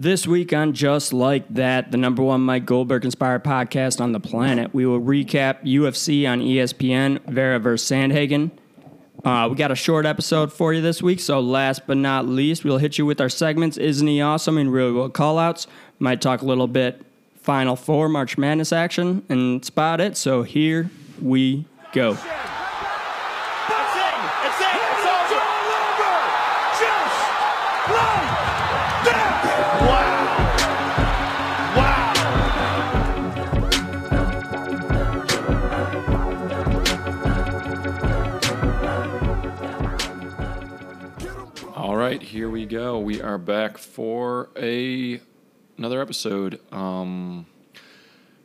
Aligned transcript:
This 0.00 0.26
week 0.26 0.54
on 0.54 0.72
Just 0.72 1.12
Like 1.12 1.46
That, 1.52 1.90
the 1.92 1.98
number 1.98 2.22
one 2.22 2.40
Mike 2.40 2.64
Goldberg 2.64 3.04
inspired 3.04 3.44
podcast 3.44 4.00
on 4.00 4.12
the 4.12 4.18
planet, 4.18 4.72
we 4.72 4.86
will 4.86 4.98
recap 4.98 5.62
UFC 5.62 6.26
on 6.26 6.40
ESPN, 6.40 7.22
Vera 7.26 7.58
versus 7.58 7.86
Sandhagen. 7.90 8.50
Uh, 9.22 9.48
we 9.50 9.56
got 9.56 9.70
a 9.70 9.74
short 9.74 10.06
episode 10.06 10.54
for 10.54 10.72
you 10.72 10.80
this 10.80 11.02
week, 11.02 11.20
so 11.20 11.38
last 11.38 11.86
but 11.86 11.98
not 11.98 12.26
least, 12.26 12.64
we'll 12.64 12.78
hit 12.78 12.96
you 12.96 13.04
with 13.04 13.20
our 13.20 13.28
segments 13.28 13.76
Isn't 13.76 14.06
He 14.06 14.22
Awesome 14.22 14.56
and 14.56 14.72
Real 14.72 14.94
World 14.94 15.12
Callouts. 15.12 15.66
Might 15.98 16.22
talk 16.22 16.40
a 16.40 16.46
little 16.46 16.66
bit 16.66 17.04
Final 17.42 17.76
Four, 17.76 18.08
March 18.08 18.38
Madness 18.38 18.72
action, 18.72 19.22
and 19.28 19.62
spot 19.62 20.00
it. 20.00 20.16
So 20.16 20.44
here 20.44 20.90
we 21.20 21.66
go. 21.92 22.16
Here 42.30 42.48
we 42.48 42.64
go. 42.64 42.98
We 43.00 43.20
are 43.20 43.38
back 43.38 43.76
for 43.76 44.50
a 44.56 45.20
another 45.76 46.00
episode. 46.00 46.60
Um, 46.72 47.44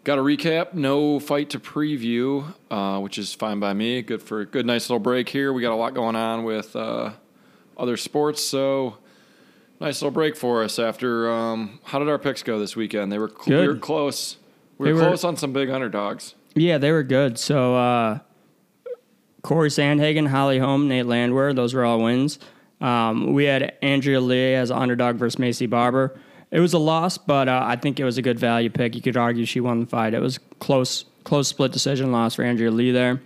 got 0.04 0.18
a 0.18 0.22
recap. 0.22 0.74
No 0.74 1.20
fight 1.20 1.52
to 1.52 1.60
preview, 1.60 2.52
uh, 2.72 3.00
which 3.00 3.18
is 3.20 3.34
fine 3.34 3.60
by 3.60 3.74
me. 3.74 4.02
Good 4.02 4.24
for 4.24 4.42
a 4.42 4.46
good, 4.46 4.66
nice 4.66 4.90
little 4.90 5.00
break 5.00 5.30
here. 5.30 5.54
We 5.54 5.62
got 5.62 5.72
a 5.72 5.76
lot 5.76 5.94
going 5.94 6.16
on 6.16 6.44
with 6.44 6.76
uh, 6.76 7.12
other 7.78 7.96
sports, 7.96 8.44
so 8.44 8.98
nice 9.80 10.02
little 10.02 10.12
break 10.12 10.36
for 10.36 10.64
us. 10.64 10.80
After 10.80 11.32
um, 11.32 11.80
how 11.84 12.00
did 12.00 12.10
our 12.10 12.18
picks 12.20 12.42
go 12.42 12.58
this 12.58 12.76
weekend? 12.76 13.12
They 13.12 13.20
were 13.20 13.30
cl- 13.30 13.62
we 13.62 13.68
were 13.68 13.76
close. 13.78 14.38
We 14.80 14.94
were- 14.94 15.00
close 15.00 15.24
on 15.24 15.38
some 15.38 15.54
big 15.54 15.70
underdogs. 15.70 16.34
Yeah, 16.56 16.78
they 16.80 16.92
were 16.92 17.04
good. 17.04 17.38
So 17.38 17.76
uh, 17.76 18.20
Corey 19.44 19.70
Sandhagen, 19.70 20.28
Holly 20.30 20.58
Holm, 20.58 20.88
Nate 20.88 21.06
Landwehr, 21.06 21.54
those 21.54 21.74
were 21.74 21.86
all 21.86 22.02
wins. 22.02 22.40
Um, 22.82 23.34
we 23.34 23.46
had 23.46 23.76
Andrea 23.82 24.20
Lee 24.22 24.54
as 24.54 24.72
underdog 24.72 25.16
versus 25.16 25.40
Maycee 25.40 25.70
Barber. 25.70 26.20
It 26.52 26.60
was 26.60 26.74
a 26.74 26.80
loss, 26.80 27.18
but 27.18 27.48
uh, 27.48 27.62
I 27.64 27.76
think 27.76 28.00
it 28.00 28.06
was 28.06 28.18
a 28.18 28.22
good 28.22 28.40
value 28.40 28.70
pick. 28.70 28.96
You 28.96 29.02
could 29.02 29.18
argue 29.18 29.46
she 29.46 29.60
won 29.60 29.82
the 29.82 29.86
fight. 29.86 30.14
It 30.14 30.22
was 30.22 30.40
close, 30.60 31.06
close 31.24 31.48
split 31.48 31.72
decision 31.72 32.12
loss 32.12 32.36
for 32.36 32.44
Andrea 32.44 32.72
Lee 32.72 32.92
there. 32.92 33.22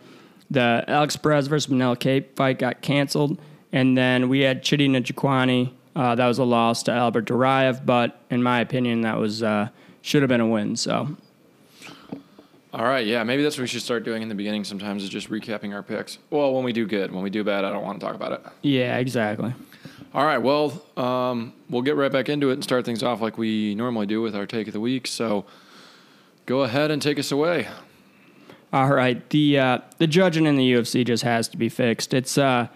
The 0.49 0.83
Alex 0.87 1.15
Perez 1.15 1.47
versus 1.47 1.71
Manel 1.71 1.99
Kape 1.99 2.35
fight 2.35 2.57
got 2.57 2.81
canceled, 2.81 3.39
and 3.71 3.97
then 3.97 4.29
we 4.29 4.41
had 4.41 4.63
Chidi 4.63 4.89
Njokuani. 4.89 5.73
Uh, 5.95 6.15
that 6.15 6.27
was 6.27 6.39
a 6.39 6.43
loss 6.43 6.83
to 6.83 6.91
Albert 6.91 7.25
Duraev, 7.25 7.85
but 7.85 8.21
in 8.29 8.41
my 8.41 8.61
opinion, 8.61 9.01
that 9.01 9.17
was 9.17 9.43
uh, 9.43 9.69
should 10.01 10.21
have 10.21 10.29
been 10.29 10.41
a 10.41 10.47
win. 10.47 10.75
So 10.75 11.15
All 12.71 12.85
right, 12.85 13.05
yeah, 13.05 13.23
maybe 13.23 13.41
that's 13.41 13.57
what 13.57 13.63
we 13.63 13.67
should 13.67 13.81
start 13.81 14.03
doing 14.03 14.21
in 14.21 14.29
the 14.29 14.35
beginning. 14.35 14.63
Sometimes 14.63 15.03
is 15.03 15.09
just 15.09 15.29
recapping 15.31 15.73
our 15.73 15.81
picks. 15.81 16.19
Well, 16.29 16.53
when 16.53 16.63
we 16.63 16.71
do 16.71 16.85
good, 16.85 17.11
when 17.11 17.23
we 17.23 17.31
do 17.31 17.43
bad, 17.43 17.65
I 17.65 17.71
don't 17.71 17.83
want 17.83 17.99
to 17.99 18.05
talk 18.05 18.15
about 18.15 18.33
it. 18.33 18.41
yeah, 18.61 18.97
exactly. 18.97 19.53
All 20.13 20.25
right, 20.25 20.37
well, 20.37 20.83
um, 20.97 21.53
we'll 21.69 21.81
get 21.81 21.95
right 21.95 22.11
back 22.11 22.29
into 22.29 22.49
it 22.49 22.53
and 22.53 22.63
start 22.63 22.85
things 22.85 23.01
off 23.01 23.21
like 23.21 23.37
we 23.37 23.73
normally 23.75 24.05
do 24.05 24.21
with 24.21 24.35
our 24.35 24.45
take 24.45 24.67
of 24.67 24.73
the 24.73 24.79
week. 24.79 25.07
So 25.07 25.45
go 26.45 26.61
ahead 26.61 26.91
and 26.91 27.01
take 27.01 27.17
us 27.17 27.31
away. 27.31 27.67
All 28.71 28.89
right, 28.93 29.27
the 29.31 29.57
uh, 29.57 29.79
the 29.97 30.05
judging 30.05 30.45
in 30.45 30.55
the 30.55 30.73
UFC 30.73 31.05
just 31.05 31.23
has 31.23 31.47
to 31.49 31.57
be 31.57 31.69
fixed. 31.69 32.13
It's 32.13 32.37
uh, 32.37 32.67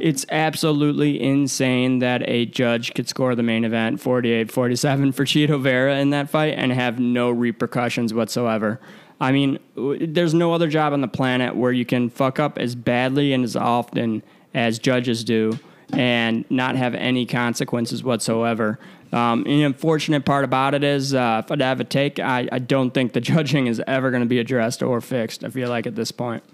it's 0.00 0.24
absolutely 0.30 1.20
insane 1.20 1.98
that 1.98 2.22
a 2.26 2.46
judge 2.46 2.94
could 2.94 3.08
score 3.08 3.34
the 3.34 3.42
main 3.42 3.64
event 3.64 4.00
48-47 4.00 5.14
for 5.14 5.24
Chito 5.24 5.60
Vera 5.60 5.96
in 5.98 6.10
that 6.10 6.30
fight 6.30 6.54
and 6.56 6.72
have 6.72 6.98
no 6.98 7.30
repercussions 7.30 8.14
whatsoever. 8.14 8.80
I 9.20 9.32
mean, 9.32 9.58
there's 9.74 10.34
no 10.34 10.52
other 10.52 10.68
job 10.68 10.92
on 10.92 11.00
the 11.00 11.08
planet 11.08 11.56
where 11.56 11.72
you 11.72 11.84
can 11.84 12.08
fuck 12.08 12.38
up 12.38 12.58
as 12.58 12.74
badly 12.74 13.32
and 13.32 13.42
as 13.44 13.56
often 13.56 14.22
as 14.54 14.78
judges 14.78 15.24
do 15.24 15.58
and 15.92 16.44
not 16.50 16.76
have 16.76 16.94
any 16.94 17.26
consequences 17.26 18.04
whatsoever. 18.04 18.78
Um, 19.12 19.40
and 19.40 19.46
the 19.46 19.62
unfortunate 19.64 20.24
part 20.24 20.44
about 20.44 20.74
it 20.74 20.84
is, 20.84 21.14
uh, 21.14 21.42
if 21.44 21.50
I'd 21.50 21.62
have 21.62 21.80
a 21.80 21.84
take, 21.84 22.20
I, 22.20 22.48
I 22.52 22.58
don't 22.58 22.92
think 22.92 23.12
the 23.12 23.20
judging 23.32 23.66
is 23.66 23.82
ever 23.86 24.10
going 24.10 24.22
to 24.22 24.28
be 24.28 24.38
addressed 24.38 24.82
or 24.82 25.00
fixed. 25.00 25.44
I 25.44 25.48
feel 25.48 25.68
like 25.68 25.86
at 25.86 25.96
this 25.96 26.12
point. 26.12 26.44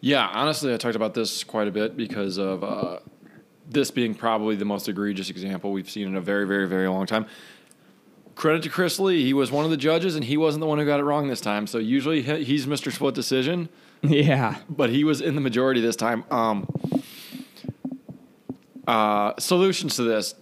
Yeah, 0.00 0.26
honestly, 0.32 0.72
I 0.72 0.76
talked 0.76 0.96
about 0.96 1.14
this 1.14 1.44
quite 1.44 1.68
a 1.68 1.70
bit 1.70 1.96
because 1.96 2.38
of 2.38 2.64
uh, 2.64 2.98
this 3.68 3.90
being 3.90 4.14
probably 4.14 4.56
the 4.56 4.64
most 4.64 4.88
egregious 4.88 5.30
example 5.30 5.72
we've 5.72 5.90
seen 5.90 6.08
in 6.08 6.16
a 6.16 6.20
very, 6.20 6.46
very, 6.46 6.66
very 6.66 6.88
long 6.88 7.06
time. 7.06 7.26
Credit 8.40 8.62
to 8.62 8.70
Chris 8.70 8.98
Lee. 8.98 9.22
He 9.22 9.34
was 9.34 9.52
one 9.52 9.66
of 9.66 9.70
the 9.70 9.76
judges, 9.76 10.16
and 10.16 10.24
he 10.24 10.38
wasn't 10.38 10.60
the 10.62 10.66
one 10.66 10.78
who 10.78 10.86
got 10.86 10.98
it 10.98 11.02
wrong 11.02 11.28
this 11.28 11.42
time. 11.42 11.66
So 11.66 11.76
usually 11.76 12.22
he's 12.42 12.64
Mr. 12.64 12.90
Split 12.90 13.14
Decision. 13.14 13.68
Yeah. 14.02 14.56
but 14.70 14.88
he 14.88 15.04
was 15.04 15.20
in 15.20 15.34
the 15.34 15.42
majority 15.42 15.82
this 15.82 15.94
time. 15.94 16.24
Um, 16.30 16.66
uh, 18.88 19.34
solutions 19.38 19.96
to 19.96 20.04
this. 20.04 20.34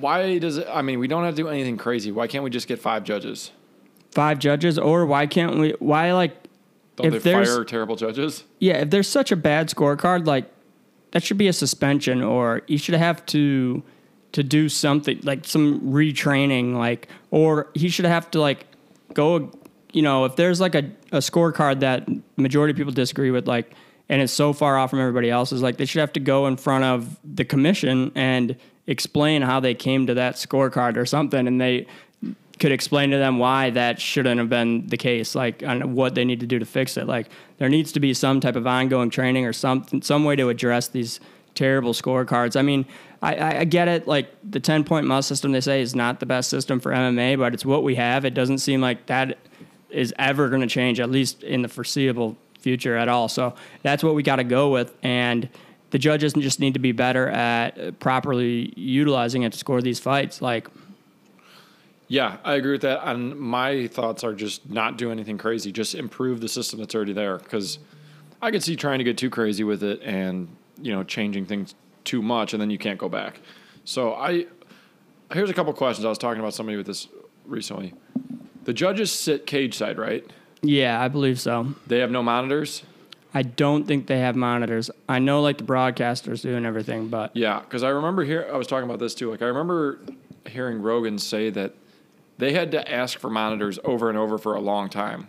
Why 0.00 0.38
does 0.38 0.56
it? 0.56 0.66
I 0.70 0.80
mean, 0.80 0.98
we 0.98 1.06
don't 1.06 1.22
have 1.24 1.34
to 1.34 1.42
do 1.42 1.48
anything 1.48 1.76
crazy. 1.76 2.10
Why 2.10 2.28
can't 2.28 2.44
we 2.44 2.48
just 2.48 2.66
get 2.66 2.78
five 2.78 3.04
judges? 3.04 3.50
Five 4.12 4.38
judges, 4.38 4.78
or 4.78 5.04
why 5.04 5.26
can't 5.26 5.58
we? 5.58 5.74
Why, 5.80 6.14
like, 6.14 6.34
Don't 6.96 7.12
If 7.14 7.24
they 7.24 7.32
fire 7.32 7.62
terrible 7.64 7.96
judges? 7.96 8.44
yeah, 8.58 8.78
if 8.78 8.88
there's 8.88 9.06
such 9.06 9.30
a 9.30 9.36
bad 9.36 9.68
scorecard, 9.68 10.26
like, 10.26 10.50
that 11.10 11.22
should 11.22 11.36
be 11.36 11.48
a 11.48 11.52
suspension, 11.52 12.22
or 12.22 12.62
you 12.68 12.78
should 12.78 12.94
have 12.94 13.26
to 13.26 13.82
to 14.34 14.42
do 14.42 14.68
something 14.68 15.20
like 15.22 15.44
some 15.44 15.80
retraining, 15.80 16.74
like, 16.74 17.08
or 17.30 17.68
he 17.74 17.88
should 17.88 18.04
have 18.04 18.28
to 18.32 18.40
like 18.40 18.66
go, 19.14 19.52
you 19.92 20.02
know, 20.02 20.24
if 20.24 20.34
there's 20.34 20.60
like 20.60 20.74
a, 20.74 20.90
a 21.12 21.18
scorecard 21.18 21.78
that 21.80 22.08
majority 22.36 22.72
of 22.72 22.76
people 22.76 22.92
disagree 22.92 23.30
with, 23.30 23.46
like, 23.46 23.72
and 24.08 24.20
it's 24.20 24.32
so 24.32 24.52
far 24.52 24.76
off 24.76 24.90
from 24.90 24.98
everybody 24.98 25.30
else's, 25.30 25.62
like, 25.62 25.76
they 25.76 25.84
should 25.84 26.00
have 26.00 26.12
to 26.14 26.20
go 26.20 26.48
in 26.48 26.56
front 26.56 26.82
of 26.82 27.16
the 27.24 27.44
commission 27.44 28.10
and 28.16 28.56
explain 28.88 29.40
how 29.40 29.60
they 29.60 29.72
came 29.72 30.08
to 30.08 30.14
that 30.14 30.34
scorecard 30.34 30.96
or 30.96 31.06
something, 31.06 31.46
and 31.46 31.60
they 31.60 31.86
could 32.58 32.72
explain 32.72 33.10
to 33.10 33.18
them 33.18 33.38
why 33.38 33.70
that 33.70 34.00
shouldn't 34.00 34.38
have 34.38 34.48
been 34.48 34.86
the 34.88 34.96
case, 34.96 35.36
like 35.36 35.62
on 35.62 35.94
what 35.94 36.16
they 36.16 36.24
need 36.24 36.40
to 36.40 36.46
do 36.46 36.58
to 36.58 36.66
fix 36.66 36.96
it. 36.96 37.06
Like 37.06 37.28
there 37.58 37.68
needs 37.68 37.92
to 37.92 38.00
be 38.00 38.14
some 38.14 38.40
type 38.40 38.56
of 38.56 38.66
ongoing 38.66 39.10
training 39.10 39.46
or 39.46 39.52
some 39.52 39.86
some 40.02 40.24
way 40.24 40.36
to 40.36 40.48
address 40.48 40.88
these 40.88 41.20
terrible 41.54 41.92
scorecards. 41.92 42.56
I 42.56 42.62
mean, 42.62 42.84
I, 43.24 43.60
I, 43.60 43.64
get 43.64 43.88
it. 43.88 44.06
Like 44.06 44.28
the 44.48 44.60
ten 44.60 44.84
point 44.84 45.06
must 45.06 45.28
system, 45.28 45.52
they 45.52 45.60
say 45.60 45.80
is 45.80 45.94
not 45.94 46.20
the 46.20 46.26
best 46.26 46.50
system 46.50 46.78
for 46.78 46.92
MMA, 46.92 47.38
but 47.38 47.54
it's 47.54 47.64
what 47.64 47.82
we 47.82 47.94
have. 47.94 48.24
It 48.24 48.34
doesn't 48.34 48.58
seem 48.58 48.80
like 48.80 49.06
that 49.06 49.38
is 49.88 50.12
ever 50.18 50.48
going 50.48 50.60
to 50.60 50.66
change, 50.66 51.00
at 51.00 51.10
least 51.10 51.42
in 51.42 51.62
the 51.62 51.68
foreseeable 51.68 52.36
future 52.58 52.96
at 52.96 53.08
all. 53.08 53.28
So 53.28 53.54
that's 53.82 54.04
what 54.04 54.14
we 54.14 54.22
got 54.22 54.36
to 54.36 54.44
go 54.44 54.70
with, 54.70 54.94
and. 55.02 55.48
The 55.90 55.98
judges 56.00 56.32
just 56.32 56.58
need 56.58 56.74
to 56.74 56.80
be 56.80 56.90
better 56.90 57.28
at 57.28 58.00
properly 58.00 58.72
utilizing 58.74 59.44
it 59.44 59.52
to 59.52 59.58
score 59.58 59.80
these 59.80 60.00
fights. 60.00 60.42
Like, 60.42 60.66
Yeah, 62.08 62.38
I 62.42 62.54
agree 62.54 62.72
with 62.72 62.80
that. 62.80 63.08
And 63.08 63.38
my 63.38 63.86
thoughts 63.86 64.24
are 64.24 64.34
just 64.34 64.68
not 64.68 64.98
do 64.98 65.12
anything 65.12 65.38
crazy. 65.38 65.70
Just 65.70 65.94
improve 65.94 66.40
the 66.40 66.48
system 66.48 66.80
that's 66.80 66.96
already 66.96 67.12
there. 67.12 67.38
Because 67.38 67.78
I 68.42 68.50
could 68.50 68.64
see 68.64 68.74
trying 68.74 68.98
to 68.98 69.04
get 69.04 69.16
too 69.16 69.30
crazy 69.30 69.62
with 69.62 69.84
it 69.84 70.02
and 70.02 70.48
you 70.82 70.92
know 70.92 71.04
changing 71.04 71.46
things 71.46 71.76
too 72.04 72.22
much, 72.22 72.52
and 72.52 72.60
then 72.60 72.70
you 72.70 72.78
can't 72.78 72.98
go 72.98 73.08
back. 73.08 73.40
So 73.84 74.14
I 74.14 74.46
here's 75.32 75.50
a 75.50 75.54
couple 75.54 75.72
questions. 75.72 76.04
I 76.04 76.08
was 76.08 76.18
talking 76.18 76.40
about 76.40 76.54
somebody 76.54 76.76
with 76.76 76.86
this 76.86 77.08
recently. 77.46 77.94
The 78.64 78.72
judges 78.72 79.10
sit 79.12 79.46
cage 79.46 79.74
side, 79.76 79.98
right? 79.98 80.24
yeah, 80.62 80.98
I 81.00 81.08
believe 81.08 81.38
so. 81.38 81.74
They 81.86 81.98
have 81.98 82.10
no 82.10 82.22
monitors. 82.22 82.82
I 83.34 83.42
don't 83.42 83.84
think 83.86 84.06
they 84.06 84.20
have 84.20 84.36
monitors. 84.36 84.90
I 85.08 85.18
know 85.18 85.42
like 85.42 85.58
the 85.58 85.64
broadcasters 85.64 86.40
do 86.40 86.56
and 86.56 86.64
everything, 86.64 87.08
but 87.08 87.36
Yeah, 87.36 87.60
because 87.60 87.82
I 87.82 87.88
remember 87.90 88.24
here 88.24 88.48
I 88.52 88.56
was 88.56 88.66
talking 88.66 88.84
about 88.88 89.00
this 89.00 89.14
too. 89.14 89.30
Like 89.30 89.42
I 89.42 89.46
remember 89.46 89.98
hearing 90.46 90.80
Rogan 90.80 91.18
say 91.18 91.50
that 91.50 91.74
they 92.38 92.52
had 92.52 92.70
to 92.72 92.90
ask 92.90 93.18
for 93.18 93.28
monitors 93.28 93.78
over 93.84 94.08
and 94.08 94.16
over 94.16 94.38
for 94.38 94.54
a 94.54 94.60
long 94.60 94.88
time 94.88 95.26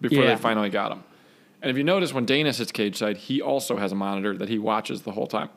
before 0.00 0.24
Yeah. 0.24 0.34
they 0.34 0.36
finally 0.36 0.68
got 0.70 0.90
them. 0.90 1.04
And 1.62 1.70
if 1.70 1.76
you 1.78 1.84
notice, 1.84 2.12
when 2.12 2.26
Dana 2.26 2.52
sits 2.52 2.70
cage 2.72 2.96
side, 2.96 3.16
he 3.16 3.40
also 3.40 3.76
has 3.78 3.92
a 3.92 3.94
monitor 3.96 4.36
that 4.36 4.48
he 4.48 4.58
watches 4.58 5.02
the 5.02 5.12
whole 5.12 5.26
time. 5.26 5.48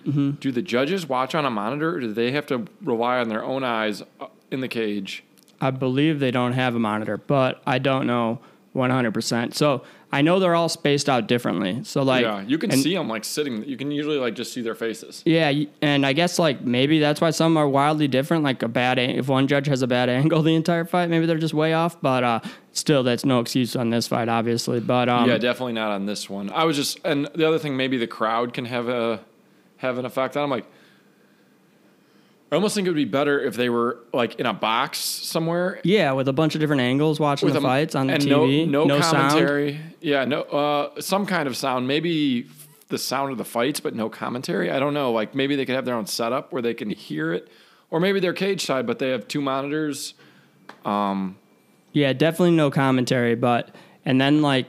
Mm-hmm. 0.00 0.30
Do 0.32 0.52
the 0.52 0.62
judges 0.62 1.08
watch 1.08 1.34
on 1.34 1.44
a 1.44 1.50
monitor, 1.50 1.96
or 1.96 2.00
do 2.00 2.12
they 2.12 2.32
have 2.32 2.46
to 2.46 2.66
rely 2.82 3.18
on 3.18 3.28
their 3.28 3.44
own 3.44 3.64
eyes 3.64 4.02
uh, 4.20 4.26
in 4.50 4.60
the 4.60 4.68
cage? 4.68 5.24
I 5.60 5.70
believe 5.70 6.20
they 6.20 6.30
don't 6.30 6.52
have 6.52 6.74
a 6.74 6.78
monitor, 6.78 7.16
but 7.16 7.62
I 7.66 7.78
don't 7.78 8.06
know 8.06 8.40
100%. 8.74 9.54
So 9.54 9.82
I 10.12 10.22
know 10.22 10.38
they're 10.38 10.54
all 10.54 10.68
spaced 10.68 11.08
out 11.08 11.26
differently. 11.26 11.82
So 11.82 12.02
like, 12.02 12.22
yeah, 12.22 12.42
you 12.42 12.58
can 12.58 12.70
and- 12.70 12.80
see 12.80 12.94
them 12.94 13.08
like 13.08 13.24
sitting. 13.24 13.64
You 13.64 13.76
can 13.76 13.90
usually 13.90 14.18
like 14.18 14.34
just 14.34 14.52
see 14.52 14.60
their 14.60 14.74
faces. 14.74 15.22
Yeah, 15.24 15.52
and 15.82 16.06
I 16.06 16.12
guess 16.12 16.38
like 16.38 16.60
maybe 16.60 17.00
that's 17.00 17.20
why 17.20 17.30
some 17.30 17.56
are 17.56 17.68
wildly 17.68 18.06
different. 18.06 18.44
Like 18.44 18.62
a 18.62 18.68
bad, 18.68 18.98
if 18.98 19.28
one 19.28 19.48
judge 19.48 19.66
has 19.66 19.82
a 19.82 19.86
bad 19.86 20.08
angle 20.20 20.42
the 20.42 20.54
entire 20.54 20.84
fight, 20.84 21.10
maybe 21.10 21.26
they're 21.26 21.38
just 21.38 21.54
way 21.54 21.72
off. 21.72 22.00
But 22.00 22.22
uh, 22.22 22.40
still, 22.72 23.02
that's 23.02 23.24
no 23.24 23.40
excuse 23.40 23.74
on 23.74 23.90
this 23.90 24.06
fight, 24.06 24.28
obviously. 24.28 24.80
But 24.80 25.08
um, 25.08 25.28
yeah, 25.28 25.38
definitely 25.38 25.72
not 25.72 25.90
on 25.90 26.06
this 26.06 26.30
one. 26.30 26.50
I 26.50 26.64
was 26.64 26.76
just, 26.76 27.00
and 27.04 27.28
the 27.34 27.46
other 27.48 27.58
thing, 27.58 27.76
maybe 27.76 27.96
the 27.96 28.06
crowd 28.06 28.52
can 28.52 28.66
have 28.66 28.88
a 28.88 29.20
have 29.78 29.98
an 29.98 30.04
effect 30.04 30.36
on. 30.36 30.44
I'm 30.44 30.50
like, 30.50 30.66
I 32.50 32.54
almost 32.54 32.74
think 32.76 32.86
it 32.86 32.90
would 32.90 32.96
be 32.96 33.04
better 33.04 33.40
if 33.40 33.56
they 33.56 33.68
were 33.68 33.98
like 34.12 34.36
in 34.36 34.46
a 34.46 34.54
box 34.54 34.98
somewhere 34.98 35.80
Yeah, 35.82 36.12
with 36.12 36.28
a 36.28 36.32
bunch 36.32 36.54
of 36.54 36.60
different 36.60 36.82
angles 36.82 37.18
watching 37.18 37.50
the 37.50 37.58
a- 37.58 37.60
fights 37.60 37.94
on 37.96 38.06
the 38.06 38.14
TV. 38.14 38.68
No, 38.68 38.84
no, 38.84 39.00
sound. 39.00 39.30
commentary. 39.32 39.80
Yeah, 40.00 40.24
no, 40.24 40.42
uh, 40.42 41.00
some 41.00 41.26
kind 41.26 41.48
of 41.48 41.56
sound. 41.56 41.88
Maybe 41.88 42.46
the 42.88 42.98
sound 42.98 43.32
of 43.32 43.38
the 43.38 43.44
fights, 43.44 43.80
but 43.80 43.96
no 43.96 44.08
commentary. 44.08 44.70
I 44.70 44.78
don't 44.78 44.94
know. 44.94 45.10
Like 45.10 45.34
maybe 45.34 45.56
they 45.56 45.66
could 45.66 45.74
have 45.74 45.84
their 45.84 45.96
own 45.96 46.06
setup 46.06 46.52
where 46.52 46.62
they 46.62 46.72
can 46.74 46.88
hear 46.88 47.32
it, 47.32 47.48
or 47.90 47.98
maybe 47.98 48.20
they're 48.20 48.32
cage 48.32 48.64
side, 48.64 48.86
but 48.86 49.00
they 49.00 49.10
have 49.10 49.26
two 49.26 49.40
monitors. 49.40 50.14
Um, 50.84 51.36
yeah, 51.92 52.12
definitely 52.12 52.52
no 52.52 52.70
commentary, 52.70 53.34
but 53.34 53.74
and 54.04 54.20
then 54.20 54.40
like 54.40 54.66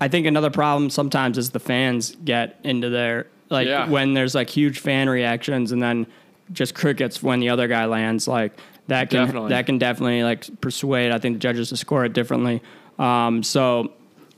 I 0.00 0.08
think 0.08 0.26
another 0.26 0.50
problem 0.50 0.88
sometimes 0.88 1.36
is 1.36 1.50
the 1.50 1.60
fans 1.60 2.16
get 2.24 2.58
into 2.64 2.88
their 2.88 3.26
like 3.50 3.66
Yeah. 3.66 3.88
when 3.88 4.14
there's 4.14 4.34
like 4.34 4.48
huge 4.48 4.78
fan 4.78 5.08
reactions 5.08 5.72
and 5.72 5.82
then 5.82 6.06
just 6.52 6.74
crickets 6.74 7.22
when 7.22 7.40
the 7.40 7.48
other 7.50 7.68
guy 7.68 7.84
lands 7.84 8.26
like 8.26 8.52
that 8.88 9.10
can 9.10 9.24
Definitely. 9.26 9.48
that 9.50 9.66
can 9.66 9.78
definitely 9.78 10.22
like 10.24 10.60
persuade 10.60 11.12
I 11.12 11.18
think 11.18 11.34
the 11.36 11.38
judges 11.40 11.68
to 11.68 11.76
score 11.76 12.04
it 12.04 12.12
differently. 12.12 12.62
Um, 12.98 13.42
so 13.42 13.92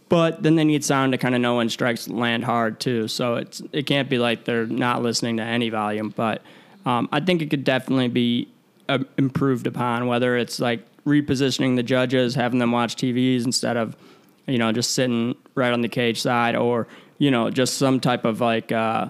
but 0.09 0.43
then 0.43 0.57
they 0.57 0.65
need 0.65 0.85
sound 0.85 1.13
to 1.13 1.19
kind 1.19 1.35
of 1.35 1.41
know 1.41 1.57
when 1.57 1.71
strikes 1.71 2.07
land 2.09 2.45
hard 2.45 2.81
too. 2.81 3.09
So 3.09 3.37
it's 3.37 3.63
it 3.73 3.87
can't 3.87 4.11
be 4.11 4.19
like 4.19 4.45
they're 4.45 4.67
not 4.67 5.03
listening 5.03 5.39
to 5.39 5.43
any 5.43 5.71
volume, 5.71 6.13
but 6.15 6.43
um, 6.85 7.09
I 7.13 7.21
think 7.21 7.41
it 7.41 7.49
could 7.49 7.65
definitely 7.65 8.09
be 8.09 8.49
uh, 8.91 8.99
improved 9.17 9.67
upon. 9.67 10.07
Whether 10.09 10.37
it's 10.37 10.61
like 10.61 10.85
repositioning 11.07 11.77
the 11.77 11.83
judges, 11.83 12.35
having 12.35 12.59
them 12.59 12.73
watch 12.73 12.97
TVs 12.97 13.47
instead 13.47 13.77
of 13.79 13.97
you 14.47 14.59
know 14.59 14.73
just 14.73 14.93
sitting 14.93 15.35
right 15.55 15.73
on 15.73 15.81
the 15.83 15.89
cage 15.89 16.21
side, 16.21 16.57
or 16.57 16.89
you 17.19 17.31
know 17.31 17.51
just 17.51 17.75
some 17.79 18.01
type 18.01 18.25
of 18.25 18.41
like 18.41 18.73
uh, 18.73 19.09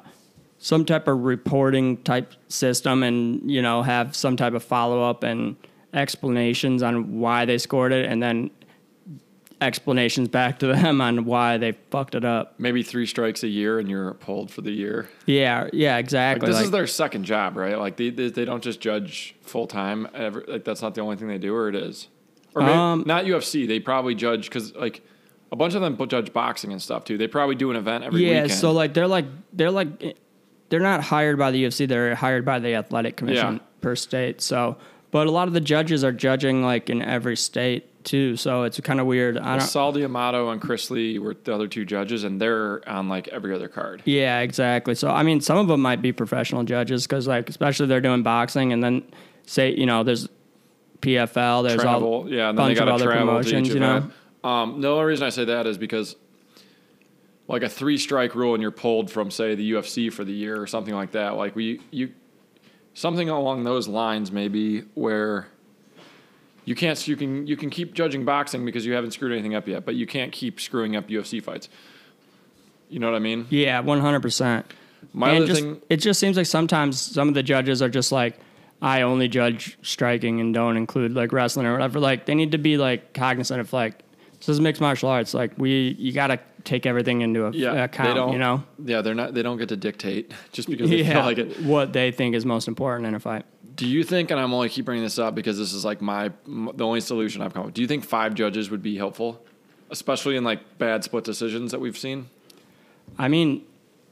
some 0.58 0.84
type 0.84 1.08
of 1.08 1.20
reporting 1.24 1.96
type 2.04 2.32
system, 2.48 3.02
and 3.02 3.50
you 3.50 3.62
know 3.62 3.82
have 3.82 4.14
some 4.14 4.36
type 4.36 4.54
of 4.54 4.62
follow 4.62 5.02
up 5.02 5.22
and 5.22 5.56
explanations 5.94 6.82
on 6.82 7.18
why 7.20 7.44
they 7.44 7.58
scored 7.58 7.92
it, 7.92 8.06
and 8.06 8.22
then 8.22 8.50
explanations 9.60 10.28
back 10.28 10.58
to 10.58 10.66
them 10.74 11.00
on 11.00 11.24
why 11.24 11.56
they 11.56 11.72
fucked 11.90 12.14
it 12.14 12.24
up. 12.24 12.54
Maybe 12.58 12.82
three 12.82 13.06
strikes 13.06 13.42
a 13.42 13.48
year, 13.48 13.78
and 13.78 13.88
you're 13.88 14.14
pulled 14.14 14.50
for 14.50 14.60
the 14.60 14.72
year. 14.72 15.08
Yeah, 15.26 15.68
yeah, 15.72 15.94
Like, 15.96 16.04
exactly. 16.04 16.50
this 16.50 16.60
is 16.60 16.70
their 16.70 16.86
second 16.86 17.24
job, 17.24 17.56
right? 17.56 17.78
Like 17.78 17.96
they 17.96 18.10
they, 18.10 18.28
they 18.30 18.44
don't 18.44 18.62
just 18.62 18.80
judge 18.80 19.34
full 19.42 19.66
time. 19.66 20.08
Like 20.48 20.64
that's 20.64 20.82
not 20.82 20.94
the 20.94 21.00
only 21.00 21.16
thing 21.16 21.28
they 21.28 21.38
do, 21.38 21.54
or 21.54 21.68
it 21.68 21.74
is, 21.76 22.08
or 22.54 22.62
maybe, 22.62 22.72
Um, 22.74 23.04
not 23.06 23.24
UFC. 23.24 23.66
They 23.66 23.80
probably 23.80 24.14
judge 24.14 24.44
because 24.48 24.74
like 24.74 25.02
a 25.52 25.56
bunch 25.56 25.74
of 25.74 25.82
them 25.82 25.96
judge 26.08 26.32
boxing 26.32 26.72
and 26.72 26.80
stuff 26.80 27.04
too. 27.04 27.18
They 27.18 27.28
probably 27.28 27.54
do 27.54 27.70
an 27.70 27.76
event 27.76 28.04
every 28.04 28.24
yeah, 28.24 28.42
weekend. 28.42 28.52
so 28.52 28.72
like 28.72 28.94
they're 28.94 29.06
like 29.06 29.26
they're 29.52 29.70
like 29.70 29.88
eh, 30.02 30.12
they're 30.70 30.80
not 30.80 31.02
hired 31.02 31.38
by 31.38 31.50
the 31.50 31.62
UFC. 31.64 31.86
They're 31.86 32.14
hired 32.14 32.46
by 32.46 32.58
the 32.58 32.74
athletic 32.74 33.16
commission 33.18 33.54
Yeah. 33.56 33.60
per 33.82 33.94
state. 33.94 34.40
So, 34.40 34.78
but 35.10 35.26
a 35.26 35.30
lot 35.30 35.48
of 35.48 35.54
the 35.54 35.60
judges 35.60 36.02
are 36.02 36.12
judging 36.12 36.62
like 36.62 36.88
in 36.88 37.02
every 37.02 37.36
state 37.36 38.02
too. 38.04 38.36
So 38.36 38.62
it's 38.62 38.80
kind 38.80 38.98
of 38.98 39.06
weird. 39.06 39.36
I 39.36 39.58
don't. 39.58 39.66
Sal 39.66 39.92
D'Amato 39.92 40.48
and 40.48 40.60
Chris 40.60 40.90
Lee 40.90 41.18
were 41.18 41.34
the 41.44 41.54
other 41.54 41.68
two 41.68 41.84
judges, 41.84 42.24
and 42.24 42.40
they're 42.40 42.88
on 42.88 43.10
like 43.10 43.28
every 43.28 43.54
other 43.54 43.68
card. 43.68 44.02
Yeah, 44.06 44.40
exactly. 44.40 44.94
So 44.94 45.10
I 45.10 45.22
mean, 45.22 45.42
some 45.42 45.58
of 45.58 45.68
them 45.68 45.82
might 45.82 46.00
be 46.00 46.12
professional 46.12 46.64
judges 46.64 47.06
because 47.06 47.28
like 47.28 47.50
especially 47.50 47.86
they're 47.86 48.00
doing 48.00 48.22
boxing 48.22 48.72
and 48.72 48.82
then 48.82 49.02
say 49.44 49.74
you 49.74 49.84
know 49.84 50.02
there's 50.02 50.30
PFL, 51.02 51.68
there's 51.68 51.82
travel, 51.82 52.08
all 52.08 52.28
yeah, 52.32 52.48
and 52.48 52.58
then 52.58 52.68
they 52.68 52.74
bunch 52.74 52.88
of 52.88 52.94
other 52.94 53.04
travel 53.06 53.26
promotions, 53.26 53.68
you 53.68 53.80
know. 53.80 54.10
Um, 54.44 54.80
the 54.80 54.88
only 54.88 55.04
reason 55.04 55.26
I 55.26 55.30
say 55.30 55.44
that 55.44 55.66
is 55.66 55.78
because 55.78 56.16
like 57.48 57.62
a 57.62 57.68
three 57.68 57.98
strike 57.98 58.34
rule, 58.34 58.54
and 58.54 58.62
you're 58.62 58.70
pulled 58.70 59.10
from 59.10 59.30
say 59.30 59.54
the 59.54 59.72
UFC 59.72 60.12
for 60.12 60.24
the 60.24 60.32
year 60.32 60.60
or 60.60 60.66
something 60.66 60.94
like 60.94 61.12
that. 61.12 61.36
Like 61.36 61.54
we 61.54 61.80
you 61.90 62.12
something 62.94 63.28
along 63.28 63.64
those 63.64 63.88
lines, 63.88 64.32
maybe 64.32 64.80
where 64.94 65.48
you 66.64 66.74
can't 66.74 67.06
you 67.06 67.16
can 67.16 67.46
you 67.46 67.56
can 67.56 67.70
keep 67.70 67.94
judging 67.94 68.24
boxing 68.24 68.64
because 68.64 68.86
you 68.86 68.92
haven't 68.92 69.12
screwed 69.12 69.32
anything 69.32 69.54
up 69.54 69.66
yet, 69.66 69.84
but 69.84 69.94
you 69.94 70.06
can't 70.06 70.32
keep 70.32 70.60
screwing 70.60 70.96
up 70.96 71.08
UFC 71.08 71.42
fights. 71.42 71.68
You 72.88 72.98
know 72.98 73.10
what 73.10 73.16
I 73.16 73.20
mean? 73.20 73.46
Yeah, 73.50 73.80
one 73.80 74.00
hundred 74.00 74.20
percent. 74.20 74.66
My 75.12 75.30
and 75.30 75.38
other 75.38 75.46
just, 75.46 75.60
thing, 75.60 75.82
it 75.88 75.96
just 75.96 76.20
seems 76.20 76.36
like 76.36 76.46
sometimes 76.46 77.00
some 77.00 77.26
of 77.26 77.34
the 77.34 77.42
judges 77.42 77.82
are 77.82 77.88
just 77.88 78.12
like, 78.12 78.38
I 78.80 79.02
only 79.02 79.26
judge 79.26 79.76
striking 79.82 80.40
and 80.40 80.54
don't 80.54 80.76
include 80.76 81.12
like 81.12 81.32
wrestling 81.32 81.66
or 81.66 81.72
whatever. 81.72 81.98
Like 81.98 82.26
they 82.26 82.34
need 82.34 82.52
to 82.52 82.58
be 82.58 82.76
like 82.76 83.12
cognizant 83.12 83.60
of 83.60 83.72
like 83.72 84.02
this 84.46 84.54
is 84.54 84.60
mixed 84.60 84.80
martial 84.80 85.08
arts. 85.08 85.34
Like 85.34 85.52
we, 85.56 85.96
you 85.98 86.12
got 86.12 86.28
to 86.28 86.40
take 86.64 86.86
everything 86.86 87.22
into 87.22 87.46
a, 87.46 87.50
yeah, 87.52 87.84
account. 87.84 88.08
they 88.08 88.14
don't. 88.14 88.32
You 88.32 88.38
know, 88.38 88.64
yeah, 88.84 89.00
they're 89.00 89.14
not. 89.14 89.34
They 89.34 89.42
don't 89.42 89.56
get 89.58 89.68
to 89.70 89.76
dictate 89.76 90.32
just 90.52 90.68
because 90.68 90.90
they 90.90 91.02
yeah, 91.02 91.12
feel 91.14 91.22
like 91.22 91.38
it. 91.38 91.60
what 91.62 91.92
they 91.92 92.10
think 92.10 92.34
is 92.34 92.44
most 92.44 92.68
important 92.68 93.06
in 93.06 93.14
a 93.14 93.20
fight. 93.20 93.44
Do 93.74 93.86
you 93.88 94.04
think, 94.04 94.30
and 94.30 94.38
I'm 94.38 94.52
only 94.52 94.68
keep 94.68 94.84
bringing 94.84 95.02
this 95.04 95.18
up 95.18 95.34
because 95.34 95.56
this 95.58 95.72
is 95.72 95.84
like 95.84 96.02
my 96.02 96.30
the 96.46 96.84
only 96.84 97.00
solution 97.00 97.40
I've 97.40 97.54
come 97.54 97.60
up. 97.62 97.66
with. 97.66 97.74
Do 97.74 97.82
you 97.82 97.88
think 97.88 98.04
five 98.04 98.34
judges 98.34 98.70
would 98.70 98.82
be 98.82 98.96
helpful, 98.96 99.42
especially 99.90 100.36
in 100.36 100.44
like 100.44 100.78
bad 100.78 101.04
split 101.04 101.24
decisions 101.24 101.70
that 101.70 101.80
we've 101.80 101.96
seen? 101.96 102.28
I 103.18 103.28
mean, 103.28 103.64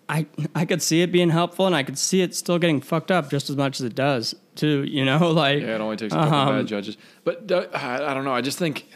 I 0.09 0.27
I 0.55 0.65
could 0.65 0.81
see 0.83 1.03
it 1.03 1.13
being 1.13 1.31
helpful, 1.31 1.67
and 1.67 1.77
I 1.77 1.83
could 1.83 1.99
see 1.99 2.23
it 2.23 2.35
still 2.35 2.59
getting 2.59 2.81
fucked 2.81 3.11
up 3.11 3.31
just 3.31 3.51
as 3.51 3.57
much 3.57 3.81
as 3.81 3.87
it 3.87 3.95
does 3.95 4.35
too. 4.55 4.83
You 4.85 5.05
know, 5.05 5.31
like 5.33 5.61
Yeah, 5.61 5.75
it 5.75 5.81
only 5.81 5.97
takes 5.97 6.13
a 6.15 6.17
couple 6.17 6.35
Um, 6.39 6.57
bad 6.57 6.67
judges. 6.67 6.97
But 7.25 7.51
uh, 7.53 7.67
I, 7.75 8.11
I 8.11 8.15
don't 8.15 8.25
know. 8.25 8.33
I 8.35 8.41
just 8.41 8.59
think 8.59 8.87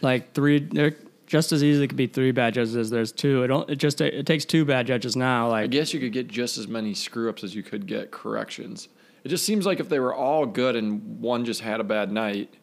like 0.00 0.32
three. 0.34 0.58
There 0.60 0.94
just 1.26 1.52
as 1.52 1.62
easily 1.62 1.86
could 1.86 1.96
be 1.96 2.08
three 2.08 2.32
bad 2.32 2.54
judges 2.54 2.74
as 2.74 2.90
there's 2.90 3.12
two. 3.12 3.44
It 3.44 3.46
don't. 3.48 3.70
It 3.70 3.76
just 3.76 4.00
it 4.00 4.26
takes 4.26 4.44
two 4.44 4.64
bad 4.64 4.86
judges 4.86 5.14
now. 5.14 5.48
Like 5.48 5.64
I 5.64 5.66
guess 5.68 5.94
you 5.94 6.00
could 6.00 6.12
get 6.12 6.26
just 6.26 6.58
as 6.58 6.66
many 6.66 6.92
screw 6.92 7.28
ups 7.30 7.44
as 7.44 7.54
you 7.54 7.62
could 7.62 7.86
get 7.86 8.10
corrections. 8.10 8.88
It 9.22 9.28
just 9.28 9.44
seems 9.44 9.64
like 9.64 9.80
if 9.80 9.88
they 9.88 10.00
were 10.00 10.14
all 10.14 10.44
good 10.46 10.74
and 10.76 11.20
one 11.20 11.44
just 11.44 11.60
had 11.60 11.78
a 11.78 11.84
bad 11.84 12.10
night, 12.10 12.54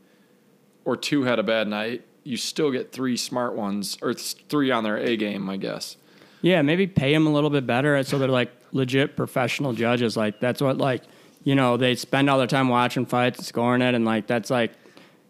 or 0.85 0.97
two 0.97 1.23
had 1.23 1.39
a 1.39 1.43
bad 1.43 1.67
night, 1.67 2.03
you 2.23 2.35
still 2.35 2.71
get 2.71 2.91
three 2.91 3.15
smart 3.15 3.55
ones 3.55 3.97
or 4.01 4.13
three 4.13 4.69
on 4.69 4.83
their 4.83 4.97
A 4.97 5.15
game. 5.15 5.49
I 5.49 5.57
guess. 5.57 5.95
yeah, 6.41 6.61
maybe 6.61 6.87
pay 6.87 7.13
them 7.13 7.25
a 7.25 7.31
little 7.31 7.49
bit 7.49 7.65
better 7.65 8.03
so 8.03 8.17
they're 8.19 8.27
like 8.27 8.51
legit 8.73 9.15
professional 9.15 9.71
judges. 9.73 10.17
Like 10.17 10.41
that's 10.41 10.61
what 10.61 10.77
like 10.77 11.03
you 11.45 11.55
know 11.55 11.77
they 11.77 11.95
spend 11.95 12.29
all 12.29 12.37
their 12.37 12.47
time 12.47 12.67
watching 12.67 13.05
fights 13.05 13.37
and 13.37 13.47
scoring 13.47 13.81
it, 13.81 13.95
and 13.95 14.03
like 14.03 14.27
that's 14.27 14.49
like 14.49 14.73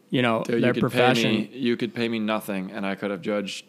you 0.09 0.21
know 0.21 0.44
Dude, 0.44 0.62
their 0.63 0.69
you 0.69 0.74
could 0.74 0.81
profession. 0.81 1.31
pay 1.31 1.38
me. 1.38 1.57
You 1.57 1.77
could 1.77 1.94
pay 1.94 2.07
me 2.09 2.19
nothing, 2.19 2.71
and 2.71 2.86
I 2.86 2.95
could 2.95 3.12
have 3.12 3.21
judged. 3.21 3.65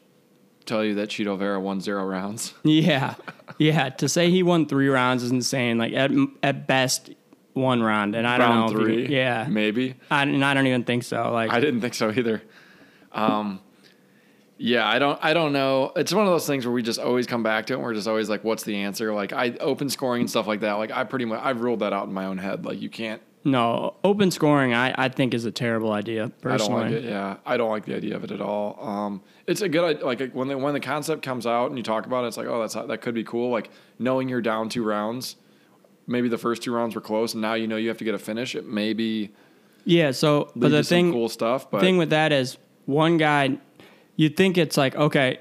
Tell 0.67 0.85
you 0.85 0.97
that 0.97 1.09
Chito 1.09 1.39
Vera 1.39 1.59
won 1.59 1.81
zero 1.81 2.05
rounds. 2.05 2.53
Yeah, 2.63 3.15
yeah. 3.59 3.89
To 3.89 4.09
say 4.09 4.31
he 4.31 4.43
won 4.43 4.67
three 4.67 4.89
rounds 4.89 5.23
is 5.23 5.31
insane. 5.31 5.79
Like 5.79 5.95
at 5.95 6.11
at 6.43 6.67
best 6.67 7.11
one 7.55 7.83
round, 7.83 8.15
and 8.15 8.27
I 8.27 8.37
don't 8.39 8.49
Round 8.51 8.73
know. 8.75 8.81
if 8.81 8.85
three, 8.87 9.07
yeah, 9.09 9.47
maybe. 9.49 9.95
I, 10.11 10.23
and 10.25 10.45
I 10.45 10.53
don't 10.55 10.67
even 10.67 10.85
think 10.85 11.05
so. 11.05 11.33
Like 11.33 11.51
I 11.51 11.59
didn't 11.61 11.81
think 11.81 11.95
so 11.95 12.11
either. 12.11 12.43
Um, 13.13 13.61
yeah, 14.59 14.87
I 14.87 14.99
don't. 14.99 15.19
I 15.23 15.33
don't 15.35 15.53
know. 15.53 15.93
It's 15.97 16.13
one 16.13 16.27
of 16.27 16.33
those 16.33 16.47
things 16.47 16.67
where 16.67 16.73
we 16.75 16.83
just 16.83 16.99
always 17.01 17.27
come 17.27 17.43
back 17.43 17.67
to 17.67 17.73
it. 17.73 17.77
and 17.77 17.85
We're 17.85 17.95
just 17.95 18.07
always 18.09 18.29
like, 18.29 18.45
"What's 18.45 18.65
the 18.65 18.77
answer?" 18.77 19.15
Like 19.15 19.33
I 19.33 19.53
open 19.61 19.89
scoring 19.89 20.21
and 20.23 20.31
stuff 20.31 20.47
like 20.47 20.61
that. 20.61 20.73
Like 20.75 20.91
I 20.91 21.05
pretty 21.05 21.25
much 21.25 21.41
I've 21.43 21.63
ruled 21.63 21.81
that 21.81 21.93
out 21.93 22.09
in 22.09 22.13
my 22.13 22.27
own 22.27 22.39
head. 22.39 22.65
Like 22.67 22.81
you 22.81 22.91
can't. 22.91 23.23
No 23.45 23.95
open 24.05 24.31
scoring. 24.31 24.75
I, 24.75 24.95
I 24.97 25.09
think 25.09 25.35
is 25.35 25.45
a 25.45 25.51
terrible 25.51 25.93
idea 25.93 26.31
personally. 26.41 26.75
I 26.75 26.83
don't 26.83 26.93
like 26.93 27.05
it. 27.05 27.09
Yeah, 27.09 27.37
I 27.47 27.57
don't 27.57 27.71
like 27.71 27.85
the 27.85 27.97
idea 27.97 28.17
of 28.17 28.25
it 28.25 28.31
at 28.31 28.41
all. 28.41 28.79
Um, 28.81 29.23
it's 29.47 29.61
a 29.61 29.69
good 29.69 29.85
idea 29.85 30.05
like 30.05 30.33
when 30.33 30.49
the 30.49 30.59
when 30.59 30.75
the 30.75 30.81
concept 30.81 31.23
comes 31.23 31.47
out 31.47 31.69
and 31.69 31.79
you 31.79 31.83
talk 31.83 32.07
about 32.07 32.25
it, 32.25 32.29
it's 32.29 32.37
like, 32.37 32.47
oh, 32.47 32.61
that's 32.61 32.75
that 32.75 33.01
could 33.01 33.15
be 33.15 33.25
cool. 33.25 33.51
Like 33.51 33.71
knowing 33.99 34.29
you're 34.29 34.43
down 34.43 34.69
two 34.69 34.85
rounds. 34.85 35.37
Maybe 36.07 36.29
the 36.29 36.39
first 36.39 36.63
two 36.63 36.73
rounds 36.73 36.95
were 36.95 37.01
close, 37.01 37.35
and 37.35 37.43
now 37.43 37.55
you 37.55 37.67
know 37.67 37.77
you 37.77 37.89
have 37.89 37.99
to 37.99 38.05
get 38.05 38.15
a 38.15 38.19
finish. 38.19 38.55
It 38.55 38.67
maybe 38.67 39.31
Yeah. 39.85 40.11
So, 40.13 40.51
but 40.57 40.71
the 40.71 40.83
thing 40.83 41.13
cool 41.13 41.29
stuff. 41.29 41.71
But 41.71 41.81
thing 41.81 41.99
with 41.99 42.11
that 42.11 42.33
is 42.33 42.57
one 42.87 43.19
guy, 43.19 43.59
you 44.17 44.29
think 44.29 44.57
it's 44.57 44.77
like 44.77 44.97
okay, 44.97 45.39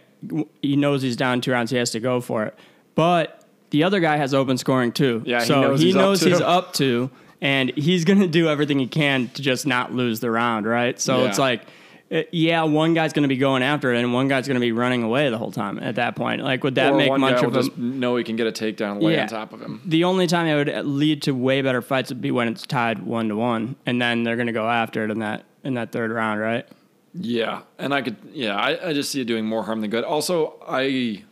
he 0.62 0.76
knows 0.76 1.02
he's 1.02 1.16
down 1.16 1.42
two 1.42 1.52
rounds, 1.52 1.72
he 1.72 1.78
has 1.78 1.92
to 1.92 2.00
go 2.00 2.20
for 2.20 2.46
it, 2.46 2.56
but 2.96 3.46
the 3.70 3.84
other 3.84 4.00
guy 4.00 4.18
has 4.18 4.34
open 4.34 4.58
scoring 4.58 4.92
too. 4.92 5.22
Yeah, 5.26 5.42
he 5.42 5.46
so 5.46 5.62
knows 5.62 5.80
he 5.80 5.88
he's 5.88 5.96
up 5.96 6.18
he's 6.20 6.42
up 6.42 6.74
to, 6.74 7.10
and 7.42 7.72
he's 7.78 8.06
gonna 8.06 8.28
do 8.28 8.48
everything 8.50 8.80
he 8.80 8.88
can 8.88 9.30
to 9.30 9.42
just 9.42 9.66
not 9.68 9.94
lose 9.94 10.20
the 10.20 10.32
round, 10.32 10.66
right? 10.66 11.00
So 11.00 11.22
Yeah. 11.24 11.30
it's 11.30 11.40
like. 11.40 11.62
uh, 12.10 12.22
Yeah, 12.32 12.64
one 12.64 12.94
guy's 12.94 13.12
going 13.12 13.24
to 13.24 13.28
be 13.28 13.36
going 13.36 13.62
after 13.64 13.94
it, 13.94 14.00
and 14.00 14.14
one 14.14 14.30
guy's 14.30 14.48
going 14.48 14.56
to 14.56 14.62
be 14.62 14.72
running 14.72 15.04
away 15.04 15.30
the 15.30 15.38
whole 15.38 15.52
time. 15.52 15.78
At 15.78 15.96
that 15.96 16.16
point, 16.16 16.42
like, 16.42 16.64
would 16.64 16.76
that 16.76 16.94
or 16.94 16.98
make 16.98 17.12
much 17.18 17.44
of 17.44 17.54
a 17.54 17.64
just 17.64 17.72
he 17.76 18.24
can 18.24 18.38
get 18.38 18.48
a 18.48 18.52
takedown 18.54 19.02
lay 19.04 19.16
Yeah. 19.16 19.24
on 19.24 19.28
top 19.28 19.52
of 19.52 19.60
him. 19.62 19.82
the 19.86 20.06
only 20.06 20.26
time 20.26 20.48
it 20.48 20.56
would 20.56 20.86
lead 20.86 21.22
to 21.24 21.34
way 21.34 21.62
better 21.62 21.82
fights 21.82 22.08
would 22.10 22.22
be 22.22 22.32
when 22.32 22.48
it's 22.48 22.66
tied 22.66 23.00
one 23.04 23.28
to 23.28 23.36
one, 23.36 23.76
and 23.86 24.02
then 24.02 24.24
they're 24.24 24.38
going 24.38 24.48
to 24.48 24.54
go 24.54 24.70
after 24.70 25.04
it 25.04 25.12
in 25.12 25.20
that 25.20 25.44
in 25.66 25.74
that 25.74 25.92
third 25.92 26.12
round, 26.12 26.40
right? 26.40 26.66
Yeah, 27.14 27.64
and 27.78 27.94
I 27.94 28.02
could. 28.02 28.16
Yeah, 28.32 28.56
I, 28.56 28.90
I 28.90 28.94
just 28.94 29.12
see 29.12 29.20
it 29.20 29.26
doing 29.26 29.46
more 29.46 29.64
harm 29.64 29.82
than 29.82 29.90
good. 29.90 30.06
Also, 30.06 30.54
I 30.66 31.24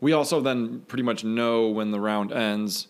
we 0.00 0.12
also 0.14 0.40
then 0.40 0.80
pretty 0.88 1.02
much 1.02 1.24
know 1.24 1.68
when 1.68 1.90
the 1.90 2.00
round 2.00 2.32
ends 2.32 2.86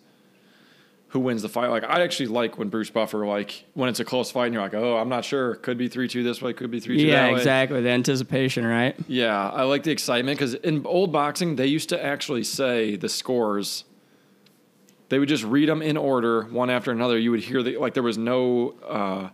who 1.16 1.20
wins 1.20 1.40
the 1.40 1.49
fight. 1.49 1.68
Like 1.68 1.85
I 1.85 2.02
actually 2.02 2.26
like 2.26 2.58
when 2.58 2.68
Bruce 2.68 2.90
Buffer 2.90 3.26
like 3.26 3.64
when 3.73 3.88
it's 3.88 4.00
a 4.00 4.04
close 4.04 4.30
fight 4.30 4.46
and 4.46 4.54
you're 4.54 4.62
like, 4.62 4.75
oh, 4.75 4.99
I'm 4.99 5.08
not 5.08 5.25
sure. 5.25 5.54
Could 5.54 5.78
be 5.78 5.88
three 5.88 6.08
two 6.08 6.23
this 6.23 6.42
way. 6.42 6.52
Could 6.52 6.70
be 6.70 6.78
three 6.78 6.99
two 6.99 7.06
Yeah, 7.06 7.23
that 7.23 7.25
way. 7.25 7.30
Yeah, 7.30 7.37
exactly. 7.38 7.80
The 7.80 7.88
anticipation, 7.88 8.66
right? 8.66 8.94
Yeah, 9.08 9.49
I 9.49 9.62
like 9.62 9.82
the 9.82 9.92
excitement 9.92 10.38
because 10.38 10.52
in 10.52 10.85
old 10.85 11.12
boxing 11.12 11.56
they 11.56 11.68
used 11.68 11.88
to 11.88 12.04
actually 12.04 12.44
say 12.44 12.96
the 12.96 13.08
scores 13.08 13.85
they 15.08 15.18
would 15.18 15.28
just 15.28 15.44
read 15.44 15.68
them 15.68 15.80
in 15.80 15.96
order, 15.96 16.42
one 16.42 16.68
after 16.68 16.90
another. 16.90 17.16
You 17.16 17.30
would 17.30 17.40
hear 17.40 17.62
the 17.62 17.78
like 17.78 17.94
there 17.94 18.02
was 18.02 18.18
no 18.18 18.75
uh, 18.87 19.30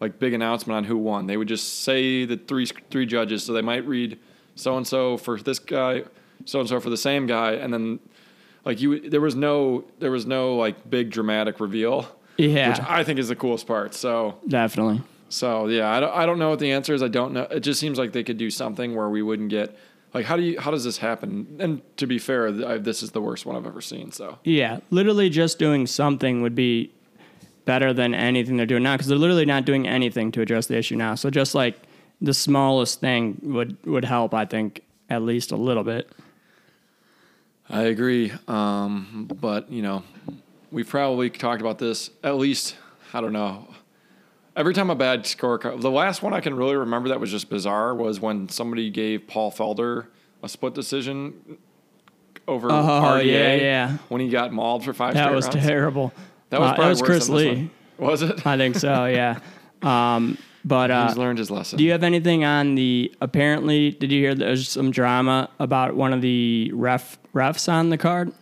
like 0.00 0.18
big 0.18 0.32
announcement 0.32 0.78
on 0.78 0.84
who 0.84 0.96
won. 0.96 1.26
They 1.26 1.36
would 1.36 1.48
just 1.48 1.82
say 1.82 2.24
the 2.24 2.38
three 2.38 2.64
three 2.90 3.04
judges. 3.04 3.44
So 3.44 3.52
they 3.52 3.62
might 3.62 3.86
read 3.86 4.18
so 4.54 4.78
and 4.78 4.86
so 4.86 5.18
for 5.18 5.38
this 5.38 5.58
guy, 5.58 6.04
so 6.46 6.60
and 6.60 6.68
so 6.68 6.80
for 6.80 6.88
the 6.88 6.96
same 6.96 7.26
guy, 7.26 7.52
and 7.52 7.74
then 7.74 8.00
like 8.66 8.80
you 8.80 9.08
there 9.08 9.22
was 9.22 9.34
no 9.34 9.84
there 9.98 10.10
was 10.10 10.26
no 10.26 10.56
like 10.56 10.90
big 10.90 11.10
dramatic 11.10 11.58
reveal. 11.60 12.06
Yeah. 12.36 12.68
which 12.68 12.80
I 12.86 13.02
think 13.02 13.18
is 13.18 13.28
the 13.28 13.36
coolest 13.36 13.66
part. 13.66 13.94
So 13.94 14.36
Definitely. 14.46 15.00
so 15.30 15.68
yeah, 15.68 15.88
I 15.88 16.00
don't, 16.00 16.14
I 16.14 16.26
don't 16.26 16.38
know 16.38 16.50
what 16.50 16.58
the 16.58 16.70
answer 16.72 16.92
is. 16.92 17.02
I 17.02 17.08
don't 17.08 17.32
know. 17.32 17.44
It 17.44 17.60
just 17.60 17.80
seems 17.80 17.96
like 17.96 18.12
they 18.12 18.22
could 18.22 18.36
do 18.36 18.50
something 18.50 18.94
where 18.94 19.08
we 19.08 19.22
wouldn't 19.22 19.48
get 19.48 19.74
like 20.12 20.26
how 20.26 20.36
do 20.36 20.42
you 20.42 20.60
how 20.60 20.70
does 20.70 20.84
this 20.84 20.98
happen? 20.98 21.56
And 21.60 21.80
to 21.96 22.06
be 22.06 22.18
fair, 22.18 22.48
I, 22.68 22.76
this 22.76 23.02
is 23.02 23.12
the 23.12 23.22
worst 23.22 23.46
one 23.46 23.56
I've 23.56 23.66
ever 23.66 23.80
seen. 23.80 24.12
So 24.12 24.38
Yeah, 24.44 24.80
literally 24.90 25.30
just 25.30 25.58
doing 25.58 25.86
something 25.86 26.42
would 26.42 26.54
be 26.54 26.92
better 27.64 27.92
than 27.94 28.14
anything 28.14 28.56
they're 28.58 28.66
doing 28.66 28.82
now 28.82 28.94
because 28.94 29.06
they're 29.08 29.18
literally 29.18 29.46
not 29.46 29.64
doing 29.64 29.88
anything 29.88 30.30
to 30.32 30.40
address 30.42 30.66
the 30.66 30.76
issue 30.76 30.96
now. 30.96 31.14
So 31.14 31.30
just 31.30 31.54
like 31.54 31.78
the 32.20 32.34
smallest 32.34 33.00
thing 33.00 33.38
would 33.42 33.78
would 33.86 34.04
help, 34.04 34.34
I 34.34 34.44
think, 34.44 34.82
at 35.08 35.22
least 35.22 35.52
a 35.52 35.56
little 35.56 35.84
bit. 35.84 36.10
I 37.68 37.82
agree. 37.82 38.32
Um, 38.48 39.28
but 39.40 39.70
you 39.70 39.82
know, 39.82 40.02
we've 40.70 40.88
probably 40.88 41.30
talked 41.30 41.60
about 41.60 41.78
this 41.78 42.10
at 42.22 42.36
least. 42.36 42.76
I 43.12 43.20
don't 43.20 43.32
know. 43.32 43.68
Every 44.56 44.72
time 44.72 44.88
a 44.88 44.94
bad 44.94 45.24
scorecard, 45.24 45.80
the 45.82 45.90
last 45.90 46.22
one 46.22 46.32
I 46.32 46.40
can 46.40 46.54
really 46.54 46.76
remember 46.76 47.10
that 47.10 47.20
was 47.20 47.30
just 47.30 47.50
bizarre 47.50 47.94
was 47.94 48.20
when 48.20 48.48
somebody 48.48 48.88
gave 48.90 49.26
Paul 49.26 49.52
Felder 49.52 50.06
a 50.42 50.48
split 50.48 50.72
decision 50.74 51.58
over 52.48 52.70
Oh, 52.70 52.74
RDA 52.74 53.24
yeah, 53.26 53.54
yeah. 53.54 53.96
when 54.08 54.20
he 54.20 54.28
got 54.30 54.52
mauled 54.52 54.84
for 54.84 54.94
five. 54.94 55.14
That 55.14 55.34
was 55.34 55.46
rounds. 55.46 55.66
terrible. 55.66 56.12
That 56.50 56.60
was 56.60 56.70
Uh, 56.70 56.76
that 56.76 56.88
was 56.88 57.02
Chris 57.02 57.28
Lee. 57.28 57.70
Was 57.98 58.22
it? 58.22 58.46
I 58.46 58.56
think 58.56 58.76
so. 58.76 59.06
Yeah. 59.06 59.38
Um, 59.82 60.38
but 60.66 60.90
uh, 60.90 61.06
He's 61.08 61.16
learned 61.16 61.38
his 61.38 61.50
lesson. 61.50 61.78
do 61.78 61.84
you 61.84 61.92
have 61.92 62.02
anything 62.02 62.44
on 62.44 62.74
the? 62.74 63.14
Apparently, 63.20 63.92
did 63.92 64.10
you 64.12 64.20
hear 64.20 64.34
there's 64.34 64.68
some 64.68 64.90
drama 64.90 65.48
about 65.58 65.94
one 65.94 66.12
of 66.12 66.20
the 66.20 66.70
ref 66.74 67.18
refs 67.34 67.72
on 67.72 67.88
the 67.90 67.96
card? 67.96 68.32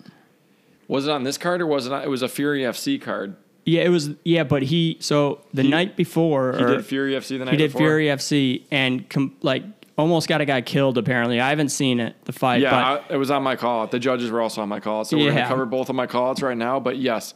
was 0.89 1.07
it 1.07 1.11
on 1.11 1.23
this 1.23 1.39
card 1.39 1.61
or 1.61 1.67
was 1.67 1.87
it? 1.87 1.93
On, 1.93 2.03
it 2.03 2.09
was 2.09 2.23
a 2.23 2.29
Fury 2.29 2.63
FC 2.63 3.01
card. 3.01 3.37
Yeah, 3.65 3.83
it 3.83 3.89
was. 3.89 4.11
Yeah, 4.25 4.45
but 4.45 4.63
he 4.63 4.97
so 5.01 5.41
the 5.55 5.63
night 5.63 5.97
before 5.97 6.55
He 6.57 6.65
did 6.65 6.85
Fury 6.85 7.13
FC 7.13 7.39
the 7.39 7.45
night 7.47 7.53
he 7.53 7.57
did 7.57 7.69
before. 7.73 7.81
Fury 7.81 8.07
FC 8.07 8.63
and 8.71 9.09
com- 9.09 9.35
like 9.43 9.65
almost 9.97 10.29
got 10.29 10.41
a 10.41 10.45
guy 10.45 10.61
killed. 10.61 10.99
Apparently, 10.99 11.41
I 11.41 11.49
haven't 11.51 11.71
seen 11.71 12.01
it 12.01 12.15
the 12.25 12.33
fight. 12.33 12.61
Yeah, 12.61 12.71
but 12.71 13.11
I, 13.11 13.15
it 13.15 13.17
was 13.17 13.31
on 13.31 13.43
my 13.43 13.57
call. 13.57 13.87
The 13.87 13.99
judges 13.99 14.31
were 14.31 14.43
also 14.43 14.61
on 14.61 14.69
my 14.69 14.81
call 14.81 15.05
so 15.05 15.17
we're 15.17 15.31
gonna 15.33 15.47
cover 15.47 15.67
both 15.67 15.89
of 15.89 15.97
my 15.97 16.07
calls 16.07 16.43
right 16.43 16.57
now. 16.57 16.79
But 16.81 16.99
yes, 16.99 17.33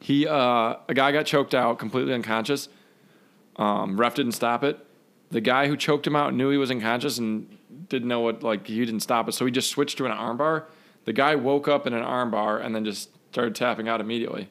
he 0.00 0.26
uh, 0.26 0.76
a 0.88 0.94
guy 0.94 1.12
got 1.12 1.26
choked 1.26 1.54
out, 1.54 1.78
completely 1.78 2.14
unconscious. 2.14 2.68
Um, 3.58 3.98
ref 3.98 4.14
didn't 4.14 4.32
stop 4.32 4.62
it. 4.64 4.78
The 5.30 5.40
guy 5.40 5.66
who 5.66 5.76
choked 5.76 6.06
him 6.06 6.16
out 6.16 6.32
knew 6.34 6.50
he 6.50 6.56
was 6.56 6.70
unconscious 6.70 7.18
and 7.18 7.58
didn't 7.88 8.08
know 8.08 8.20
what 8.20 8.42
like 8.42 8.66
he 8.66 8.84
didn't 8.84 9.00
stop 9.00 9.28
it, 9.28 9.32
so 9.32 9.44
he 9.44 9.50
just 9.50 9.70
switched 9.70 9.98
to 9.98 10.06
an 10.06 10.12
armbar. 10.12 10.64
The 11.04 11.12
guy 11.12 11.34
woke 11.34 11.68
up 11.68 11.86
in 11.86 11.92
an 11.92 12.02
armbar 12.02 12.64
and 12.64 12.74
then 12.74 12.84
just 12.84 13.10
started 13.32 13.54
tapping 13.54 13.88
out 13.88 14.00
immediately. 14.00 14.48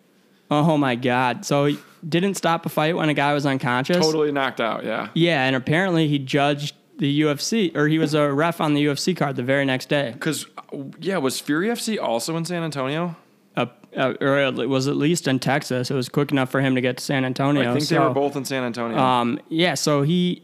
oh 0.51 0.77
my 0.77 0.95
god! 0.95 1.45
So 1.45 1.65
he 1.65 1.79
didn't 2.07 2.35
stop 2.35 2.65
a 2.65 2.69
fight 2.69 2.95
when 2.95 3.09
a 3.09 3.13
guy 3.13 3.33
was 3.33 3.45
unconscious. 3.45 3.97
Totally 3.97 4.31
knocked 4.31 4.61
out. 4.61 4.83
Yeah. 4.83 5.09
Yeah, 5.13 5.43
and 5.45 5.55
apparently 5.55 6.07
he 6.07 6.19
judged 6.19 6.75
the 6.97 7.21
UFC 7.21 7.75
or 7.75 7.87
he 7.87 7.99
was 7.99 8.13
a 8.13 8.31
ref 8.31 8.59
on 8.59 8.73
the 8.73 8.85
UFC 8.85 9.15
card 9.15 9.35
the 9.35 9.43
very 9.43 9.65
next 9.65 9.87
day. 9.89 10.11
Because 10.11 10.45
yeah, 10.99 11.17
was 11.17 11.39
Fury 11.39 11.67
FC 11.69 12.01
also 12.01 12.35
in 12.37 12.45
San 12.45 12.63
Antonio? 12.63 13.15
Uh, 13.57 13.65
uh, 13.97 14.13
or 14.21 14.37
it 14.37 14.69
was 14.69 14.87
at 14.87 14.95
least 14.95 15.27
in 15.27 15.39
Texas. 15.39 15.89
It 15.89 15.95
was 15.95 16.07
quick 16.07 16.31
enough 16.31 16.49
for 16.51 16.61
him 16.61 16.75
to 16.75 16.81
get 16.81 16.97
to 16.97 17.03
San 17.03 17.25
Antonio. 17.25 17.69
I 17.69 17.73
think 17.73 17.87
they 17.89 17.97
were 17.97 18.11
both 18.11 18.35
in 18.35 18.45
San 18.45 18.63
Antonio. 18.63 18.97
Um, 18.97 19.39
yeah, 19.49 19.73
so 19.73 20.03
he 20.03 20.43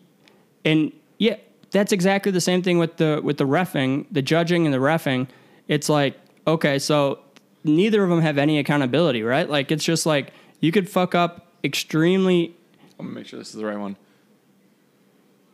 and 0.66 0.92
yeah, 1.20 1.36
that's 1.70 1.92
exactly 1.92 2.32
the 2.32 2.42
same 2.42 2.64
thing 2.64 2.80
with 2.80 2.98
the 2.98 3.22
with 3.24 3.38
the 3.38 3.46
refing, 3.46 4.08
the 4.12 4.24
judging 4.24 4.66
and 4.66 4.74
the 4.74 4.80
refing. 4.80 5.28
It's 5.68 5.88
like 5.90 6.20
okay, 6.48 6.80
so 6.80 7.20
neither 7.64 8.04
of 8.04 8.10
them 8.10 8.22
have 8.22 8.40
any 8.40 8.58
accountability, 8.58 9.22
right? 9.22 9.48
Like 9.48 9.72
it's 9.72 9.84
just 9.84 10.06
like 10.08 10.34
you 10.60 10.72
could 10.72 10.90
fuck 10.90 11.14
up 11.14 11.46
extremely. 11.64 12.56
I'm 13.00 13.06
gonna 13.06 13.16
make 13.20 13.28
sure 13.28 13.38
this 13.38 13.50
is 13.50 13.56
the 13.56 13.66
right 13.66 13.78
one. 13.80 13.96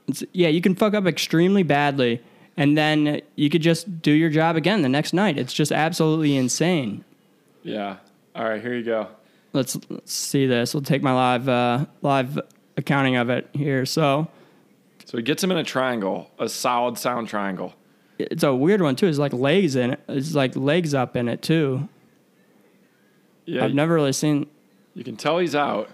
it's- 0.07 0.23
Yeah, 0.31 0.47
you 0.47 0.61
can 0.61 0.75
fuck 0.75 0.93
up 0.93 1.05
extremely 1.05 1.63
badly, 1.63 2.21
and 2.55 2.77
then 2.77 3.21
you 3.35 3.49
could 3.49 3.61
just 3.61 4.01
do 4.01 4.11
your 4.11 4.29
job 4.29 4.55
again 4.55 4.81
the 4.81 4.89
next 4.89 5.13
night. 5.13 5.37
It's 5.37 5.53
just 5.53 5.71
absolutely 5.71 6.35
insane. 6.37 7.03
Yeah. 7.63 7.97
All 8.35 8.43
right, 8.43 8.61
here 8.61 8.75
you 8.75 8.83
go. 8.83 9.07
Let's, 9.53 9.77
let's 9.89 10.13
see 10.13 10.45
this. 10.45 10.73
We'll 10.73 10.83
take 10.83 11.01
my 11.01 11.13
live 11.13 11.49
uh, 11.49 11.85
live 12.01 12.39
accounting 12.77 13.15
of 13.15 13.29
it 13.29 13.49
here. 13.53 13.85
So. 13.85 14.27
So 15.05 15.17
he 15.17 15.23
gets 15.23 15.43
him 15.43 15.51
in 15.51 15.57
a 15.57 15.63
triangle, 15.63 16.29
a 16.37 16.47
solid 16.47 16.99
sound 16.99 17.27
triangle. 17.29 17.73
it's 18.19 18.43
a 18.43 18.53
weird 18.53 18.81
one 18.81 18.95
too. 18.95 19.07
It's 19.07 19.17
like 19.17 19.33
legs 19.33 19.75
in 19.75 19.93
it. 19.93 19.99
It's 20.07 20.35
like 20.35 20.55
legs 20.55 20.93
up 20.93 21.15
in 21.15 21.27
it 21.27 21.41
too. 21.41 21.89
Yeah, 23.45 23.65
I've 23.65 23.73
never 23.73 23.95
really 23.95 24.13
seen. 24.13 24.45
you 24.93 25.03
can 25.03 25.17
tell 25.17 25.39
he's 25.39 25.55
out. 25.55 25.89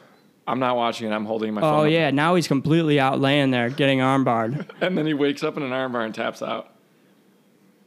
I'm 0.47 0.59
not 0.59 0.75
watching 0.75 1.09
it. 1.09 1.13
I'm 1.13 1.25
holding 1.25 1.53
my 1.53 1.61
phone. 1.61 1.73
Oh 1.73 1.85
up. 1.85 1.91
yeah, 1.91 2.11
now 2.11 2.35
he's 2.35 2.47
completely 2.47 2.99
out 2.99 3.21
laying 3.21 3.51
there 3.51 3.69
getting 3.69 3.99
armbarred. 3.99 4.69
And 4.81 4.97
then 4.97 5.05
he 5.07 5.13
wakes 5.13 5.43
up 5.43 5.55
in 5.55 5.63
an 5.63 5.71
armbar 5.71 6.05
and 6.05 6.13
taps 6.13 6.41
out. 6.41 6.74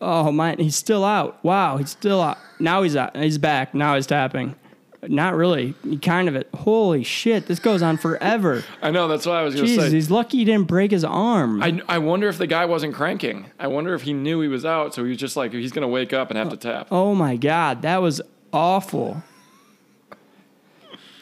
Oh 0.01 0.31
my, 0.31 0.55
he's 0.57 0.77
still 0.77 1.05
out. 1.05 1.43
Wow, 1.45 1.77
he's 1.77 1.91
still 1.91 2.21
out. 2.21 2.39
Now 2.61 2.83
he's 2.83 2.97
out. 2.97 3.17
He's 3.17 3.39
back. 3.39 3.75
Now 3.75 3.97
he's 3.97 4.07
tapping. 4.07 4.55
Not 5.03 5.37
really. 5.37 5.75
He 5.85 5.97
kind 5.97 6.29
of 6.29 6.35
it. 6.35 6.49
Holy 6.55 7.05
shit, 7.05 7.47
this 7.47 7.61
goes 7.61 7.83
on 7.83 7.99
forever. 7.99 8.65
I 8.83 8.91
know. 8.91 9.07
That's 9.07 9.27
what 9.27 9.37
I 9.37 9.43
was 9.43 9.55
going 9.55 9.67
to 9.67 9.75
say. 9.77 9.91
he's 9.91 10.11
lucky 10.11 10.39
he 10.39 10.45
didn't 10.45 10.67
break 10.67 10.91
his 10.91 11.05
arm. 11.05 11.63
I, 11.63 11.81
I 11.89 11.99
wonder 11.99 12.29
if 12.29 12.39
the 12.39 12.49
guy 12.49 12.65
wasn't 12.65 12.95
cranking. 12.95 13.47
I 13.59 13.69
wonder 13.69 13.95
if 13.95 14.03
he 14.03 14.13
knew 14.13 14.41
he 14.41 14.49
was 14.49 14.65
out, 14.65 14.95
so 14.95 15.05
he 15.05 15.11
was 15.11 15.19
just 15.19 15.37
like, 15.37 15.53
he's 15.53 15.73
going 15.73 15.83
to 15.83 15.89
wake 15.89 16.13
up 16.13 16.31
and 16.31 16.39
have 16.39 16.49
to 16.49 16.57
oh, 16.57 16.73
tap. 16.73 16.89
Oh 16.91 17.15
my 17.15 17.37
god, 17.37 17.83
that 17.83 18.03
was 18.03 18.21
awful. 18.53 19.23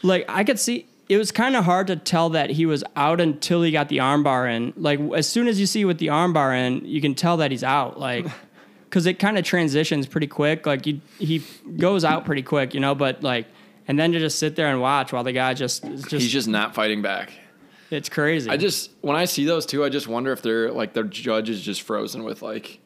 Like 0.02 0.24
I 0.28 0.44
could 0.44 0.58
see 0.58 0.86
it 1.08 1.18
was 1.18 1.30
kind 1.30 1.56
of 1.56 1.64
hard 1.64 1.86
to 1.88 1.96
tell 1.96 2.30
that 2.30 2.50
he 2.50 2.66
was 2.66 2.82
out 2.96 3.20
until 3.20 3.62
he 3.62 3.70
got 3.70 3.88
the 3.88 3.98
armbar 3.98 4.50
in. 4.50 4.72
Like 4.76 5.00
as 5.14 5.28
soon 5.28 5.48
as 5.48 5.60
you 5.60 5.66
see 5.66 5.84
with 5.84 5.98
the 5.98 6.08
armbar 6.08 6.56
in, 6.56 6.84
you 6.84 7.00
can 7.00 7.14
tell 7.14 7.38
that 7.38 7.50
he's 7.50 7.64
out. 7.64 7.98
Like 7.98 8.26
because 8.88 9.06
it 9.06 9.18
kind 9.18 9.36
of 9.38 9.44
transitions 9.44 10.06
pretty 10.06 10.26
quick. 10.26 10.66
Like 10.66 10.86
you, 10.86 11.00
he 11.18 11.42
goes 11.76 12.04
out 12.04 12.24
pretty 12.24 12.42
quick, 12.42 12.74
you 12.74 12.80
know. 12.80 12.94
But 12.94 13.22
like, 13.22 13.46
and 13.88 13.98
then 13.98 14.12
to 14.12 14.18
just 14.18 14.38
sit 14.38 14.56
there 14.56 14.68
and 14.68 14.80
watch 14.80 15.12
while 15.12 15.24
the 15.24 15.32
guy 15.32 15.54
just, 15.54 15.84
just, 15.84 16.10
He's 16.10 16.32
just 16.32 16.48
not 16.48 16.74
fighting 16.74 17.02
back. 17.02 17.30
it's 17.90 18.08
crazy. 18.08 18.50
I 18.50 18.56
just, 18.56 18.90
when 19.00 19.16
I 19.16 19.26
see 19.26 19.44
those 19.44 19.66
two, 19.66 19.84
I 19.84 19.88
just 19.88 20.08
wonder 20.08 20.32
if 20.32 20.42
they're 20.42 20.72
like, 20.72 20.92
their 20.92 21.04
judge 21.04 21.50
is 21.50 21.60
just 21.60 21.82
frozen 21.82 22.24
with 22.24 22.42
like 22.42 22.80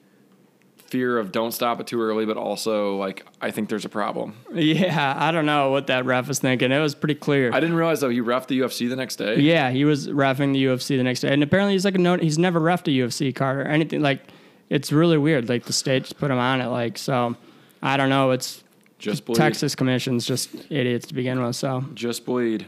fear 0.77 1.19
of 1.19 1.31
don't 1.31 1.53
stop 1.53 1.81
it 1.81 1.87
too 1.87 2.03
early, 2.03 2.27
but 2.27 2.37
also 2.37 2.97
like, 2.97 3.25
I 3.41 3.51
think 3.53 3.69
there's 3.69 3.85
a 3.85 3.89
problem. 3.89 4.35
yeah, 4.53 5.15
I 5.17 5.31
don't 5.31 5.47
know 5.47 5.71
what 5.71 5.87
that 5.87 6.05
ref 6.05 6.27
was 6.27 6.41
thinking. 6.41 6.73
It 6.73 6.81
was 6.81 6.95
pretty 6.97 7.15
clear. 7.15 7.53
I 7.53 7.61
didn't 7.61 7.77
realize 7.77 8.01
though 8.01 8.09
he 8.11 8.21
ref 8.21 8.49
the 8.49 8.59
UFC 8.61 8.89
the 8.89 8.97
next 8.97 9.17
day. 9.17 9.39
Yeah, 9.39 9.71
he 9.71 9.85
was 9.85 10.09
refing 10.09 10.53
the 10.53 10.65
UFC 10.65 10.97
the 10.97 11.05
next 11.05 11.21
day, 11.21 11.33
and 11.33 11.43
apparently 11.43 11.75
he's 11.75 11.85
like 11.85 11.95
a 11.95 11.99
no. 11.99 12.17
He's 12.17 12.39
never 12.39 12.61
refed 12.61 12.89
a 12.89 13.07
UFC 13.07 13.33
card 13.35 13.59
or 13.59 13.69
anything. 13.71 14.03
Like, 14.03 14.23
it's 14.71 14.91
really 14.93 15.19
weird. 15.19 15.49
Like 15.49 15.65
the 15.65 15.73
state 15.73 16.05
just 16.05 16.17
put 16.19 16.31
him 16.31 16.39
on 16.39 16.61
it. 16.63 16.69
Like, 16.69 16.97
so 16.97 17.37
I 17.83 17.97
don't 17.99 18.09
know. 18.09 18.31
It's 18.31 18.65
Just 18.99 19.25
bleed. 19.27 19.37
Texas 19.37 19.75
commission's 19.75 20.25
just 20.27 20.49
idiots 20.71 21.07
to 21.09 21.15
begin 21.15 21.43
with. 21.43 21.57
So 21.57 21.85
Just 21.95 22.25
bleed. 22.25 22.67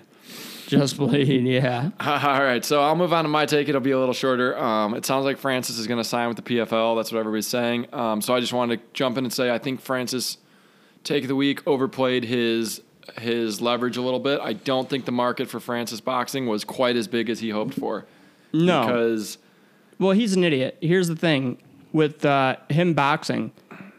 just 0.67 0.97
bleed. 0.97 1.43
Yeah. 1.47 1.91
All 2.01 2.43
right, 2.43 2.65
so 2.65 2.83
I'll 2.83 2.97
move 2.97 3.13
on 3.13 3.25
to 3.25 3.29
my 3.29 3.45
take. 3.47 3.69
It'll 3.69 3.81
be 3.81 3.91
a 3.91 3.99
little 3.99 4.15
shorter. 4.15 4.57
Um, 4.59 4.95
it 4.95 5.05
sounds 5.05 5.25
like 5.25 5.37
Francis 5.39 5.79
is 5.79 5.87
going 5.87 5.99
to 5.99 6.05
sign 6.05 6.29
with 6.29 6.37
the 6.39 6.43
PFL. 6.43 6.97
That's 6.97 7.13
what 7.13 7.19
everybody's 7.19 7.47
saying. 7.47 7.87
Um, 7.93 8.21
so 8.23 8.35
I 8.35 8.41
just 8.41 8.53
wanted 8.53 8.77
to 8.81 8.83
jump 8.95 9.19
in 9.19 9.25
and 9.25 9.33
say 9.33 9.51
I 9.51 9.59
think 9.59 9.81
Francis, 9.81 10.39
take 11.05 11.25
of 11.25 11.29
the 11.29 11.37
week, 11.37 11.67
overplayed 11.67 12.25
his 12.25 12.81
his 13.21 13.61
leverage 13.61 13.97
a 13.97 14.01
little 14.01 14.21
bit. 14.21 14.41
I 14.41 14.53
don't 14.55 14.89
think 14.89 15.05
the 15.05 15.13
market 15.13 15.49
for 15.51 15.61
Francis 15.61 16.01
boxing 16.01 16.47
was 16.47 16.65
quite 16.65 16.97
as 16.97 17.07
big 17.09 17.29
as 17.29 17.41
he 17.41 17.51
hoped 17.51 17.75
for. 17.75 18.07
No. 18.55 18.87
because 18.87 19.39
Well, 19.99 20.13
he's 20.13 20.35
an 20.35 20.45
idiot. 20.45 20.79
Here's 20.81 21.09
the 21.09 21.17
thing 21.17 21.59
with 21.93 22.25
uh, 22.25 22.57
him 22.71 22.95
boxing, 22.95 23.53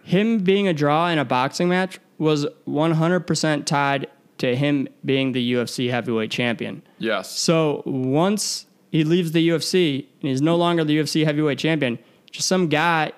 him 0.03 0.39
being 0.39 0.67
a 0.67 0.73
draw 0.73 1.07
in 1.09 1.19
a 1.19 1.25
boxing 1.25 1.69
match 1.69 1.99
was 2.17 2.45
100% 2.67 3.65
tied 3.65 4.07
to 4.37 4.55
him 4.55 4.87
being 5.05 5.31
the 5.31 5.53
UFC 5.53 5.89
heavyweight 5.89 6.31
champion. 6.31 6.81
yes, 6.99 7.31
So 7.31 7.83
once 7.85 8.65
he 8.91 9.03
leaves 9.03 9.31
the 9.31 9.47
UFC 9.49 10.05
and 10.21 10.29
he's 10.29 10.41
no 10.41 10.55
longer 10.55 10.83
the 10.83 10.97
UFC 10.99 11.23
heavyweight 11.25 11.59
champion, 11.59 11.97
just 12.31 12.47
some 12.47 12.67
guy, 12.67 13.11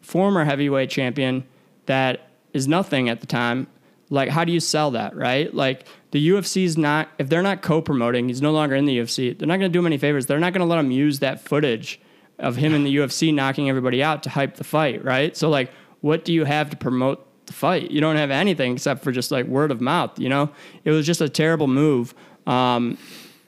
former 0.00 0.44
heavyweight 0.44 0.90
champion 0.90 1.44
that 1.86 2.28
is 2.52 2.68
nothing 2.68 3.08
at 3.08 3.20
the 3.20 3.26
time. 3.26 3.66
Like, 4.10 4.30
how 4.30 4.44
do 4.44 4.52
you 4.52 4.60
sell 4.60 4.90
that, 4.92 5.14
right? 5.16 5.52
Like, 5.54 5.86
the 6.12 6.28
UFC's 6.30 6.78
not, 6.78 7.08
if 7.18 7.28
they're 7.28 7.42
not 7.42 7.60
co 7.60 7.82
promoting, 7.82 8.28
he's 8.28 8.40
no 8.40 8.52
longer 8.52 8.74
in 8.74 8.86
the 8.86 8.98
UFC, 8.98 9.38
they're 9.38 9.48
not 9.48 9.58
going 9.58 9.70
to 9.70 9.72
do 9.72 9.80
him 9.80 9.86
any 9.86 9.98
favors. 9.98 10.26
They're 10.26 10.38
not 10.38 10.52
going 10.54 10.60
to 10.60 10.66
let 10.66 10.78
him 10.78 10.90
use 10.90 11.18
that 11.18 11.40
footage 11.40 12.00
of 12.38 12.56
him 12.56 12.74
in 12.74 12.84
the 12.84 12.96
UFC 12.96 13.34
knocking 13.34 13.68
everybody 13.68 14.02
out 14.02 14.22
to 14.24 14.30
hype 14.30 14.56
the 14.56 14.64
fight, 14.64 15.04
right? 15.04 15.36
So, 15.36 15.48
like, 15.48 15.70
what 16.00 16.24
do 16.24 16.32
you 16.32 16.44
have 16.44 16.70
to 16.70 16.76
promote 16.76 17.28
the 17.48 17.52
fight. 17.52 17.90
You 17.90 18.00
don't 18.00 18.16
have 18.16 18.30
anything 18.30 18.74
except 18.74 19.02
for 19.02 19.10
just 19.10 19.32
like 19.32 19.46
word 19.46 19.72
of 19.72 19.80
mouth. 19.80 20.16
You 20.18 20.28
know, 20.28 20.50
it 20.84 20.92
was 20.92 21.04
just 21.04 21.20
a 21.20 21.28
terrible 21.28 21.66
move. 21.66 22.14
Um, 22.46 22.96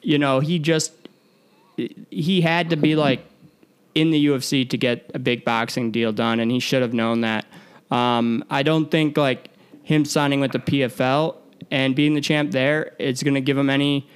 you 0.02 0.18
know, 0.18 0.40
he 0.40 0.58
just 0.58 0.92
he 1.76 2.40
had 2.40 2.70
to 2.70 2.76
be 2.76 2.96
like 2.96 3.24
in 3.94 4.10
the 4.10 4.26
UFC 4.26 4.68
to 4.68 4.76
get 4.76 5.10
a 5.14 5.18
big 5.18 5.44
boxing 5.44 5.92
deal 5.92 6.12
done, 6.12 6.40
and 6.40 6.50
he 6.50 6.58
should 6.58 6.82
have 6.82 6.92
known 6.92 7.20
that. 7.20 7.46
Um, 7.90 8.44
I 8.50 8.62
don't 8.62 8.90
think 8.90 9.16
like 9.16 9.50
him 9.84 10.04
signing 10.04 10.40
with 10.40 10.52
the 10.52 10.58
PFL 10.58 11.36
and 11.70 11.94
being 11.94 12.14
the 12.14 12.20
champ 12.20 12.50
there, 12.50 12.94
it's 12.98 13.22
going 13.22 13.34
to 13.34 13.40
give 13.40 13.56
him 13.56 13.70
any 13.70 14.08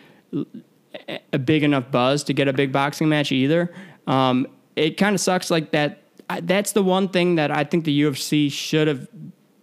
a 1.33 1.39
big 1.39 1.63
enough 1.63 1.91
buzz 1.91 2.25
to 2.25 2.33
get 2.33 2.49
a 2.49 2.53
big 2.53 2.73
boxing 2.73 3.09
match 3.09 3.31
either. 3.31 3.73
Um, 4.07 4.47
it 4.77 4.97
kind 4.97 5.15
of 5.15 5.21
sucks 5.21 5.51
like 5.51 5.71
that. 5.73 6.03
I- 6.31 6.41
That's 6.41 6.73
the 6.73 6.83
one 6.83 7.09
thing 7.09 7.35
that 7.37 7.51
I 7.51 7.65
think 7.65 7.85
the 7.85 8.03
UFC 8.03 8.51
should 8.51 8.89
have 8.89 9.09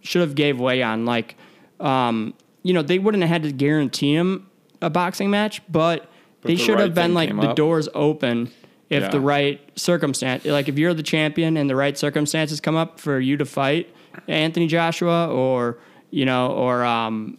should 0.01 0.21
have 0.21 0.33
gave 0.35 0.59
way 0.59 0.81
on. 0.81 1.05
Like, 1.05 1.35
um, 1.79 2.33
you 2.63 2.73
know, 2.73 2.81
they 2.81 2.97
wouldn't 2.99 3.21
have 3.23 3.29
had 3.29 3.43
to 3.43 3.51
guarantee 3.51 4.15
him 4.15 4.47
a 4.81 4.89
boxing 4.89 5.29
match, 5.29 5.61
but, 5.69 6.07
they 6.43 6.55
the 6.55 6.57
should 6.61 6.73
right 6.75 6.85
have 6.85 6.95
been 6.95 7.13
like 7.13 7.29
the 7.29 7.49
up. 7.49 7.55
doors 7.55 7.87
open 7.93 8.49
if 8.89 9.03
Yeah. 9.03 9.09
the 9.09 9.19
right 9.21 9.59
circumstance, 9.75 10.43
like 10.45 10.67
if 10.67 10.79
you're 10.79 10.93
the 10.95 11.03
champion 11.03 11.55
and 11.55 11.69
the 11.69 11.75
right 11.75 11.95
circumstances 11.97 12.59
come 12.59 12.75
up 12.75 12.99
for 12.99 13.19
you 13.19 13.37
to 13.37 13.45
fight 13.45 13.89
Anthony 14.27 14.65
Joshua 14.67 15.27
or 15.27 15.77
you 16.09 16.25
know 16.25 16.47
or 16.51 16.83
um, 16.83 17.37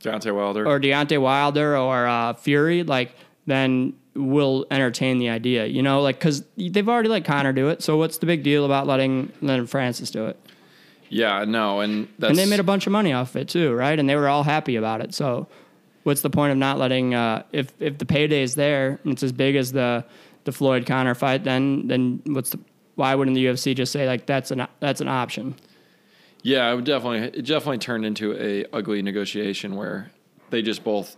Deontay 0.00 0.32
Wilder. 0.34 0.66
or 0.66 0.78
Deontay 0.80 1.20
Wilder 1.20 1.76
or 1.76 2.06
uh, 2.06 2.32
Fury, 2.34 2.82
like 2.84 3.14
then 3.46 3.94
we'll 4.20 4.66
entertain 4.70 5.18
the 5.18 5.28
idea, 5.28 5.66
you 5.66 5.82
know, 5.82 6.00
like 6.02 6.18
because 6.18 6.44
they've 6.56 6.88
already 6.88 7.08
let 7.08 7.24
Conor 7.24 7.52
do 7.52 7.68
it. 7.68 7.82
So 7.82 7.96
what's 7.96 8.18
the 8.18 8.26
big 8.26 8.42
deal 8.42 8.64
about 8.64 8.86
letting 8.86 9.32
letting 9.40 9.66
Francis 9.66 10.10
do 10.10 10.26
it? 10.26 10.38
yeah, 11.10 11.44
no, 11.44 11.80
and 11.80 12.08
that's 12.18 12.30
And 12.30 12.38
they 12.38 12.46
made 12.46 12.60
a 12.60 12.64
bunch 12.64 12.86
of 12.86 12.92
money 12.92 13.12
off 13.12 13.34
it 13.34 13.48
too, 13.48 13.74
right? 13.74 13.98
And 13.98 14.08
they 14.08 14.14
were 14.14 14.28
all 14.28 14.44
happy 14.44 14.76
about 14.76 15.00
it. 15.00 15.12
So 15.12 15.48
what's 16.04 16.22
the 16.22 16.30
point 16.30 16.52
of 16.52 16.58
not 16.58 16.78
letting 16.78 17.14
uh, 17.14 17.42
if 17.52 17.72
if 17.80 17.98
the 17.98 18.06
payday 18.06 18.42
is 18.42 18.54
there 18.54 19.00
and 19.04 19.12
it's 19.12 19.22
as 19.22 19.32
big 19.32 19.56
as 19.56 19.72
the 19.72 20.04
the 20.44 20.52
Floyd 20.52 20.86
Conor 20.86 21.14
fight, 21.14 21.44
then 21.44 21.88
then 21.88 22.22
what's 22.26 22.50
the 22.50 22.60
why 22.94 23.14
wouldn't 23.14 23.34
the 23.34 23.44
UFC 23.44 23.74
just 23.74 23.92
say 23.92 24.06
like 24.06 24.26
that's 24.26 24.50
an 24.50 24.66
that's 24.78 25.00
an 25.00 25.08
option? 25.08 25.56
Yeah, 26.42 26.70
it 26.70 26.76
would 26.76 26.84
definitely 26.84 27.38
it 27.38 27.44
definitely 27.44 27.78
turned 27.78 28.06
into 28.06 28.34
a 28.40 28.64
ugly 28.72 29.02
negotiation 29.02 29.76
where 29.76 30.10
they 30.50 30.62
just 30.62 30.84
both 30.84 31.16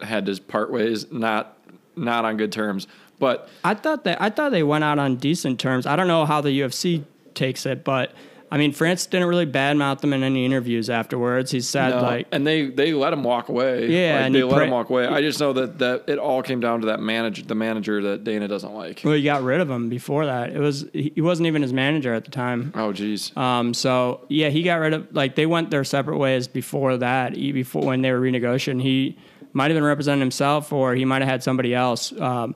had 0.00 0.26
to 0.26 0.40
part 0.40 0.72
ways, 0.72 1.12
not 1.12 1.58
not 1.96 2.24
on 2.24 2.36
good 2.36 2.52
terms. 2.52 2.86
But 3.18 3.48
I 3.62 3.74
thought 3.74 4.04
that 4.04 4.20
I 4.20 4.30
thought 4.30 4.50
they 4.52 4.62
went 4.64 4.84
out 4.84 4.98
on 4.98 5.16
decent 5.16 5.60
terms. 5.60 5.86
I 5.86 5.96
don't 5.96 6.08
know 6.08 6.24
how 6.26 6.40
the 6.40 6.50
UFC 6.60 7.04
takes 7.34 7.66
it, 7.66 7.84
but 7.84 8.12
I 8.50 8.58
mean, 8.58 8.72
France 8.72 9.06
didn't 9.06 9.28
really 9.28 9.46
badmouth 9.46 10.00
them 10.00 10.12
in 10.12 10.22
any 10.22 10.44
interviews 10.44 10.90
afterwards. 10.90 11.50
He 11.52 11.60
said 11.62 11.90
no, 11.90 12.02
like, 12.02 12.26
and 12.32 12.46
they 12.46 12.66
they 12.66 12.92
let 12.92 13.12
him 13.12 13.22
walk 13.24 13.48
away. 13.48 13.86
Yeah, 13.88 14.16
Like, 14.16 14.24
and 14.26 14.34
they 14.34 14.42
let 14.42 14.54
pra- 14.56 14.64
him 14.64 14.70
walk 14.72 14.90
away. 14.90 15.06
I 15.06 15.20
just 15.22 15.38
know 15.40 15.52
that 15.54 15.78
that 15.78 16.04
it 16.08 16.18
all 16.18 16.42
came 16.42 16.60
down 16.60 16.80
to 16.80 16.86
that 16.88 17.00
manager, 17.00 17.42
the 17.44 17.54
manager 17.54 18.02
that 18.02 18.24
Dana 18.24 18.48
doesn't 18.48 18.74
like. 18.74 19.02
well, 19.04 19.14
he 19.14 19.22
got 19.22 19.42
rid 19.42 19.60
of 19.60 19.70
him 19.70 19.88
before 19.88 20.26
that. 20.26 20.50
It 20.50 20.58
was 20.58 20.84
he 20.92 21.20
wasn't 21.20 21.46
even 21.46 21.62
his 21.62 21.72
manager 21.72 22.12
at 22.12 22.24
the 22.24 22.30
time. 22.32 22.72
Oh, 22.74 22.92
geez. 22.92 23.34
Um, 23.36 23.72
so 23.72 24.26
yeah, 24.28 24.48
he 24.50 24.62
got 24.64 24.80
rid 24.80 24.92
of 24.94 25.14
like 25.14 25.34
they 25.36 25.46
went 25.46 25.70
their 25.70 25.84
separate 25.84 26.18
ways 26.18 26.48
before 26.48 26.96
that. 26.98 27.36
He, 27.36 27.52
before 27.52 27.84
when 27.84 28.02
they 28.02 28.10
were 28.12 28.20
renegotiating, 28.20 28.82
he 28.82 29.16
might 29.52 29.70
have 29.70 29.76
been 29.76 29.84
representing 29.84 30.20
himself 30.20 30.72
or 30.72 30.94
he 30.94 31.04
might 31.04 31.22
have 31.22 31.28
had 31.28 31.42
somebody 31.42 31.74
else. 31.74 32.12
Um, 32.20 32.54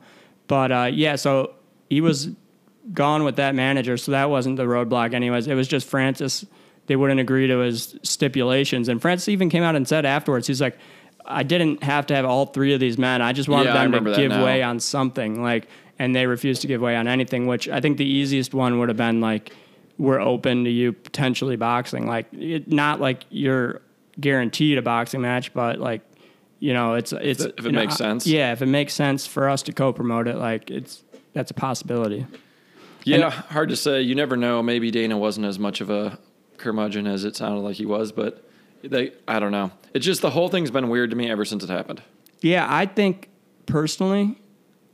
but 0.48 0.72
uh, 0.72 0.90
yeah, 0.92 1.16
so 1.16 1.54
he 1.90 2.00
was 2.00 2.30
gone 2.92 3.24
with 3.24 3.36
that 3.36 3.54
manager, 3.54 3.96
so 3.96 4.12
that 4.12 4.30
wasn't 4.30 4.56
the 4.56 4.64
roadblock. 4.64 5.12
Anyways, 5.14 5.46
it 5.46 5.54
was 5.54 5.68
just 5.68 5.86
Francis. 5.88 6.44
They 6.86 6.96
wouldn't 6.96 7.18
agree 7.20 7.48
to 7.48 7.58
his 7.58 7.96
stipulations, 8.02 8.88
and 8.88 9.02
Francis 9.02 9.28
even 9.28 9.50
came 9.50 9.62
out 9.64 9.74
and 9.76 9.86
said 9.88 10.04
afterwards, 10.06 10.46
he's 10.46 10.60
like. 10.60 10.76
I 11.28 11.42
didn't 11.42 11.82
have 11.82 12.06
to 12.06 12.14
have 12.14 12.24
all 12.24 12.46
three 12.46 12.72
of 12.72 12.78
these 12.78 12.98
men. 12.98 13.20
I 13.20 13.32
just 13.32 13.48
wanted 13.48 13.74
Yeah, 13.74 13.88
them 13.88 14.04
to 14.04 14.14
give 14.14 14.30
now. 14.30 14.44
way 14.44 14.62
on 14.62 14.78
something. 14.78 15.42
Like, 15.42 15.66
and 15.98 16.14
they 16.14 16.24
refused 16.24 16.60
to 16.60 16.68
give 16.68 16.80
way 16.80 16.94
on 16.94 17.08
anything. 17.08 17.48
Which 17.48 17.68
I 17.68 17.80
think 17.80 17.98
the 17.98 18.06
easiest 18.06 18.54
one 18.54 18.78
would 18.78 18.88
have 18.88 18.96
been 18.96 19.20
like, 19.20 19.50
we're 19.98 20.20
open 20.20 20.62
to 20.62 20.70
you 20.70 20.92
potentially 20.92 21.56
boxing. 21.56 22.06
Like, 22.06 22.26
it, 22.32 22.68
not 22.70 23.00
like 23.00 23.24
you're 23.28 23.82
guaranteed 24.20 24.78
a 24.78 24.82
boxing 24.82 25.20
match, 25.20 25.52
but 25.52 25.80
like, 25.80 26.02
you 26.58 26.72
know, 26.72 26.94
it's 26.94 27.12
it's 27.12 27.44
If 27.44 27.66
it 27.66 27.72
know, 27.72 27.80
makes 27.80 27.94
I- 27.94 27.96
sense. 27.96 28.26
Yeah, 28.26 28.52
if 28.52 28.62
it 28.62 28.66
makes 28.66 28.94
sense 28.94 29.26
for 29.26 29.48
us 29.48 29.62
to 29.64 29.72
co-promote 29.72 30.28
it, 30.28 30.36
like 30.36 30.70
it's 30.70 31.02
that's 31.32 31.50
a 31.50 31.54
possibility. 31.54 32.26
Yeah, 33.04 33.30
hard 33.30 33.68
to 33.68 33.76
say. 33.76 34.00
You 34.02 34.14
never 34.14 34.36
know. 34.36 34.62
Maybe 34.62 34.90
Dana 34.90 35.16
wasn't 35.16 35.46
as 35.46 35.58
much 35.58 35.80
of 35.80 35.90
a 35.90 36.18
curmudgeon 36.56 37.06
as 37.06 37.24
it 37.24 37.36
sounded 37.36 37.60
like 37.60 37.76
he 37.76 37.86
was, 37.86 38.10
but 38.10 38.42
they 38.82 39.12
I 39.28 39.38
don't 39.38 39.52
know. 39.52 39.70
It's 39.94 40.04
just 40.04 40.22
the 40.22 40.30
whole 40.30 40.48
thing's 40.48 40.70
been 40.70 40.88
weird 40.88 41.10
to 41.10 41.16
me 41.16 41.30
ever 41.30 41.44
since 41.44 41.62
it 41.62 41.70
happened. 41.70 42.02
Yeah, 42.40 42.66
I 42.68 42.86
think 42.86 43.28
personally, 43.66 44.36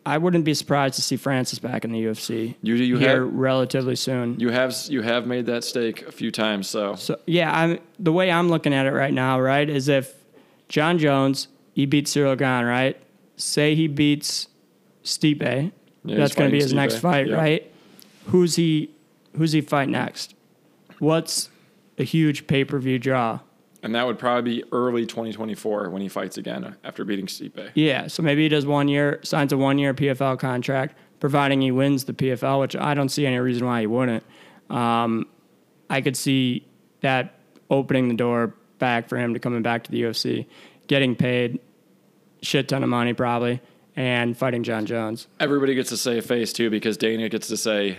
I 0.05 0.19
wouldn't 0.19 0.45
be 0.45 0.55
surprised 0.55 0.97
to 0.97 1.03
see 1.03 1.17
Francis 1.17 1.59
back 1.59 1.85
in 1.85 1.93
the 1.93 2.01
UFC. 2.05 2.55
You- 2.63 2.75
you 2.75 2.97
here 2.99 3.23
have- 3.25 3.33
relatively 3.33 3.97
soon. 3.97 4.39
You 4.39 4.51
have 4.51 4.75
you 4.89 5.03
have 5.03 5.27
made 5.27 5.47
that 5.47 5.65
stake 5.65 6.03
a 6.07 6.13
few 6.13 6.31
times, 6.31 6.69
so 6.69 6.97
So 6.97 7.19
yeah, 7.27 7.57
I'm 7.57 7.79
the 7.99 8.13
way 8.13 8.31
I'm 8.31 8.49
looking 8.49 8.75
at 8.75 8.87
it 8.87 8.93
right 8.93 9.13
now, 9.15 9.41
right, 9.41 9.69
is 9.69 9.89
if 9.89 10.13
Jon 10.73 10.99
Jones 10.99 11.49
he 11.75 11.87
beats 11.87 12.15
Ciryl 12.15 12.37
Gane, 12.37 12.65
right? 12.65 13.01
Say 13.37 13.75
he 13.75 13.87
beats 13.87 14.49
Stipe, 15.05 15.73
that's 16.05 16.35
going 16.35 16.51
to 16.51 16.53
be 16.53 16.61
his 16.63 16.73
Stipe, 16.73 16.77
next 16.77 16.99
fight, 16.99 17.29
yeah. 17.29 17.37
right? 17.37 17.73
Who's 18.27 18.57
he? 18.57 18.91
Who's 19.37 19.53
he 19.53 19.61
fight 19.61 19.89
next? 19.89 20.35
What's 20.99 21.51
a 21.99 22.05
huge 22.05 22.47
pay 22.47 22.65
per 22.65 22.79
view 22.79 22.99
draw? 22.99 23.41
and 23.85 23.95
that 23.97 24.07
would 24.07 24.19
probably 24.19 24.59
be 24.59 24.65
early 24.71 25.05
2024 25.05 25.91
when 25.91 26.01
he 26.01 26.09
fights 26.09 26.39
again 26.39 26.77
after 26.85 27.05
beating 27.05 27.27
Stipe. 27.27 27.71
Yeah, 27.75 28.07
so 28.07 28.23
maybe 28.23 28.45
he 28.45 28.49
does 28.49 28.65
one 28.65 28.87
year, 28.87 29.19
signs 29.25 29.53
a 29.53 29.57
one 29.57 29.77
year 29.77 29.93
PFL 29.93 30.39
contract, 30.39 30.97
providing 31.19 31.61
he 31.61 31.73
wins 31.73 32.05
the 32.05 32.13
PFL, 32.13 32.61
which 32.61 32.77
I 32.77 32.95
don't 32.95 33.09
see 33.09 33.27
any 33.27 33.39
reason 33.39 33.67
why 33.67 33.81
he 33.81 33.89
wouldn't. 33.89 34.23
Um, 34.71 35.27
I 35.91 36.01
could 36.01 36.17
see 36.17 36.65
that 37.01 37.35
opening 37.71 38.07
the 38.07 38.15
door 38.15 38.55
back 38.83 39.09
for 39.09 39.17
him 39.17 39.33
to 39.33 39.39
coming 39.39 39.63
back 39.63 39.85
to 39.85 39.93
the 39.93 40.03
UFC, 40.03 40.45
getting 40.89 41.15
paid 41.15 41.61
shit 42.43 42.67
ton 42.67 42.83
of 42.83 42.89
money 42.89 43.13
probably, 43.13 43.61
and 43.95 44.37
fighting 44.37 44.65
Jon 44.65 44.87
Jones. 44.87 45.29
Everybody 45.39 45.77
gets 45.77 45.91
to 45.91 45.97
say 45.97 46.19
a 46.19 46.23
face 46.23 46.53
too 46.53 46.69
because 46.69 46.97
Dana 46.97 47.29
gets 47.29 47.47
to 47.47 47.57
say 47.57 47.99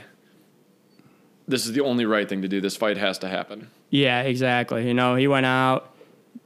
this 1.47 1.65
is 1.65 1.71
the 1.71 1.79
only 1.79 2.05
right 2.05 2.27
thing 2.27 2.41
to 2.41 2.49
do. 2.49 2.59
This 2.59 2.75
fight 2.75 2.97
has 2.97 3.17
to 3.19 3.29
happen. 3.29 3.69
Yeah, 3.91 4.23
exactly. 4.23 4.85
You 4.85 4.93
know, 4.93 5.15
he 5.15 5.25
went 5.29 5.45
out, 5.45 5.95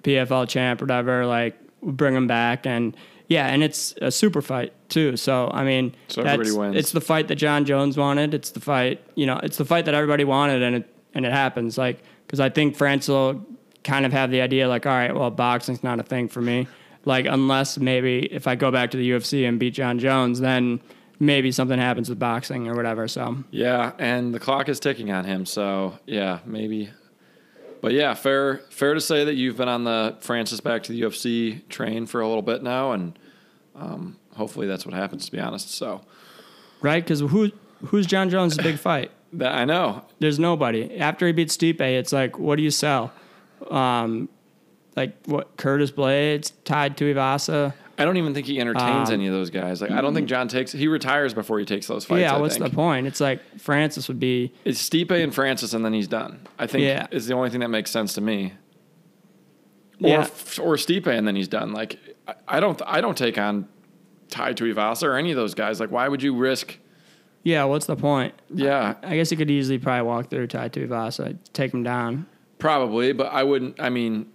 PFL 0.03 0.47
champ, 0.47 0.81
whatever, 0.81 1.25
like 1.25 1.55
bring 1.81 2.13
him 2.13 2.27
back, 2.27 2.67
and 2.67 2.95
yeah, 3.27 3.47
and 3.47 3.63
it's 3.63 3.95
a 4.03 4.11
super 4.11 4.43
fight 4.43 4.71
too. 4.87 5.17
So 5.17 5.49
I 5.51 5.63
mean, 5.63 5.95
So 6.09 6.21
everybody 6.21 6.51
wins. 6.51 6.75
It's 6.75 6.91
the 6.91 7.01
fight 7.01 7.27
that 7.29 7.37
Jon 7.37 7.65
Jones 7.65 7.97
wanted. 7.97 8.35
It's 8.35 8.51
the 8.51 8.59
fight, 8.59 9.03
you 9.15 9.25
know, 9.25 9.39
it's 9.41 9.57
the 9.57 9.65
fight 9.65 9.85
that 9.85 9.95
everybody 9.95 10.25
wanted, 10.25 10.61
and 10.61 10.75
it 10.75 10.93
and 11.15 11.25
it 11.25 11.31
happens. 11.31 11.75
Like 11.75 12.03
because 12.27 12.39
I 12.39 12.49
think 12.49 12.75
France 12.75 13.07
will 13.07 13.43
kind 13.87 14.05
of 14.05 14.11
have 14.11 14.29
the 14.29 14.41
idea, 14.41 14.67
like, 14.67 14.85
all 14.85 14.91
right, 14.91 15.15
well, 15.15 15.31
boxing's 15.31 15.83
not 15.83 15.99
a 15.99 16.03
thing 16.03 16.27
for 16.27 16.41
me. 16.41 16.67
Like 17.05 17.25
unless 17.25 17.77
maybe 17.77 18.25
if 18.25 18.47
I 18.47 18.55
go 18.55 18.69
back 18.69 18.91
to 18.91 18.97
the 18.97 19.11
UFC 19.11 19.47
and 19.47 19.57
beat 19.57 19.73
Jon 19.73 19.97
Jones, 19.97 20.41
then 20.41 20.81
maybe 21.19 21.53
something 21.53 21.79
happens 21.79 22.09
with 22.09 22.19
boxing 22.19 22.67
or 22.67 22.75
whatever. 22.75 23.07
So 23.07 23.37
Yeah, 23.49 23.93
and 23.97 24.35
the 24.35 24.39
clock 24.39 24.67
is 24.67 24.79
ticking 24.79 25.09
on 25.09 25.23
him. 25.23 25.45
So 25.45 25.97
yeah, 26.05 26.39
maybe. 26.45 26.89
But 27.81 27.93
yeah, 27.93 28.13
fair 28.13 28.57
fair 28.71 28.93
to 28.93 28.99
say 28.99 29.23
that 29.23 29.35
you've 29.35 29.55
been 29.55 29.69
on 29.69 29.85
the 29.85 30.17
Francis 30.19 30.59
back 30.59 30.83
to 30.83 30.91
the 30.91 31.01
UFC 31.01 31.65
train 31.69 32.07
for 32.07 32.19
a 32.19 32.27
little 32.27 32.41
bit 32.41 32.61
now, 32.61 32.91
and 32.91 33.17
um, 33.75 34.17
hopefully 34.35 34.67
that's 34.67 34.85
what 34.85 34.93
happens. 34.93 35.27
To 35.27 35.31
be 35.31 35.39
honest, 35.39 35.69
so 35.69 36.01
right, 36.81 37.01
because 37.01 37.21
who 37.21 37.51
who's 37.85 38.05
Jon 38.05 38.29
Jones' 38.29 38.57
big 38.57 38.77
fight? 38.79 39.11
that 39.33 39.53
I 39.53 39.65
know. 39.65 40.03
There's 40.19 40.39
nobody. 40.39 40.97
After 40.97 41.27
he 41.27 41.33
beats 41.33 41.55
Stipe, 41.55 41.81
it's 41.81 42.13
like, 42.13 42.37
what 42.39 42.55
do 42.55 42.63
you 42.63 42.71
sell? 42.71 43.11
Um, 43.69 44.29
like 44.95 45.15
what? 45.25 45.57
Curtis 45.57 45.91
Blaydes 45.91 46.51
tied 46.63 46.97
to 46.97 47.13
Ivasa. 47.13 47.73
I 47.99 48.05
don't 48.05 48.17
even 48.17 48.33
think 48.35 48.45
he 48.45 48.59
entertains 48.59 49.09
Um, 49.09 49.13
any 49.15 49.27
of 49.27 49.33
those 49.33 49.49
guys. 49.49 49.81
Like 49.81 49.89
I 49.91 50.01
don't 50.01 50.13
think 50.13 50.27
Jon 50.29 50.47
takes. 50.47 50.71
He 50.71 50.87
retires 50.87 51.33
before 51.33 51.57
he 51.59 51.65
takes 51.65 51.87
those 51.87 52.05
fights. 52.05 52.21
yeah, 52.21 52.35
I 52.35 52.39
what's 52.39 52.57
think. 52.57 52.69
the 52.69 52.75
point? 52.75 53.07
It's 53.07 53.19
like 53.19 53.41
Francis 53.59 54.07
would 54.07 54.19
be. 54.19 54.53
It's 54.65 54.87
Stipe 54.87 55.09
and 55.11 55.33
Francis, 55.33 55.73
and 55.73 55.83
then 55.83 55.93
he's 55.93 56.07
done. 56.07 56.41
I 56.59 56.67
think 56.67 56.83
Yeah. 56.83 57.07
is 57.09 57.25
the 57.27 57.33
only 57.33 57.49
thing 57.49 57.61
that 57.61 57.69
makes 57.69 57.89
sense 57.89 58.13
to 58.13 58.21
me. 58.21 58.53
Or 60.03 60.09
Yeah. 60.09 60.21
or 60.61 60.75
Stipe, 60.75 61.07
and 61.07 61.27
then 61.27 61.35
he's 61.35 61.47
done. 61.47 61.73
Like 61.73 61.97
I, 62.27 62.33
I 62.47 62.59
don't 62.59 62.79
I 62.85 63.01
don't 63.01 63.17
take 63.17 63.37
on 63.39 63.67
Tai 64.29 64.53
Tuivasa 64.53 65.03
or 65.03 65.15
any 65.17 65.31
of 65.31 65.37
those 65.37 65.55
guys. 65.55 65.79
Like 65.79 65.89
why 65.91 66.07
would 66.07 66.21
you 66.21 66.35
risk? 66.35 66.77
Yeah, 67.43 67.63
what's 67.63 67.85
the 67.87 67.95
point? 67.95 68.33
Yeah, 68.53 68.95
I 69.01 69.15
guess 69.15 69.29
he 69.29 69.35
could 69.35 69.49
easily 69.49 69.79
probably 69.79 70.05
walk 70.05 70.29
through 70.29 70.47
Tai 70.47 70.69
Tuivasa, 70.69 71.37
take 71.53 71.73
him 71.73 71.81
down. 71.81 72.25
Probably, 72.59 73.13
but 73.13 73.27
I 73.31 73.43
wouldn't. 73.43 73.79
I 73.79 73.89
mean, 73.89 74.31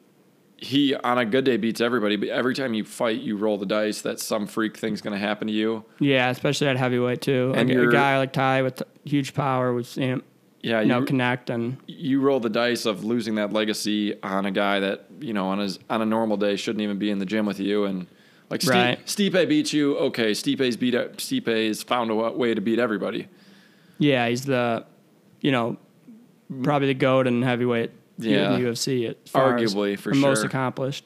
he 0.57 0.95
on 0.95 1.19
a 1.19 1.25
good 1.25 1.45
day 1.45 1.57
beats 1.57 1.81
everybody, 1.81 2.17
but 2.17 2.29
every 2.29 2.55
time 2.55 2.73
you 2.75 2.85
fight, 2.85 3.21
you 3.21 3.37
roll 3.37 3.59
the 3.59 3.67
dice 3.67 4.03
that 4.03 4.21
some 4.21 4.47
freak 4.47 4.77
thing's 4.77 5.01
going 5.01 5.13
to 5.13 5.19
happen 5.19 5.49
to 5.49 5.53
you. 5.53 5.85
Yeah, 5.99 6.31
especially 6.31 6.69
at 6.69 6.77
heavyweight 6.77 7.21
too. 7.21 7.53
And 7.57 7.69
Like 7.69 7.89
a 7.89 7.91
guy 7.91 8.19
like 8.19 8.33
Tai 8.33 8.63
with 8.63 8.83
huge 9.05 9.35
power, 9.35 9.75
we've 9.75 9.87
seen. 9.87 10.23
Yeah, 10.63 10.81
you 10.81 10.87
know, 10.87 11.05
connect 11.05 11.51
and 11.51 11.77
you 11.89 12.21
roll 12.21 12.39
the 12.39 12.49
dice 12.49 12.87
of 12.87 13.03
losing 13.03 13.35
that 13.35 13.53
legacy 13.53 14.23
on 14.23 14.47
a 14.47 14.53
guy 14.53 14.79
that 14.79 15.07
you 15.19 15.33
know 15.33 15.49
on 15.49 15.59
his 15.59 15.81
on 15.91 16.03
a 16.03 16.07
normal 16.07 16.37
day 16.37 16.55
shouldn't 16.55 16.83
even 16.83 17.01
be 17.01 17.11
in 17.11 17.19
the 17.19 17.27
gym 17.27 17.47
with 17.47 17.59
you 17.59 17.85
and 17.85 18.07
like 18.49 18.61
Stipe, 18.61 18.71
Right. 18.71 19.05
Stipe 19.07 19.49
beats 19.49 19.73
you 19.73 19.97
okay 19.99 20.31
Stipe's 20.31 20.77
beat 20.77 20.95
Stipe's 20.95 21.83
found 21.83 22.13
a 22.13 22.15
way 22.15 22.55
to 22.55 22.61
beat 22.61 22.79
everybody 22.79 23.27
yeah, 23.99 24.29
he's 24.29 24.45
the, 24.45 24.85
you 25.41 25.53
know, 25.53 25.77
probably 26.63 26.89
the 26.89 26.95
goat 26.95 27.27
in 27.27 27.43
heavyweight 27.43 27.91
Yeah. 28.19 28.55
in 28.55 28.63
the 28.63 28.71
UFC. 28.71 29.09
As 29.09 29.33
Arguably, 29.33 29.99
for 29.99 30.11
the 30.11 30.17
most 30.17 30.39
sure. 30.39 30.47
accomplished, 30.47 31.05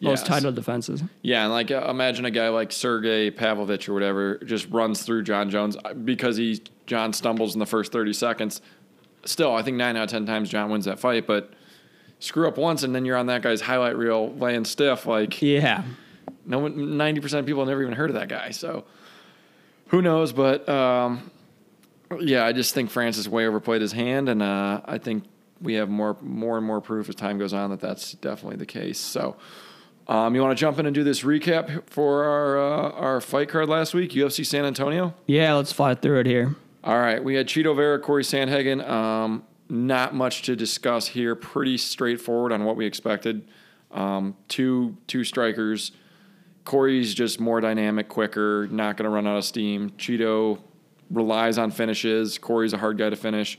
most 0.00 0.26
title 0.26 0.52
defenses. 0.52 1.02
yeah 1.22 1.42
and 1.44 1.52
like 1.52 1.70
uh, 1.70 1.86
imagine 1.88 2.24
a 2.24 2.30
guy 2.30 2.48
like 2.50 2.70
Sergey 2.72 3.30
Pavlovich 3.30 3.88
or 3.88 3.94
whatever 3.94 4.38
just 4.38 4.68
runs 4.70 5.02
through 5.02 5.24
Jon 5.24 5.50
Jones 5.50 5.76
uh, 5.84 5.92
because 5.94 6.36
he 6.36 6.62
Jon 6.86 7.12
stumbles 7.12 7.54
in 7.54 7.58
the 7.58 7.66
first 7.66 7.90
30 7.92 8.12
seconds 8.12 8.60
still 9.24 9.54
I 9.54 9.62
think 9.62 9.76
9 9.76 9.96
out 9.96 10.04
of 10.04 10.10
10 10.10 10.24
times 10.24 10.50
Jon 10.50 10.70
wins 10.70 10.84
that 10.84 11.00
fight 11.00 11.26
but 11.26 11.52
screw 12.20 12.46
up 12.46 12.56
once 12.58 12.84
and 12.84 12.94
then 12.94 13.04
you're 13.04 13.16
on 13.16 13.26
that 13.26 13.42
guy's 13.42 13.60
highlight 13.60 13.96
reel 13.96 14.32
laying 14.34 14.64
stiff 14.64 15.04
like 15.04 15.42
Yeah, 15.42 15.82
No 16.46 16.60
one, 16.60 16.96
ninety 16.96 17.20
percent 17.20 17.40
of 17.40 17.46
people 17.46 17.62
have 17.62 17.68
never 17.68 17.82
even 17.82 17.94
heard 17.94 18.10
of 18.10 18.14
that 18.14 18.28
guy. 18.28 18.50
So 18.50 18.84
who 19.88 20.00
knows? 20.00 20.32
But 20.32 20.68
um, 20.68 21.30
yeah, 22.20 22.44
I 22.46 22.52
just 22.52 22.72
think 22.72 22.90
Francis 22.90 23.26
way 23.26 23.46
overplayed 23.46 23.82
his 23.82 23.92
hand, 23.92 24.28
and 24.28 24.42
uh, 24.42 24.80
I 24.84 24.98
think 24.98 25.24
we 25.60 25.74
have 25.74 25.88
more, 25.88 26.16
more 26.20 26.56
and 26.56 26.66
more 26.66 26.80
proof 26.80 27.08
as 27.08 27.14
time 27.14 27.38
goes 27.38 27.52
on 27.52 27.70
that 27.70 27.80
that's 27.80 28.12
definitely 28.12 28.56
the 28.56 28.66
case. 28.66 28.98
So. 28.98 29.36
Um, 30.06 30.34
you 30.34 30.40
want 30.40 30.56
to 30.56 30.60
jump 30.60 30.78
in 30.78 30.86
and 30.86 30.94
do 30.94 31.04
this 31.04 31.20
recap 31.22 31.82
for 31.90 32.24
our 32.24 32.58
uh, 32.58 32.90
our 32.92 33.20
fight 33.20 33.50
card 33.50 33.68
last 33.68 33.92
week, 33.92 34.12
UFC 34.12 34.46
San 34.46 34.64
Antonio? 34.64 35.12
yeah. 35.26 35.52
Let's 35.52 35.70
fly 35.70 35.94
through 35.94 36.20
it 36.20 36.26
here. 36.26 36.56
All 36.82 36.98
right, 36.98 37.22
we 37.22 37.34
had 37.34 37.46
Chito 37.46 37.76
Vera, 37.76 37.98
Corey 37.98 38.22
Sandhagen. 38.22 38.88
Um, 38.88 39.44
not 39.68 40.14
much 40.14 40.42
to 40.44 40.56
discuss 40.56 41.08
here. 41.08 41.34
Pretty 41.34 41.76
straightforward 41.76 42.52
on 42.52 42.64
what 42.64 42.76
we 42.76 42.86
expected. 42.86 43.46
Um, 43.90 44.34
two 44.48 44.96
two 45.08 45.24
strikers. 45.24 45.92
Corey's 46.64 47.12
just 47.12 47.38
more 47.38 47.60
dynamic, 47.60 48.08
quicker, 48.08 48.66
not 48.70 48.96
going 48.96 49.04
to 49.04 49.10
run 49.10 49.26
out 49.26 49.36
of 49.36 49.44
steam. 49.44 49.90
Chito 49.98 50.58
relies 51.10 51.58
on 51.58 51.70
finishes. 51.70 52.38
Corey's 52.38 52.72
a 52.72 52.78
hard 52.78 52.96
guy 52.96 53.10
to 53.10 53.16
finish. 53.16 53.58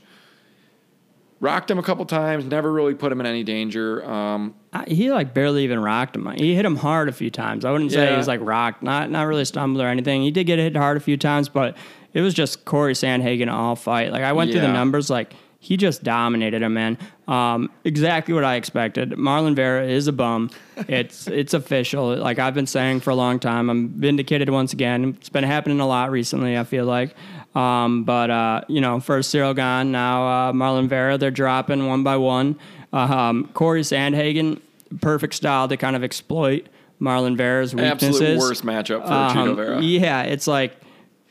Rocked 1.42 1.70
him 1.70 1.78
a 1.78 1.82
couple 1.82 2.04
times, 2.04 2.44
never 2.44 2.70
really 2.70 2.94
put 2.94 3.10
him 3.10 3.18
in 3.20 3.24
any 3.26 3.42
danger. 3.42 4.04
Um, 4.04 4.54
I, 4.74 4.84
he 4.86 5.10
like 5.10 5.32
barely 5.32 5.64
even 5.64 5.78
rocked 5.80 6.14
him. 6.14 6.30
He 6.36 6.54
hit 6.54 6.66
him 6.66 6.76
hard 6.76 7.08
a 7.08 7.12
few 7.12 7.30
times. 7.30 7.64
I 7.64 7.70
wouldn't 7.72 7.92
say 7.92 8.04
Yeah. 8.04 8.10
he 8.10 8.16
was 8.18 8.28
like 8.28 8.40
rocked, 8.42 8.82
not 8.82 9.10
not 9.10 9.22
really 9.22 9.46
stumbled 9.46 9.82
or 9.82 9.88
anything. 9.88 10.20
He 10.20 10.30
did 10.30 10.44
get 10.44 10.58
hit 10.58 10.76
hard 10.76 10.98
a 10.98 11.00
few 11.00 11.16
times, 11.16 11.48
but 11.48 11.78
it 12.12 12.20
was 12.20 12.34
just 12.34 12.66
Corey 12.66 12.92
Sandhagen 12.92 13.50
all 13.50 13.74
fight. 13.74 14.12
Like 14.12 14.22
I 14.22 14.34
went 14.34 14.50
through 14.50 14.60
the 14.60 14.72
numbers, 14.72 15.08
like 15.08 15.32
he 15.62 15.78
just 15.78 16.02
dominated 16.02 16.60
him, 16.62 16.74
man. 16.74 16.98
Um, 17.26 17.70
exactly 17.84 18.34
what 18.34 18.44
I 18.44 18.56
expected. 18.56 19.10
Marlon 19.12 19.54
Vera 19.56 19.86
is 19.86 20.08
a 20.08 20.12
bum. 20.12 20.50
It's 20.88 21.26
it's 21.40 21.54
official. 21.54 22.16
Like 22.16 22.38
I've 22.38 22.54
been 22.54 22.66
saying 22.66 23.00
for 23.00 23.10
a 23.10 23.14
long 23.14 23.38
time. 23.38 23.70
I'm 23.70 23.88
vindicated 23.98 24.50
once 24.50 24.74
again. 24.74 25.16
It's 25.18 25.30
been 25.30 25.44
happening 25.44 25.80
a 25.80 25.86
lot 25.86 26.10
recently. 26.10 26.58
I 26.58 26.64
feel 26.64 26.84
like. 26.84 27.14
Um, 27.54 28.04
but 28.04 28.30
uh, 28.30 28.60
you 28.68 28.80
know, 28.80 29.00
first 29.00 29.34
Ciryl 29.34 29.54
Gane, 29.56 29.90
now 29.92 30.26
uh, 30.26 30.52
Marlon 30.52 30.88
Vera. 30.88 31.18
They're 31.18 31.30
dropping 31.30 31.86
one 31.86 32.02
by 32.04 32.16
one. 32.16 32.58
Um, 32.92 33.48
Corey 33.54 33.82
Sandhagen, 33.82 34.60
perfect 35.00 35.34
style 35.34 35.68
to 35.68 35.76
kind 35.76 35.96
of 35.96 36.04
exploit 36.04 36.66
Marlon 37.00 37.36
Vera's 37.36 37.74
weaknesses. 37.74 38.20
absolute 38.20 38.38
worst 38.38 38.64
matchup 38.64 39.06
for 39.06 39.12
Um, 39.12 39.36
Chito 39.36 39.56
Vera. 39.56 39.80
Yeah, 39.82 40.22
it's 40.22 40.46
like 40.46 40.76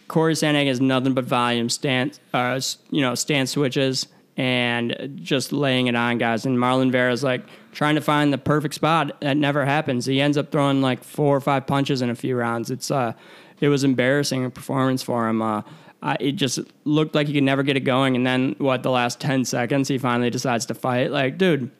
Corey 0.07 0.33
Sandhagen 0.33 0.67
has 0.67 0.81
nothing 0.81 1.13
but 1.13 1.23
volume, 1.25 1.69
stance, 1.69 2.19
uh, 2.33 2.59
you 2.89 3.01
know, 3.01 3.15
stance 3.15 3.51
switches, 3.51 4.07
and 4.35 5.19
just 5.21 5.51
laying 5.53 5.87
it 5.87 5.95
on 5.95 6.17
guys. 6.17 6.45
And 6.45 6.57
Marlon 6.57 6.91
Vera's 6.91 7.23
like 7.23 7.45
trying 7.71 7.95
to 7.95 8.01
find 8.01 8.33
the 8.33 8.37
perfect 8.37 8.73
spot. 8.73 9.19
That 9.21 9.37
never 9.37 9.65
happens. 9.65 10.05
He 10.05 10.19
ends 10.21 10.37
up 10.37 10.51
throwing 10.51 10.81
like 10.81 11.03
four 11.03 11.35
or 11.35 11.41
five 11.41 11.67
punches 11.67 12.01
in 12.01 12.09
a 12.09 12.15
few 12.15 12.35
rounds. 12.35 12.71
It's 12.71 12.89
uh, 12.91 13.13
it 13.61 13.67
was 13.69 13.83
embarrassing 13.83 14.43
a 14.45 14.49
performance 14.49 15.03
for 15.03 15.27
him. 15.29 15.41
Uh, 15.41 15.61
I, 16.01 16.15
it 16.19 16.31
just 16.33 16.59
looked 16.85 17.13
like 17.15 17.27
he 17.27 17.33
could 17.33 17.43
never 17.43 17.61
get 17.63 17.75
it 17.77 17.81
going. 17.81 18.15
And 18.15 18.25
then 18.25 18.55
what? 18.57 18.83
The 18.83 18.91
last 18.91 19.19
ten 19.19 19.43
seconds, 19.45 19.87
he 19.87 19.97
finally 19.97 20.29
decides 20.29 20.65
to 20.67 20.73
fight. 20.73 21.11
Like, 21.11 21.37
dude. 21.37 21.71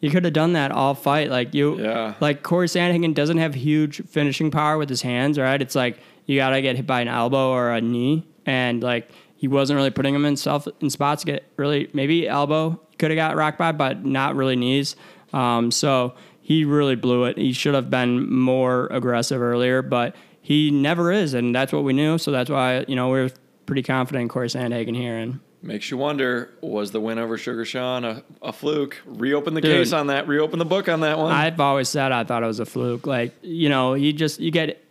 You 0.00 0.10
could 0.10 0.24
have 0.24 0.32
done 0.32 0.54
that 0.54 0.72
all 0.72 0.94
fight. 0.96 1.30
Like 1.30 1.54
you, 1.54 1.78
Yeah. 1.80 2.14
like 2.18 2.42
Corey 2.42 2.66
Sandhagen 2.66 3.14
doesn't 3.14 3.38
have 3.38 3.54
huge 3.54 4.04
finishing 4.08 4.50
power 4.50 4.76
with 4.76 4.88
his 4.88 5.00
hands, 5.00 5.38
right? 5.38 5.62
It's 5.62 5.76
like 5.76 6.00
you 6.26 6.34
gotta 6.36 6.60
get 6.60 6.74
hit 6.74 6.88
by 6.88 7.02
an 7.02 7.06
elbow 7.06 7.50
or 7.50 7.70
a 7.70 7.80
knee, 7.80 8.26
and 8.44 8.82
like 8.82 9.08
he 9.36 9.46
wasn't 9.46 9.76
really 9.76 9.90
putting 9.90 10.12
him 10.12 10.24
in 10.24 10.36
self 10.36 10.66
in 10.80 10.90
spots 10.90 11.22
to 11.22 11.26
get 11.30 11.44
really 11.56 11.88
maybe 11.92 12.26
elbow 12.26 12.80
could 12.98 13.12
have 13.12 13.16
got 13.16 13.36
rocked 13.36 13.58
by, 13.58 13.70
but 13.70 14.04
not 14.04 14.34
really 14.34 14.56
knees. 14.56 14.96
Um, 15.32 15.70
so 15.70 16.14
he 16.40 16.64
really 16.64 16.96
blew 16.96 17.22
it. 17.26 17.38
He 17.38 17.52
should 17.52 17.74
have 17.76 17.88
been 17.88 18.28
more 18.28 18.88
aggressive 18.90 19.40
earlier, 19.40 19.82
but 19.82 20.16
he 20.40 20.72
never 20.72 21.12
is, 21.12 21.32
and 21.32 21.54
that's 21.54 21.72
what 21.72 21.84
we 21.84 21.92
knew. 21.92 22.18
So 22.18 22.32
that's 22.32 22.50
why 22.50 22.84
you 22.88 22.96
know 22.96 23.08
we're 23.08 23.30
pretty 23.72 23.82
confident 23.82 24.20
in 24.22 24.28
Corey 24.28 24.48
Sandhagen 24.48 24.94
here, 24.94 25.16
and 25.16 25.40
Makes 25.62 25.90
you 25.90 25.96
wonder: 25.96 26.50
Was 26.60 26.90
the 26.90 27.00
win 27.00 27.18
over 27.18 27.38
Sugar 27.38 27.64
Sean 27.64 28.04
a, 28.04 28.22
a 28.42 28.52
fluke? 28.52 29.00
Reopen 29.06 29.54
the 29.54 29.62
Dude. 29.62 29.70
case 29.76 29.92
on 29.94 30.08
that. 30.08 30.28
Reopen 30.28 30.58
the 30.58 30.66
book 30.66 30.90
on 30.90 31.00
that 31.00 31.16
one. 31.16 31.32
I've 31.32 31.58
always 31.58 31.88
said 31.88 32.12
I 32.12 32.24
thought 32.24 32.42
it 32.42 32.46
was 32.46 32.60
a 32.60 32.66
fluke. 32.66 33.06
Like, 33.06 33.32
you 33.40 33.70
know, 33.70 33.94
you 33.94 34.12
just 34.12 34.40
you 34.40 34.50
get 34.50 34.84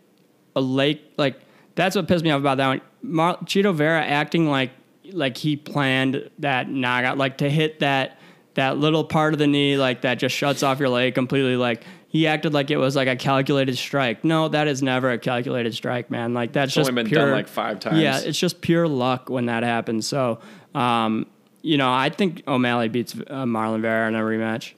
a 0.55 0.61
late 0.61 1.13
like 1.17 1.39
that's 1.75 1.95
what 1.95 2.07
pissed 2.07 2.23
me 2.23 2.31
off 2.31 2.39
about 2.39 2.57
that 2.57 2.67
one. 2.67 2.81
Mar- 3.03 3.37
Chito 3.43 3.75
Vera 3.75 4.03
acting 4.03 4.49
like 4.49 4.71
like 5.11 5.37
he 5.37 5.57
planned 5.57 6.27
that 6.39 6.69
knockout, 6.69 7.19
like 7.19 7.37
to 7.39 7.49
hit 7.49 7.81
that 7.81 8.17
that 8.55 8.77
little 8.77 9.03
part 9.03 9.33
of 9.33 9.39
the 9.39 9.47
knee, 9.47 9.77
like 9.77 10.01
that 10.01 10.15
just 10.15 10.35
shuts 10.35 10.63
off 10.63 10.79
your 10.79 10.89
leg 10.89 11.13
completely. 11.13 11.55
Like 11.57 11.83
he 12.11 12.27
acted 12.27 12.53
like 12.53 12.69
it 12.69 12.75
was 12.75 12.93
like 12.93 13.07
a 13.07 13.15
calculated 13.15 13.77
strike. 13.77 14.25
No, 14.25 14.49
that 14.49 14.67
is 14.67 14.83
never 14.83 15.09
a 15.11 15.17
calculated 15.17 15.73
strike, 15.73 16.11
man. 16.11 16.33
Like 16.33 16.51
that's 16.51 16.69
It's 16.69 16.75
just 16.75 16.89
only 16.89 17.03
been 17.03 17.09
pure, 17.09 17.21
done 17.27 17.31
like 17.31 17.47
five 17.47 17.79
times. 17.79 17.99
Yeah, 17.99 18.19
it's 18.19 18.37
just 18.37 18.59
pure 18.59 18.85
luck 18.85 19.29
when 19.29 19.45
that 19.45 19.63
happens. 19.63 20.05
So, 20.07 20.41
um, 20.75 21.25
you 21.61 21.77
know, 21.77 21.89
I 21.89 22.09
think 22.09 22.43
O'Malley 22.49 22.89
beats 22.89 23.15
uh, 23.15 23.45
Marlon 23.45 23.79
Vera 23.79 24.09
in 24.09 24.15
a 24.15 24.19
rematch. 24.19 24.73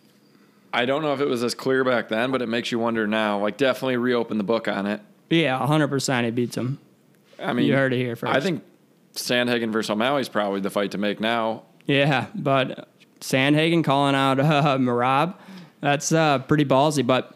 I 0.72 0.86
don't 0.86 1.02
know 1.02 1.12
if 1.14 1.22
it 1.22 1.28
was 1.28 1.44
as 1.44 1.56
clear 1.56 1.84
back 1.84 2.10
then, 2.10 2.30
but 2.32 2.44
it 2.44 2.50
makes 2.50 2.72
you 2.72 2.78
wonder 2.78 3.08
now. 3.08 3.40
Like, 3.40 3.58
definitely 3.58 3.98
reopen 3.98 4.38
the 4.38 4.44
book 4.44 4.68
on 4.68 4.86
it. 4.86 5.02
Yeah, 5.32 5.58
100% 5.60 6.26
he 6.26 6.30
beats 6.30 6.56
him. 6.56 6.78
I 7.40 7.54
mean, 7.54 7.66
You 7.66 7.74
heard 7.74 7.94
it 7.94 7.98
here 7.98 8.16
first. 8.16 8.32
I 8.32 8.42
think 8.42 8.64
Sandhagen 9.16 9.72
versus 9.72 9.90
O'Malley 9.90 10.22
is 10.22 10.30
probably 10.30 10.60
the 10.60 10.70
fight 10.70 10.92
to 10.92 11.00
make 11.00 11.20
now. 11.20 11.64
Yeah, 11.88 12.28
but 12.36 12.88
Sandhagen 13.22 13.84
calling 13.84 14.14
out 14.14 14.40
uh, 14.42 14.78
Merab, 14.78 15.36
that's 15.84 16.14
uh, 16.14 16.40
pretty 16.40 16.64
ballsy. 16.64 17.06
But 17.06 17.36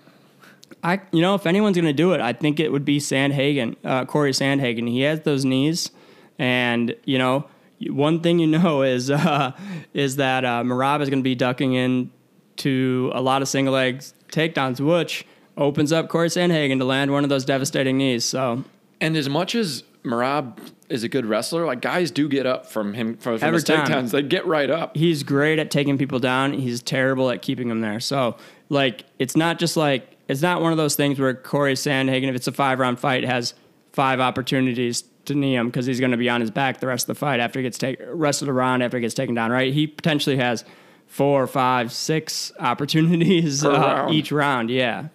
I, 0.81 1.01
you 1.11 1.21
know, 1.21 1.35
if 1.35 1.45
anyone's 1.45 1.75
going 1.75 1.85
to 1.85 1.93
do 1.93 2.13
it, 2.13 2.21
I 2.21 2.31
think 2.31 2.61
it 2.61 2.71
would 2.71 2.85
be 2.85 2.99
Sandhagen, 2.99 3.75
uh, 3.83 4.05
Corey 4.05 4.31
Sandhagen. 4.31 4.87
He 4.89 5.01
has 5.01 5.21
those 5.21 5.43
knees, 5.43 5.91
and 6.39 6.95
you 7.03 7.17
know, 7.17 7.45
one 7.81 8.21
thing 8.21 8.39
you 8.39 8.47
know 8.57 8.83
is 8.83 9.11
uh, 9.11 9.51
is 9.93 10.15
that 10.15 10.45
uh, 10.45 10.63
Merab 10.63 11.01
is 11.01 11.09
going 11.09 11.19
to 11.19 11.23
be 11.23 11.35
ducking 11.35 11.73
in 11.73 12.09
to 12.57 13.11
a 13.13 13.21
lot 13.21 13.41
of 13.41 13.49
single 13.49 13.73
legs 13.73 14.13
takedowns, 14.31 14.79
which 14.79 15.25
opens 15.57 15.91
up 15.91 16.07
Corey 16.07 16.29
Sandhagen 16.29 16.79
to 16.79 16.85
land 16.85 17.11
one 17.11 17.23
of 17.23 17.29
those 17.29 17.43
devastating 17.45 17.97
knees. 17.97 18.23
So 18.23 18.63
And 19.01 19.17
as 19.17 19.27
much 19.29 19.55
as 19.55 19.83
Merab 20.07 20.57
is 20.89 21.03
a 21.03 21.09
good 21.09 21.25
wrestler, 21.25 21.65
like 21.65 21.81
guys 21.81 22.11
do 22.11 22.29
get 22.29 22.45
up 22.45 22.65
from 22.65 22.93
him 22.93 23.17
from, 23.17 23.37
from 23.37 23.47
Every 23.47 23.57
his 23.57 23.63
time. 23.65 23.85
takedowns. 23.87 24.11
They 24.11 24.21
get 24.21 24.45
right 24.45 24.69
up. 24.69 24.95
he's 24.95 25.23
great 25.23 25.59
at 25.59 25.69
taking 25.69 25.97
people 25.97 26.19
down. 26.19 26.53
He's 26.53 26.81
terrible 26.81 27.29
at 27.29 27.41
keeping 27.41 27.67
them 27.67 27.81
there. 27.81 27.99
So, 27.99 28.37
like, 28.69 29.03
it's 29.19 29.35
not 29.35 29.59
just 29.59 29.75
like 29.77 30.15
it's 30.27 30.41
not 30.41 30.61
one 30.61 30.71
of 30.71 30.77
those 30.77 30.95
things 30.95 31.19
where 31.19 31.33
Corey 31.33 31.73
Sandhagen, 31.73 32.29
if 32.29 32.35
it's 32.35 32.47
a 32.47 32.51
five 32.51 32.79
round 32.79 32.99
fight, 32.99 33.23
has 33.23 33.53
five 33.93 34.19
opportunities 34.19 35.03
to 35.25 35.35
knee 35.35 35.55
him 35.55 35.67
because 35.67 35.85
he's 35.85 35.99
going 35.99 36.11
to 36.11 36.17
be 36.17 36.29
on 36.29 36.39
his 36.39 36.51
back 36.51 36.79
the 36.79 36.87
rest 36.87 37.03
of 37.09 37.15
the 37.15 37.19
fight 37.19 37.39
after 37.41 37.59
he 37.59 37.63
gets 37.63 37.77
taken, 37.77 38.07
rest 38.17 38.41
of 38.41 38.45
the 38.45 38.53
round 38.53 38.81
after 38.81 38.97
he 38.97 39.01
gets 39.01 39.13
taken 39.13 39.35
down. 39.35 39.51
Right? 39.51 39.73
He 39.73 39.87
potentially 39.87 40.37
has 40.37 40.63
four, 41.05 41.47
five, 41.47 41.91
six 41.91 42.51
opportunities 42.59 43.63
uh, 43.65 43.71
round. 43.71 44.13
each 44.13 44.31
round. 44.31 44.69
Yeah. 44.69 45.07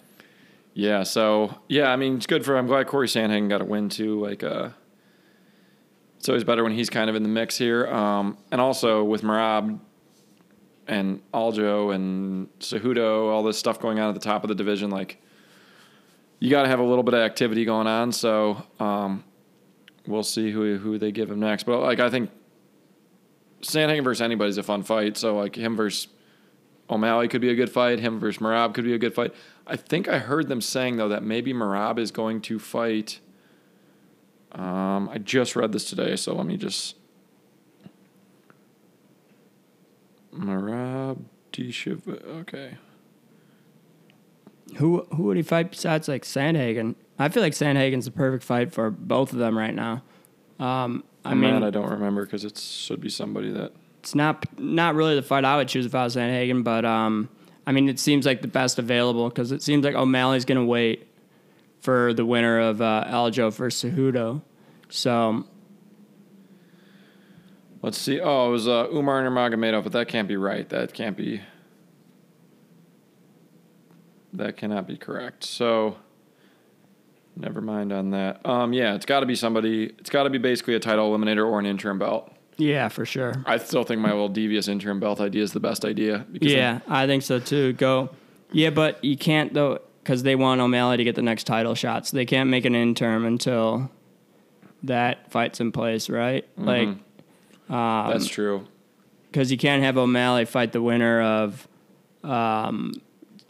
Yeah, 0.75 1.03
so 1.03 1.55
yeah, 1.67 1.91
I 1.91 1.95
mean 1.97 2.15
it's 2.17 2.25
good 2.25 2.43
for. 2.43 2.57
I'm 2.57 2.65
glad 2.65 2.87
Corey 2.87 3.07
Sandhagen 3.07 3.47
got 3.47 3.61
a 3.61 3.65
win 3.65 3.89
too. 3.89 4.19
Like, 4.19 4.43
uh, 4.43 4.69
it's 6.23 6.29
always 6.29 6.45
better 6.45 6.63
when 6.63 6.71
he's 6.71 6.89
kind 6.89 7.09
of 7.09 7.17
in 7.17 7.23
the 7.23 7.27
mix 7.27 7.57
here. 7.57 7.85
Um, 7.87 8.37
and 8.49 8.61
also 8.61 9.03
with 9.03 9.23
Merab 9.23 9.77
and 10.87 11.21
Aljo 11.33 11.93
and 11.93 12.47
Cejudo, 12.61 13.29
all 13.29 13.43
this 13.43 13.57
stuff 13.57 13.77
going 13.77 13.99
on 13.99 14.07
at 14.07 14.13
the 14.13 14.21
top 14.21 14.45
of 14.45 14.47
the 14.47 14.55
division, 14.55 14.89
like 14.89 15.21
you 16.39 16.49
got 16.49 16.63
to 16.63 16.69
have 16.69 16.79
a 16.79 16.83
little 16.83 17.03
bit 17.03 17.13
of 17.13 17.19
activity 17.19 17.65
going 17.65 17.87
on. 17.87 18.13
So 18.13 18.63
um, 18.79 19.25
we'll 20.07 20.23
see 20.23 20.49
who 20.49 20.77
who 20.77 20.97
they 20.97 21.11
give 21.11 21.29
him 21.29 21.41
next. 21.41 21.65
But 21.65 21.81
like 21.81 21.99
I 21.99 22.09
think 22.09 22.29
Sandhagen 23.61 24.05
versus 24.05 24.21
anybody's 24.21 24.57
a 24.57 24.63
fun 24.63 24.83
fight. 24.83 25.17
So 25.17 25.35
like 25.35 25.57
him 25.57 25.75
versus 25.75 26.07
O'Malley 26.89 27.27
could 27.27 27.41
be 27.41 27.49
a 27.49 27.55
good 27.55 27.69
fight. 27.69 27.99
Him 27.99 28.21
versus 28.21 28.41
Merab 28.41 28.73
could 28.73 28.85
be 28.85 28.93
a 28.93 28.97
good 28.97 29.13
fight. 29.13 29.35
I 29.67 29.75
think 29.75 30.07
I 30.07 30.19
heard 30.19 30.47
them 30.47 30.61
saying 30.61 30.95
though 30.95 31.09
that 31.09 31.21
maybe 31.21 31.53
Merab 31.53 31.99
is 31.99 32.11
going 32.11 32.39
to 32.43 32.59
fight. 32.59 33.19
Um, 34.53 35.09
I 35.09 35.17
just 35.17 35.55
read 35.55 35.71
this 35.71 35.89
today, 35.89 36.15
so 36.15 36.35
let 36.35 36.45
me 36.45 36.57
just. 36.57 36.95
should. 41.71 42.01
Okay. 42.07 42.77
Who 44.77 45.05
who 45.15 45.23
would 45.23 45.37
he 45.37 45.43
fight 45.43 45.71
besides 45.71 46.07
like 46.07 46.23
Sandhagen? 46.23 46.95
I 47.19 47.29
feel 47.29 47.43
like 47.43 47.53
Sandhagen's 47.53 48.05
the 48.05 48.11
perfect 48.11 48.43
fight 48.43 48.73
for 48.73 48.89
both 48.89 49.33
of 49.33 49.39
them 49.39 49.57
right 49.57 49.73
now. 49.73 50.03
Um, 50.59 51.03
I 51.23 51.31
I'm 51.31 51.39
mean, 51.41 51.51
mad 51.53 51.63
I 51.63 51.69
don't 51.69 51.89
remember 51.89 52.25
because 52.25 52.43
it 52.43 52.57
should 52.57 52.99
be 53.01 53.09
somebody 53.09 53.51
that. 53.51 53.71
it's 53.99 54.15
not 54.15 54.45
not 54.59 54.95
really 54.95 55.15
the 55.15 55.21
fight 55.21 55.45
I 55.45 55.57
would 55.57 55.67
choose 55.67 55.85
if 55.85 55.93
I 55.93 56.03
was 56.03 56.15
Sandhagen, 56.15 56.63
but 56.63 56.85
um, 56.85 57.29
I 57.67 57.71
mean, 57.71 57.87
it 57.87 57.99
seems 57.99 58.25
like 58.25 58.41
the 58.41 58.47
best 58.47 58.79
available 58.79 59.29
because 59.29 59.51
it 59.51 59.61
seems 59.61 59.85
like 59.85 59.95
O'Malley's 59.95 60.45
going 60.45 60.59
to 60.59 60.65
wait 60.65 61.07
for 61.83 62.13
the 62.13 62.25
winner 62.25 62.59
of 62.59 62.81
uh, 62.81 63.05
Aljo 63.07 63.53
versus 63.53 63.91
Cejudo. 63.91 64.41
So 64.89 65.45
Let's 67.83 67.97
see. 67.97 68.21
Oh, 68.21 68.47
it 68.47 68.51
was 68.51 68.65
uh, 68.65 68.87
Umar 68.93 69.21
Nurmagomedov, 69.21 69.83
but 69.83 69.91
that 69.91 70.07
can't 70.07 70.27
be 70.27 70.37
right. 70.37 70.67
That 70.69 70.93
can't 70.93 71.17
be. 71.17 71.41
That 74.31 74.55
cannot 74.55 74.87
be 74.87 74.95
correct. 74.95 75.43
So, 75.43 75.97
never 77.35 77.59
mind 77.59 77.91
on 77.91 78.11
that. 78.11 78.43
Um, 78.45 78.71
yeah, 78.71 78.95
it's 78.95 79.05
got 79.05 79.19
to 79.19 79.25
be 79.25 79.35
somebody. 79.35 79.93
It's 79.99 80.09
got 80.09 80.23
to 80.23 80.29
be 80.29 80.37
basically 80.37 80.75
a 80.75 80.79
title 80.79 81.11
eliminator 81.11 81.45
or 81.45 81.59
an 81.59 81.65
interim 81.65 81.99
belt. 81.99 82.33
yeah, 82.55 82.87
for 82.87 83.05
sure. 83.05 83.43
I 83.45 83.57
still 83.57 83.83
think 83.83 83.99
my 83.99 84.11
little 84.11 84.29
devious 84.29 84.69
interim 84.69 85.01
belt 85.01 85.19
idea 85.19 85.43
is 85.43 85.51
the 85.51 85.59
best 85.59 85.83
idea. 85.83 86.25
Because 86.31 86.53
Yeah, 86.53 86.79
I 86.87 87.05
think 87.05 87.21
so 87.21 87.37
too. 87.37 87.73
Go. 87.73 88.11
Yeah, 88.53 88.69
but 88.69 89.03
you 89.03 89.17
can't 89.17 89.53
though 89.53 89.81
because 90.03 90.23
they 90.23 90.35
want 90.35 90.59
O'Malley 90.61 90.97
to 90.97 91.03
get 91.03 91.15
the 91.15 91.21
next 91.21 91.45
title 91.45 91.75
shot, 91.75 92.05
so 92.07 92.17
they 92.17 92.25
can't 92.25 92.49
make 92.49 92.65
an 92.65 92.75
interim 92.75 93.25
until 93.25 93.89
that 94.83 95.31
fight's 95.31 95.59
in 95.61 95.71
place, 95.71 96.09
right? 96.09 96.45
Like, 96.57 96.89
that's 97.69 98.27
true. 98.27 98.67
because 99.31 99.49
you 99.51 99.57
can't 99.57 99.81
have 99.83 99.97
O'Malley 99.97 100.45
fight 100.45 100.73
the 100.73 100.81
winner 100.81 101.21
of 101.21 101.67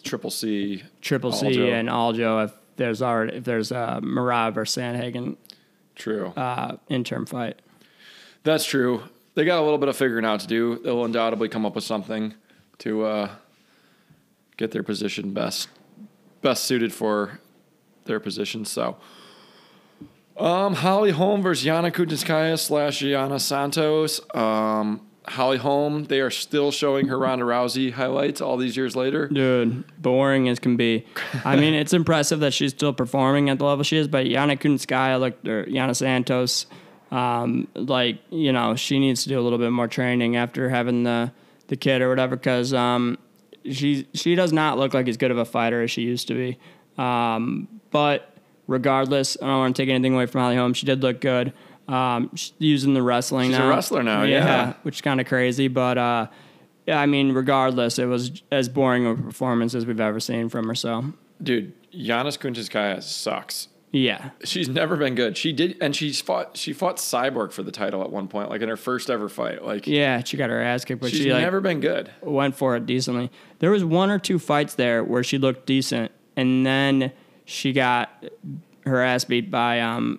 Triple 0.04 0.30
C. 0.30 0.84
Triple 1.02 1.32
C 1.32 1.48
Aljo. 1.48 1.74
and 1.74 1.90
Aljo 1.90 2.46
if 2.46 2.54
there's 2.76 3.02
already 3.02 3.38
if 3.38 3.44
there's 3.46 3.72
a 3.72 4.00
Merab 4.04 4.58
or 4.58 4.66
Sandhagen 4.66 5.38
True. 5.96 6.28
uh, 6.36 6.78
interim 6.90 7.26
fight. 7.26 7.62
That's 8.44 8.66
true. 8.66 9.04
They 9.36 9.46
got 9.46 9.60
a 9.60 9.64
little 9.64 9.78
bit 9.78 9.90
of 9.90 9.96
figuring 9.96 10.26
out 10.26 10.42
to 10.42 10.48
do. 10.48 10.80
They'll 10.84 11.06
undoubtedly 11.06 11.50
come 11.50 11.66
up 11.66 11.76
with 11.76 11.84
something 11.84 12.34
to 12.80 13.04
uh, 13.06 13.32
get 14.58 14.72
their 14.72 14.84
position 14.84 15.34
best 15.34 15.70
best 16.44 16.66
suited 16.66 16.94
for 16.94 17.40
their 18.06 18.20
position. 18.20 18.66
So, 18.66 18.98
um, 20.38 20.76
Holly 20.76 21.12
Holm 21.12 21.42
versus 21.42 21.66
Yana 21.66 21.92
Kunitskaya 21.92 22.60
slash 22.60 23.02
Yana 23.02 23.40
Santos. 23.40 24.22
Um, 24.36 25.02
Holly 25.26 25.58
Holm, 25.58 26.06
they 26.06 26.20
are 26.20 26.30
still 26.30 26.72
showing 26.72 27.08
her 27.08 27.18
Ronda 27.18 27.46
Rousey 27.46 27.94
highlights 27.94 28.42
all 28.42 28.58
these 28.58 28.76
years 28.76 28.96
later. 28.96 29.28
Dude, 29.28 29.86
boring 30.02 30.50
as 30.50 30.60
can 30.60 30.76
be. 30.76 31.06
I 31.46 31.56
mean, 31.60 31.74
it's 31.74 31.94
impressive 31.94 32.42
that 32.42 32.54
she's 32.54 32.72
still 32.72 32.94
performing 32.94 33.50
at 33.50 33.58
the 33.58 33.66
level 33.66 33.84
she 33.84 33.98
is, 33.98 34.08
but 34.08 34.26
Yana 34.26 34.60
Kunitskaya, 34.60 35.20
like 35.20 35.38
or 35.46 35.66
Yana 35.66 35.96
Santos, 35.96 36.66
um, 37.12 37.68
like 37.74 38.18
you 38.32 38.52
know, 38.52 38.76
she 38.76 39.00
needs 39.00 39.24
to 39.24 39.30
do 39.30 39.40
a 39.40 39.44
little 39.44 39.60
bit 39.60 39.72
more 39.72 39.88
training 39.88 40.36
after 40.36 40.70
having 40.70 41.04
the 41.04 41.32
the 41.68 41.78
kid 41.78 42.02
or 42.02 42.10
whatever, 42.10 42.36
because 42.36 42.74
um, 42.74 43.18
she 43.70 44.08
she 44.14 44.36
does 44.36 44.52
not 44.54 44.78
look 44.78 44.94
like 44.94 45.08
as 45.08 45.18
good 45.18 45.32
of 45.32 45.38
a 45.38 45.46
fighter 45.46 45.82
as 45.82 45.92
she 45.92 46.02
used 46.02 46.28
to 46.30 46.34
be. 46.34 46.58
Um, 47.02 47.68
but 47.92 48.36
regardless, 48.68 49.38
I 49.42 49.46
don't 49.48 49.60
want 49.60 49.76
to 49.76 49.82
take 49.82 49.90
anything 49.90 50.14
away 50.14 50.26
from 50.26 50.42
Holly 50.42 50.56
Holm. 50.56 50.74
She 50.74 50.86
did 50.86 51.02
look 51.02 51.22
good. 51.22 51.54
Um, 51.88 52.30
she's 52.36 52.54
using 52.60 52.94
the 52.94 53.02
wrestling 53.04 53.50
She's 53.50 53.58
a 53.58 53.62
now. 53.62 53.70
wrestler 53.70 54.04
now, 54.04 54.24
yeah. 54.24 54.74
which 54.84 54.96
is 54.96 55.02
kind 55.02 55.20
of 55.22 55.28
crazy, 55.28 55.68
but. 55.68 55.98
Uh, 55.98 56.28
yeah, 56.86 57.00
I 57.00 57.06
mean, 57.06 57.32
regardless, 57.32 57.98
it 57.98 58.08
was 58.08 58.44
as 58.52 58.68
boring 58.68 59.08
a 59.08 59.16
performance 59.16 59.74
as 59.74 59.86
we've 59.86 60.02
ever 60.02 60.20
seen 60.20 60.50
from 60.50 60.68
her. 60.68 60.76
So, 60.76 61.14
Dude, 61.42 61.72
Giannis 61.94 62.38
Kunitskaya 62.38 63.02
sucks. 63.02 63.70
Yeah, 63.96 64.32
She's 64.44 64.68
never 64.68 64.98
been 64.98 65.14
good. 65.14 65.38
She 65.38 65.54
did, 65.54 65.78
and 65.80 65.96
she's 65.96 66.20
fought. 66.20 66.58
She 66.58 66.74
fought 66.74 66.98
Cyborg 66.98 67.52
for 67.52 67.62
the 67.62 67.72
title 67.72 68.02
at 68.02 68.10
one 68.12 68.28
point, 68.28 68.50
like 68.50 68.62
in 68.62 68.68
her 68.68 68.76
first 68.76 69.08
ever 69.08 69.30
fight. 69.30 69.64
Like 69.64 69.86
yeah, 69.86 70.24
she 70.24 70.36
got 70.36 70.50
her 70.50 70.60
ass 70.60 70.84
kicked, 70.84 71.00
but 71.00 71.12
she's 71.12 71.20
she 71.20 71.32
like 71.32 71.44
never 71.44 71.62
been 71.62 71.80
good. 71.80 72.10
went 72.22 72.56
for 72.56 72.76
it 72.76 72.88
decently. 72.88 73.30
There 73.60 73.70
was 73.70 73.86
one 73.86 74.10
or 74.10 74.18
two 74.18 74.40
fights 74.40 74.74
there 74.74 75.04
where 75.04 75.24
she 75.24 75.38
looked 75.38 75.68
decent, 75.68 76.12
and 76.36 76.66
then 76.66 77.12
she 77.46 77.72
got 77.72 78.26
her 78.86 79.00
ass 79.00 79.26
beat 79.26 79.52
by 79.52 79.80
um, 79.80 80.18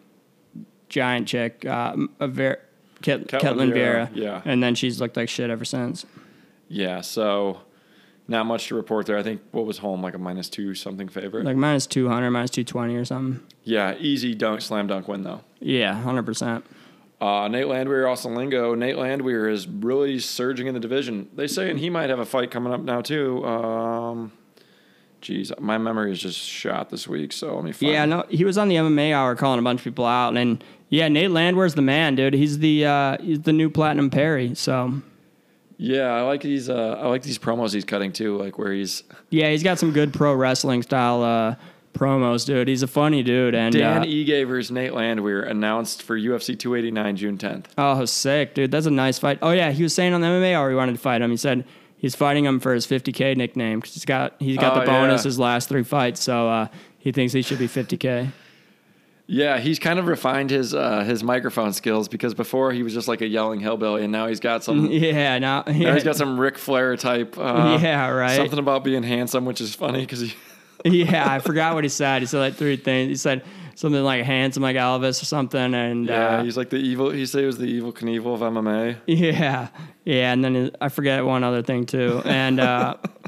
giant 0.89 1.27
chick, 1.27 1.67
uh, 1.67 1.97
a 2.21 2.29
Ver- 2.29 2.61
Ket- 3.03 3.27
Ketlin 3.27 3.41
Ketlin 3.41 3.73
Vieira, 3.73 4.11
yeah. 4.15 4.41
and 4.45 4.63
then 4.63 4.77
she's 4.77 5.01
looked 5.01 5.17
like 5.17 5.29
shit 5.29 5.51
ever 5.51 5.65
since. 5.65 6.07
Yeah, 6.69 7.01
so 7.01 7.63
not 8.27 8.47
much 8.47 8.69
to 8.69 8.75
report 8.75 9.07
there. 9.07 9.19
I 9.19 9.23
think 9.23 9.43
what 9.51 9.67
was 9.67 9.79
Holm 9.79 10.03
like 10.03 10.15
a 10.15 10.19
minus 10.19 10.49
two 10.49 10.75
something 10.75 11.09
favorite. 11.09 11.45
Like 11.45 11.57
minus 11.57 11.87
two 11.87 12.09
hundred, 12.09 12.31
minus 12.31 12.51
two 12.51 12.65
twenty 12.65 12.97
or 12.97 13.05
something. 13.05 13.45
yeah, 13.63 13.95
easy 13.99 14.35
dunk, 14.35 14.61
slam 14.61 14.87
dunk 14.87 15.09
win 15.09 15.23
though. 15.23 15.43
Yeah, 15.61 15.95
hundred 15.95 16.25
percent. 16.27 16.65
Uh, 17.21 17.49
Nate 17.49 17.69
Landwehr, 17.69 18.07
Austin 18.07 18.35
Lingo. 18.35 18.75
Nate 18.75 18.97
Landwehr 18.99 19.49
is 19.49 19.67
really 19.67 20.19
surging 20.19 20.67
in 20.67 20.75
the 20.75 20.81
division. 20.81 21.31
They 21.35 21.47
say, 21.47 21.71
and 21.71 21.79
he 21.79 21.89
might 21.89 22.11
have 22.11 22.19
a 22.19 22.27
fight 22.27 22.51
coming 22.51 22.73
up 22.73 22.81
now 22.81 23.01
too. 23.01 23.43
Um, 23.47 24.33
geez, 25.23 25.51
my 25.59 25.79
memory 25.79 26.13
is 26.13 26.21
just 26.21 26.39
shot 26.39 26.91
this 26.91 27.09
week. 27.09 27.33
So 27.33 27.55
let 27.55 27.65
me 27.65 27.73
find. 27.73 27.93
Yeah, 27.93 28.05
no, 28.05 28.25
he 28.29 28.45
was 28.45 28.59
on 28.59 28.69
the 28.69 28.75
MMA 28.77 29.15
hour 29.15 29.37
calling 29.37 29.59
a 29.59 29.63
bunch 29.63 29.81
of 29.81 29.85
people 29.85 30.05
out, 30.05 30.37
and 30.37 30.63
yeah, 30.89 31.09
Nate 31.09 31.31
Landwehr's 31.31 31.75
the 31.75 31.83
man, 31.83 32.15
dude. 32.15 32.35
He's 32.35 32.59
the 32.59 32.85
uh, 32.85 33.17
he's 33.23 33.41
the 33.41 33.53
new 33.53 33.71
Platinum 33.71 34.11
Perry. 34.11 34.55
So 34.55 35.01
Yeah, 35.77 36.13
I 36.13 36.23
like 36.23 36.43
these. 36.43 36.69
Uh, 36.69 36.99
I 37.01 37.07
like 37.09 37.23
these 37.23 37.39
promos 37.39 37.73
he's 37.75 37.85
cutting 37.85 38.13
too. 38.13 38.37
Like 38.37 38.59
where 38.59 38.73
he's 38.73 39.03
yeah, 39.31 39.51
he's 39.51 39.63
got 39.63 39.79
some 39.79 39.93
good 39.93 40.13
pro 40.13 40.33
wrestling 40.35 40.83
style 40.83 41.23
uh, 41.23 41.57
promos, 41.95 42.47
dude. 42.47 42.69
He's 42.69 42.83
a 42.83 42.87
funny 42.87 43.23
dude, 43.23 43.55
and 43.55 43.73
Dan 43.75 44.03
uh, 44.03 44.05
Ige 44.05 44.47
versus 44.47 44.71
Nate 44.71 44.95
Landwehr 44.95 45.43
announced 45.43 46.03
for 46.03 46.19
UFC 46.19 46.59
289 46.59 47.17
June 47.17 47.39
10th. 47.39 47.67
oh, 47.79 48.05
sick, 48.05 48.55
dude. 48.55 48.71
That's 48.71 48.87
a 48.87 48.91
nice 48.91 49.19
fight. 49.19 49.39
Oh 49.43 49.51
yeah, 49.51 49.71
he 49.73 49.83
was 49.83 49.95
saying 49.95 50.13
on 50.15 50.21
the 50.21 50.27
MMA 50.29 50.55
hour 50.55 50.71
he 50.71 50.77
wanted 50.77 50.93
to 50.93 50.99
fight 51.01 51.23
him. 51.23 51.31
He 51.31 51.37
said 51.37 51.65
he's 51.97 52.15
fighting 52.15 52.45
him 52.45 52.61
for 52.61 52.73
his 52.75 52.87
50k 52.87 53.37
nickname 53.37 53.81
because 53.81 53.95
he's 53.95 54.05
got 54.05 54.35
he's 54.39 54.57
got 54.57 54.77
Oh, 54.77 54.81
the 54.81 54.87
bonus 54.87 55.23
yeah. 55.23 55.29
his 55.29 55.39
last 55.39 55.69
three 55.69 55.83
fights, 55.85 56.23
so 56.23 56.49
uh, 56.49 56.69
he 56.99 57.11
thinks 57.13 57.33
he 57.33 57.43
should 57.43 57.59
be 57.59 57.69
50k. 57.69 58.31
Yeah, 59.27 59.59
he's 59.59 59.79
kind 59.79 59.99
of 59.99 60.07
refined 60.07 60.51
his 60.51 60.75
uh, 60.75 61.03
his 61.05 61.25
microphone 61.25 61.73
skills 61.73 62.09
because 62.09 62.35
before 62.35 62.73
he 62.73 62.83
was 62.83 62.93
just 62.93 63.09
like 63.09 63.23
a 63.23 63.27
yelling 63.27 63.61
hillbilly, 63.61 64.03
and 64.05 64.13
now 64.13 64.27
he's 64.27 64.41
got 64.41 64.63
some. 64.63 64.87
Yeah, 64.91 65.39
now 65.39 65.63
now 65.67 65.95
he's 65.95 66.05
got 66.05 66.17
some 66.17 66.39
Ric 66.39 66.59
Flair 66.59 66.97
type. 66.97 67.39
Uh, 67.39 67.79
Yeah, 67.81 68.09
right. 68.11 68.37
Something 68.37 68.59
about 68.59 68.85
being 68.85 69.03
handsome, 69.03 69.45
which 69.47 69.61
is 69.63 69.75
funny 69.75 70.01
because 70.01 70.21
he. 70.21 70.35
yeah, 70.85 71.31
I 71.33 71.39
forgot 71.39 71.75
what 71.75 71.85
he 71.85 71.89
said. 71.89 72.21
He 72.21 72.27
said 72.27 72.39
like 72.41 72.55
three 72.57 72.77
things. 72.77 73.09
He 73.09 73.17
said 73.17 73.45
something 73.77 74.03
like 74.05 74.25
handsome 74.25 74.63
like 74.63 74.77
Elvis 74.77 75.23
or 75.23 75.25
something, 75.25 75.73
and 75.75 76.07
Yeah, 76.07 76.39
uh, 76.39 76.43
he's 76.45 76.59
like 76.59 76.69
the 76.69 76.77
evil. 76.77 77.09
He 77.11 77.25
said 77.25 77.41
he 77.41 77.47
was 77.47 77.57
the 77.57 77.81
Evel 77.81 77.95
Knievel 77.95 78.35
of 78.35 78.41
MMA. 78.41 78.99
yeah, 79.07 79.69
yeah, 80.05 80.33
and 80.35 80.45
then 80.45 80.71
I 80.83 80.91
forget 80.91 81.25
one 81.25 81.43
other 81.45 81.63
thing 81.63 81.87
too, 81.87 82.21
and 82.27 82.61
uh, 82.61 82.97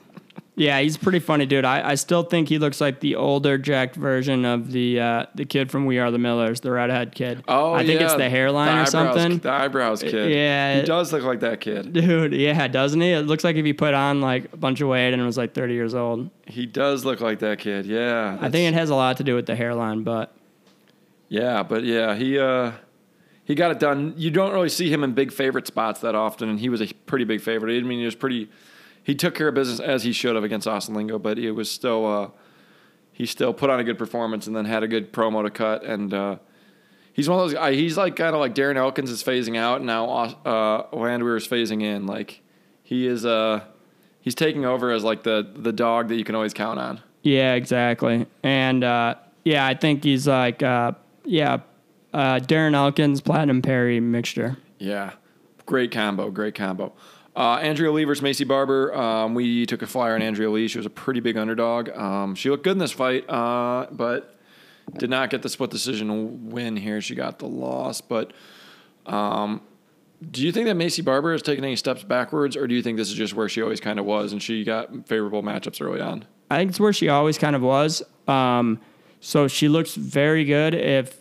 yeah, 0.59 0.81
he's 0.81 0.97
a 0.97 0.99
pretty 0.99 1.19
funny 1.19 1.45
dude. 1.45 1.67
I, 1.67 1.91
I 1.91 1.95
still 1.97 2.23
think 2.23 2.49
he 2.49 2.59
looks 2.59 2.81
like 2.81 3.01
the 3.01 3.15
older 3.17 3.59
jacked 3.59 3.95
version 3.95 4.47
of 4.47 4.73
the 4.73 4.99
uh, 4.99 5.27
the 5.35 5.45
kid 5.45 5.71
from 5.71 5.85
We 5.85 5.99
Are 5.99 6.11
the 6.11 6.19
Millers, 6.19 6.61
the 6.61 6.71
redhead 6.71 7.15
kid. 7.15 7.45
Oh, 7.47 7.75
I 7.75 7.85
think 7.85 8.01
yeah, 8.01 8.07
it's 8.07 8.17
the 8.17 8.31
hairline 8.31 8.69
or 8.69 8.71
eyebrows- 8.73 8.91
something. 8.91 9.39
The 9.39 9.51
eyebrows 9.51 10.01
kid. 10.03 10.33
yeah. 10.33 10.81
he 10.81 10.87
does 10.87 11.13
look 11.13 11.25
like 11.25 11.41
that 11.41 11.61
kid. 11.61 11.93
Dude, 11.93 12.33
yeah, 12.33 12.67
doesn't 12.69 13.01
he? 13.01 13.13
It 13.13 13.27
looks 13.27 13.45
like 13.45 13.57
if 13.57 13.65
he 13.67 13.75
put 13.75 13.93
on 13.93 14.23
like 14.23 14.53
a 14.53 14.57
bunch 14.57 14.81
of 14.81 14.89
weight 14.89 15.13
and 15.13 15.25
was 15.27 15.37
like 15.37 15.53
30 15.53 15.75
years 15.75 15.95
old. 15.95 16.31
He 16.47 16.65
does 16.65 17.05
look 17.05 17.21
like 17.21 17.41
that 17.41 17.59
kid. 17.59 17.85
Yeah, 17.85 18.39
I 18.41 18.49
think 18.51 18.73
it 18.73 18.79
has 18.79 18.89
a 18.89 18.95
lot 18.95 19.19
to 19.19 19.25
do 19.25 19.35
with 19.35 19.45
the 19.47 19.57
hairline, 19.57 20.05
but 20.05 20.35
Yeah, 21.29 21.63
but 21.65 21.85
yeah, 21.85 22.15
he 22.15 22.39
uh 22.39 22.73
he 23.45 23.55
got 23.55 23.71
it 23.71 23.79
done. 23.79 24.15
You 24.17 24.31
don't 24.31 24.53
really 24.53 24.69
see 24.69 24.91
him 24.91 25.05
in 25.05 25.13
big 25.13 25.33
favorite 25.33 25.67
spots 25.67 26.01
that 26.01 26.15
often, 26.15 26.49
and 26.49 26.59
he 26.59 26.69
was 26.69 26.81
a 26.81 26.87
pretty 27.07 27.25
big 27.25 27.41
favorite. 27.41 27.77
I 27.79 27.83
mean, 27.83 27.99
he 28.01 28.05
was 28.05 28.15
pretty. 28.17 28.49
He 29.07 29.15
took 29.15 29.37
care 29.37 29.47
of 29.47 29.55
business 29.55 29.79
as 29.79 30.03
he 30.03 30.13
should 30.13 30.35
have 30.35 30.43
against 30.43 30.67
Austin 30.67 30.97
Lingo, 30.97 31.17
but 31.17 31.39
it 31.39 31.53
was 31.53 31.71
still. 31.71 32.05
Uh, 32.05 32.31
he 33.13 33.25
still 33.25 33.55
put 33.55 33.71
on 33.71 33.79
a 33.79 33.85
good 33.85 33.99
performance 33.99 34.49
and 34.49 34.57
then 34.57 34.65
had 34.65 34.83
a 34.83 34.89
good 34.89 35.13
promo 35.13 35.45
to 35.45 35.51
cut. 35.51 35.85
And 35.85 36.13
uh, 36.13 36.39
he's 37.13 37.29
one 37.29 37.39
of 37.39 37.45
those. 37.45 37.55
guys 37.55 37.77
he's 37.77 37.97
like 37.97 38.17
kind 38.17 38.35
of 38.35 38.41
like 38.41 38.57
Darren 38.57 38.75
Elkins 38.75 39.09
is 39.09 39.23
phasing 39.23 39.57
out, 39.57 39.77
and 39.77 39.87
now 39.87 40.09
uh, 40.45 40.87
Landwehr 40.93 41.37
is 41.37 41.47
phasing 41.47 41.85
in. 41.85 42.05
Like 42.07 42.43
he 42.83 43.07
is. 43.07 43.25
Uh, 43.25 43.61
he's 44.23 44.35
taking 44.35 44.65
over 44.65 44.91
as 44.91 45.05
like 45.05 45.23
the 45.23 45.53
the 45.55 45.73
dog 45.73 46.09
that 46.09 46.17
you 46.17 46.25
can 46.25 46.35
always 46.35 46.53
count 46.53 46.81
on. 46.81 47.01
Yeah, 47.23 47.55
exactly. 47.55 48.27
And 48.43 48.83
uh, 48.83 49.15
yeah, 49.45 49.69
I 49.69 49.75
think 49.75 50.03
he's 50.03 50.27
like 50.27 50.65
uh, 50.65 50.93
yeah, 51.25 51.59
uh, 52.13 52.41
Darren 52.41 52.75
Elkins, 52.75 53.21
Platinum 53.21 53.63
Perry 53.63 54.01
mixture. 54.01 54.57
Yeah, 54.81 55.13
great 55.65 55.93
combo, 55.93 56.33
great 56.33 56.57
combo. 56.57 56.93
Uh, 57.37 57.59
Andrea 57.59 57.93
Lee 57.93 58.05
versus 58.05 58.25
Maycee 58.25 58.49
Barber. 58.49 58.95
Um, 58.95 59.35
we 59.35 59.67
took 59.67 59.83
a 59.83 59.87
flyer 59.87 60.15
on 60.15 60.23
Andrea 60.23 60.51
Lee. 60.51 60.69
She 60.69 60.79
was 60.79 60.87
a 60.87 60.91
pretty 60.91 61.21
big 61.21 61.37
underdog. 61.37 61.91
Um, 61.91 62.35
she 62.35 62.49
looked 62.49 62.65
good 62.65 62.73
in 62.73 62.79
this 62.79 62.93
fight, 62.93 63.29
uh, 63.29 63.89
but 63.93 64.39
did 64.97 65.11
not 65.11 65.29
get 65.29 65.43
the 65.43 65.49
split 65.51 65.71
decision 65.71 66.49
win 66.51 66.77
here. 66.77 67.01
She 67.03 67.15
got 67.15 67.39
the 67.39 67.47
loss, 67.47 68.01
but 68.01 68.33
um, 69.05 69.61
Do 70.31 70.43
you 70.43 70.51
think 70.51 70.67
that 70.67 70.77
Maycee 70.77 71.05
Barber 71.05 71.33
has 71.33 71.43
taken 71.43 71.63
any 71.65 71.77
steps 71.77 72.03
backwards, 72.03 72.57
or 72.57 72.67
do 72.67 72.75
you 72.75 72.83
think 72.83 72.97
this 72.97 73.09
is 73.09 73.15
just 73.15 73.35
where 73.35 73.49
she 73.49 73.61
always 73.61 73.81
kind 73.81 73.99
of 73.99 74.07
was 74.07 74.33
and 74.33 74.43
she 74.43 74.65
got 74.65 75.07
favorable 75.07 75.43
matchups 75.43 75.81
early 75.83 76.01
on? 76.01 76.25
I 76.51 76.57
think 76.59 76.71
it's 76.71 76.81
where 76.81 76.93
she 76.93 77.09
always 77.09 77.37
kind 77.37 77.55
of 77.55 77.63
was. 77.63 78.03
Um, 78.27 78.81
so 79.21 79.47
she 79.47 79.69
looks 79.69 79.95
very 79.95 80.45
good 80.45 80.75
if 80.75 81.19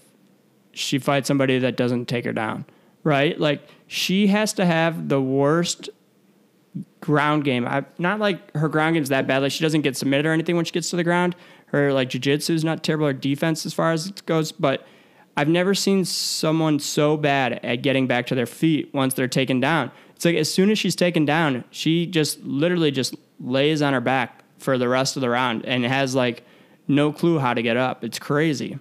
she 0.72 0.98
fights 1.00 1.28
somebody 1.28 1.60
that 1.60 1.76
doesn't 1.76 2.06
take 2.08 2.24
her 2.26 2.34
down, 2.34 2.66
right? 3.04 3.38
Like 3.40 3.68
she 3.88 4.28
has 4.28 4.54
to 4.54 4.66
have 4.66 5.10
the 5.10 5.22
worst 5.22 5.90
ground 7.02 7.44
game. 7.44 7.68
I 7.68 7.86
not 7.98 8.20
like 8.20 8.54
her 8.56 8.68
ground 8.68 8.96
game's 8.96 9.10
that 9.10 9.28
bad. 9.28 9.42
Like 9.42 9.52
she 9.52 9.64
doesn't 9.64 9.82
get 9.82 9.96
submitted 9.96 10.26
or 10.26 10.32
anything 10.32 10.56
when 10.56 10.66
she 10.66 10.72
gets 10.72 10.90
to 10.90 10.96
the 10.96 11.04
ground. 11.04 11.36
Her 11.68 11.94
like 11.94 12.10
jujitsu 12.10 12.52
is 12.52 12.64
not 12.64 12.84
terrible. 12.84 13.08
Her 13.08 13.14
defense 13.14 13.66
as 13.66 13.74
far 13.74 13.92
as 13.92 14.08
it 14.08 14.26
goes, 14.26 14.52
but 14.52 14.86
I've 15.38 15.50
never 15.50 15.74
seen 15.76 16.06
someone 16.06 16.80
so 16.80 17.18
bad 17.18 17.60
at 17.64 17.82
getting 17.82 18.08
back 18.08 18.28
to 18.28 18.36
their 18.36 18.46
feet 18.46 18.94
once 18.94 19.14
they're 19.14 19.28
taken 19.28 19.60
down. 19.60 19.92
It's 20.16 20.24
like 20.24 20.36
as 20.36 20.52
soon 20.52 20.70
as 20.70 20.80
she's 20.80 20.96
taken 20.96 21.26
down, 21.26 21.66
she 21.72 22.06
just 22.06 22.42
literally 22.44 22.92
just 22.92 23.16
lays 23.40 23.82
on 23.82 23.94
her 23.94 24.02
back 24.02 24.44
for 24.58 24.78
the 24.78 24.88
rest 24.88 25.18
of 25.18 25.22
the 25.22 25.30
round 25.30 25.66
and 25.66 25.84
has 25.84 26.16
like 26.16 26.44
no 26.88 27.12
clue 27.12 27.40
how 27.40 27.54
to 27.54 27.62
get 27.62 27.76
up. 27.76 28.04
It's 28.04 28.20
crazy. 28.20 28.80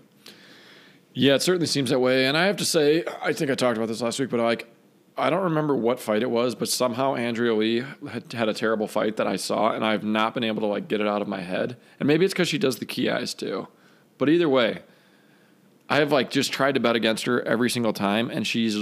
Yeah, 1.13 1.35
it 1.35 1.43
certainly 1.43 1.67
seems 1.67 1.91
that 1.91 2.01
way. 2.01 2.27
And 2.27 2.37
I 2.37 2.47
have 2.47 2.57
to 2.59 2.65
say, 2.65 3.05
I 3.23 3.33
think 3.33 3.51
I 3.51 3.55
talked 3.55 3.77
about 3.77 3.89
this 3.89 4.03
last 4.03 4.19
week, 4.19 4.31
but 4.31 4.41
I 4.41 4.45
like, 4.45 4.74
I 5.17 5.31
don't 5.31 5.45
remember 5.45 5.77
what 5.77 6.01
fight 6.01 6.23
it 6.23 6.31
was, 6.31 6.55
but 6.55 6.69
somehow 6.69 7.15
Andrea 7.15 7.55
Lee 7.55 7.85
had, 8.11 8.33
had 8.33 8.49
a 8.49 8.55
terrible 8.55 8.89
fight 8.89 9.17
that 9.17 9.29
I 9.29 9.37
saw, 9.37 9.71
and 9.71 9.85
I've 9.85 10.03
not 10.03 10.35
been 10.35 10.43
able 10.43 10.61
to 10.63 10.67
like 10.67 10.89
get 10.89 11.01
it 11.01 11.07
out 11.07 11.23
of 11.23 11.29
my 11.29 11.41
head. 11.41 11.77
And 12.01 12.07
maybe 12.09 12.25
it's 12.25 12.35
because 12.35 12.49
she 12.49 12.59
does 12.59 12.79
the 12.79 12.85
key 12.85 13.09
eyes 13.09 13.33
too. 13.33 13.69
But 14.19 14.29
either 14.29 14.49
way, 14.49 14.83
I 15.89 15.97
have 15.97 16.11
like 16.11 16.31
just 16.31 16.53
tried 16.53 16.73
to 16.75 16.81
bet 16.81 16.97
against 16.97 17.27
her 17.27 17.43
every 17.43 17.71
single 17.71 17.93
time, 17.93 18.29
and 18.31 18.47
she's 18.47 18.77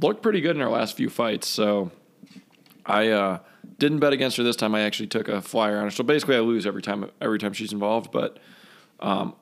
looked 0.00 0.22
pretty 0.22 0.42
good 0.42 0.56
in 0.56 0.60
her 0.60 0.68
last 0.68 0.96
few 0.96 1.08
fights. 1.08 1.48
So 1.48 1.90
I 2.84 3.08
uh, 3.08 3.38
didn't 3.78 4.00
bet 4.00 4.12
against 4.12 4.36
her 4.36 4.42
this 4.42 4.56
time. 4.56 4.74
I 4.74 4.82
actually 4.82 5.06
took 5.06 5.28
a 5.28 5.40
flyer 5.40 5.78
on 5.78 5.84
her. 5.84 5.90
So 5.90 6.04
basically, 6.04 6.36
I 6.36 6.40
lose 6.40 6.66
every 6.66 6.82
time 6.82 7.10
every 7.22 7.38
time 7.38 7.54
she's 7.54 7.72
involved. 7.72 8.10
But 8.12 8.38
um, 9.00 9.34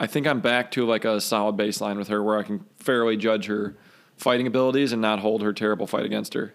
I 0.00 0.08
think 0.08 0.26
I'm 0.26 0.40
back 0.40 0.72
to 0.72 0.84
like 0.84 1.04
a 1.04 1.20
solid 1.20 1.56
baseline 1.56 1.96
with 1.96 2.08
her, 2.08 2.20
where 2.22 2.38
I 2.38 2.42
can 2.42 2.64
fairly 2.78 3.16
judge 3.16 3.46
her 3.46 3.76
fighting 4.20 4.46
abilities 4.46 4.92
and 4.92 5.00
not 5.02 5.18
hold 5.18 5.42
her 5.42 5.52
terrible 5.52 5.86
fight 5.86 6.04
against 6.04 6.34
her. 6.34 6.54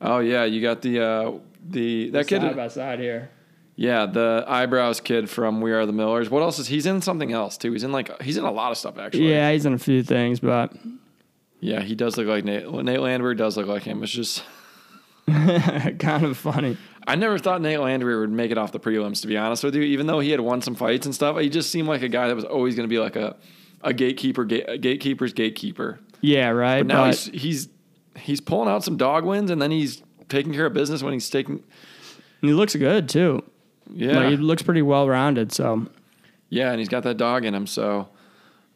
Oh 0.00 0.18
yeah, 0.18 0.44
you 0.44 0.60
got 0.60 0.82
the 0.82 1.00
uh, 1.02 1.32
the 1.68 2.10
that 2.10 2.26
kid. 2.28 2.42
side 2.42 2.56
by 2.56 2.68
side 2.68 2.98
here. 3.00 3.30
Yeah, 3.76 4.06
the 4.06 4.44
eyebrows 4.46 5.00
kid 5.00 5.28
from 5.28 5.60
We 5.60 5.72
Are 5.72 5.84
the 5.84 5.92
Millers. 5.92 6.30
What 6.30 6.42
else 6.42 6.60
is 6.60 6.68
he's 6.68 6.86
in 6.86 7.02
something 7.02 7.32
else 7.32 7.56
too? 7.58 7.72
He's 7.72 7.82
in 7.82 7.90
like 7.90 8.22
he's 8.22 8.36
in 8.36 8.44
a 8.44 8.52
lot 8.52 8.70
of 8.70 8.78
stuff 8.78 8.98
actually. 8.98 9.30
Yeah, 9.30 9.50
he's 9.50 9.66
in 9.66 9.72
a 9.72 9.78
few 9.78 10.02
things, 10.04 10.38
but 10.38 10.72
Yeah, 11.60 11.80
he 11.80 11.94
does 11.94 12.16
look 12.16 12.26
like 12.28 12.44
Nate. 12.44 12.70
Nate 12.70 13.00
Landwehr 13.00 13.34
does 13.34 13.56
look 13.56 13.66
like 13.66 13.82
him. 13.82 14.02
It's 14.02 14.12
just 14.12 14.44
kind 15.26 16.24
of 16.24 16.36
funny. 16.36 16.76
I 17.06 17.16
never 17.16 17.38
thought 17.38 17.60
Nate 17.60 17.80
Landwehr 17.80 18.20
would 18.20 18.30
make 18.30 18.50
it 18.50 18.58
off 18.58 18.72
the 18.72 18.80
prelims. 18.80 19.22
To 19.22 19.26
be 19.26 19.36
honest 19.36 19.64
with 19.64 19.74
you, 19.74 19.82
even 19.82 20.06
though 20.06 20.20
he 20.20 20.30
had 20.30 20.40
won 20.40 20.62
some 20.62 20.74
fights 20.74 21.06
and 21.06 21.14
stuff, 21.14 21.38
he 21.38 21.48
just 21.48 21.70
seemed 21.70 21.88
like 21.88 22.02
a 22.02 22.08
guy 22.08 22.28
that 22.28 22.36
was 22.36 22.44
always 22.44 22.76
going 22.76 22.88
to 22.88 22.92
be 22.92 22.98
like 22.98 23.16
a 23.16 23.36
a 23.84 23.92
gatekeeper, 23.92 24.44
gate, 24.44 24.64
a 24.66 24.78
gatekeeper's 24.78 25.32
gatekeeper. 25.32 26.00
Yeah, 26.20 26.48
right. 26.48 26.80
But 26.80 26.86
now 26.86 27.04
but- 27.04 27.16
he's 27.16 27.42
he's 27.42 27.68
he's 28.16 28.40
pulling 28.40 28.68
out 28.68 28.82
some 28.82 28.96
dog 28.96 29.24
wins, 29.24 29.50
and 29.50 29.60
then 29.60 29.70
he's 29.70 30.02
taking 30.28 30.52
care 30.52 30.66
of 30.66 30.72
business 30.72 31.02
when 31.02 31.12
he's 31.12 31.28
taking. 31.30 31.62
he 32.40 32.52
looks 32.52 32.74
good 32.74 33.08
too. 33.08 33.42
Yeah, 33.92 34.18
Like, 34.18 34.30
he 34.30 34.36
looks 34.38 34.62
pretty 34.62 34.82
well 34.82 35.06
rounded. 35.08 35.52
So 35.52 35.86
Yeah, 36.48 36.70
and 36.70 36.78
he's 36.78 36.88
got 36.88 37.02
that 37.02 37.18
dog 37.18 37.44
in 37.44 37.54
him. 37.54 37.66
So 37.66 38.08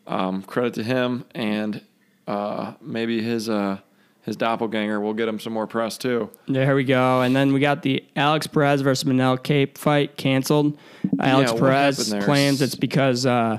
um, 0.07 0.43
credit 0.43 0.75
to 0.75 0.83
him, 0.83 1.25
and 1.35 1.81
uh, 2.27 2.75
maybe 2.81 3.23
his 3.23 3.49
uh, 3.49 3.79
his 4.23 4.37
doppelganger 4.37 5.01
will 5.01 5.15
get 5.15 5.29
him 5.29 5.41
some 5.41 5.55
more 5.55 5.67
press 5.67 5.97
too. 5.97 6.31
There 6.47 6.75
we 6.75 6.85
go. 6.85 7.23
And 7.23 7.35
then 7.35 7.53
we 7.55 7.61
got 7.61 7.83
the 7.83 8.05
Alex 8.15 8.47
Perez 8.47 8.83
versus 8.83 9.09
Manel 9.09 9.43
Kape 9.43 9.79
fight 9.79 10.17
canceled. 10.17 10.79
Alex 11.19 11.53
what 11.53 11.61
Perez 11.61 12.15
claims 12.25 12.61
it's 12.61 12.75
because 12.75 13.25
uh, 13.25 13.59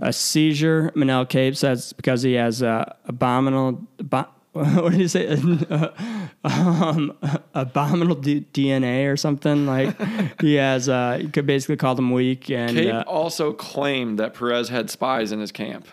a 0.00 0.12
seizure. 0.12 0.90
Manel 0.94 1.28
Kape 1.28 1.56
says 1.56 1.92
because 1.92 2.22
he 2.22 2.34
has 2.34 2.62
uh, 2.62 2.94
abominable. 3.06 3.86
Abo- 3.98 4.28
what 4.52 4.90
did 4.90 5.00
he 5.00 5.06
say? 5.06 5.28
um, 6.44 7.16
abominable 7.54 8.16
D- 8.16 8.44
DNA 8.52 9.10
or 9.10 9.16
something. 9.16 9.66
Like 9.66 9.94
he 10.40 10.54
has. 10.54 10.88
Uh, 10.88 11.18
you 11.20 11.28
could 11.28 11.46
basically 11.46 11.76
call 11.76 11.96
him 11.96 12.10
weak 12.10 12.50
and. 12.50 12.76
Kape 12.76 12.92
uh, 12.92 13.04
also 13.06 13.52
claimed 13.52 14.18
that 14.18 14.34
Perez 14.34 14.68
had 14.68 14.90
spies 14.90 15.30
in 15.30 15.38
his 15.40 15.52
camp. 15.52 15.86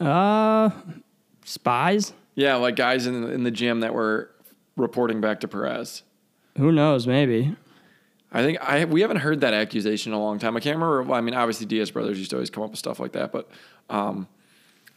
uh, 0.00 0.70
spies. 1.44 2.12
Yeah, 2.34 2.56
like 2.56 2.76
guys 2.76 3.06
in 3.06 3.24
in 3.30 3.44
the 3.44 3.50
gym 3.50 3.80
that 3.80 3.94
were 3.94 4.30
reporting 4.76 5.20
back 5.20 5.40
to 5.40 5.48
Perez. 5.48 6.02
Who 6.56 6.72
knows? 6.72 7.06
Maybe. 7.06 7.54
I 8.32 8.42
think 8.42 8.58
I 8.60 8.84
we 8.84 9.00
haven't 9.00 9.18
heard 9.18 9.40
that 9.40 9.54
accusation 9.54 10.12
in 10.12 10.18
a 10.18 10.20
long 10.22 10.38
time. 10.38 10.56
I 10.56 10.60
can't 10.60 10.76
remember. 10.76 11.02
well, 11.02 11.18
I 11.18 11.20
mean, 11.22 11.34
obviously 11.34 11.66
Diaz 11.66 11.90
brothers 11.90 12.18
used 12.18 12.30
to 12.30 12.36
always 12.36 12.50
come 12.50 12.62
up 12.62 12.70
with 12.70 12.78
stuff 12.78 13.00
like 13.00 13.12
that, 13.12 13.32
but 13.32 13.48
um, 13.88 14.28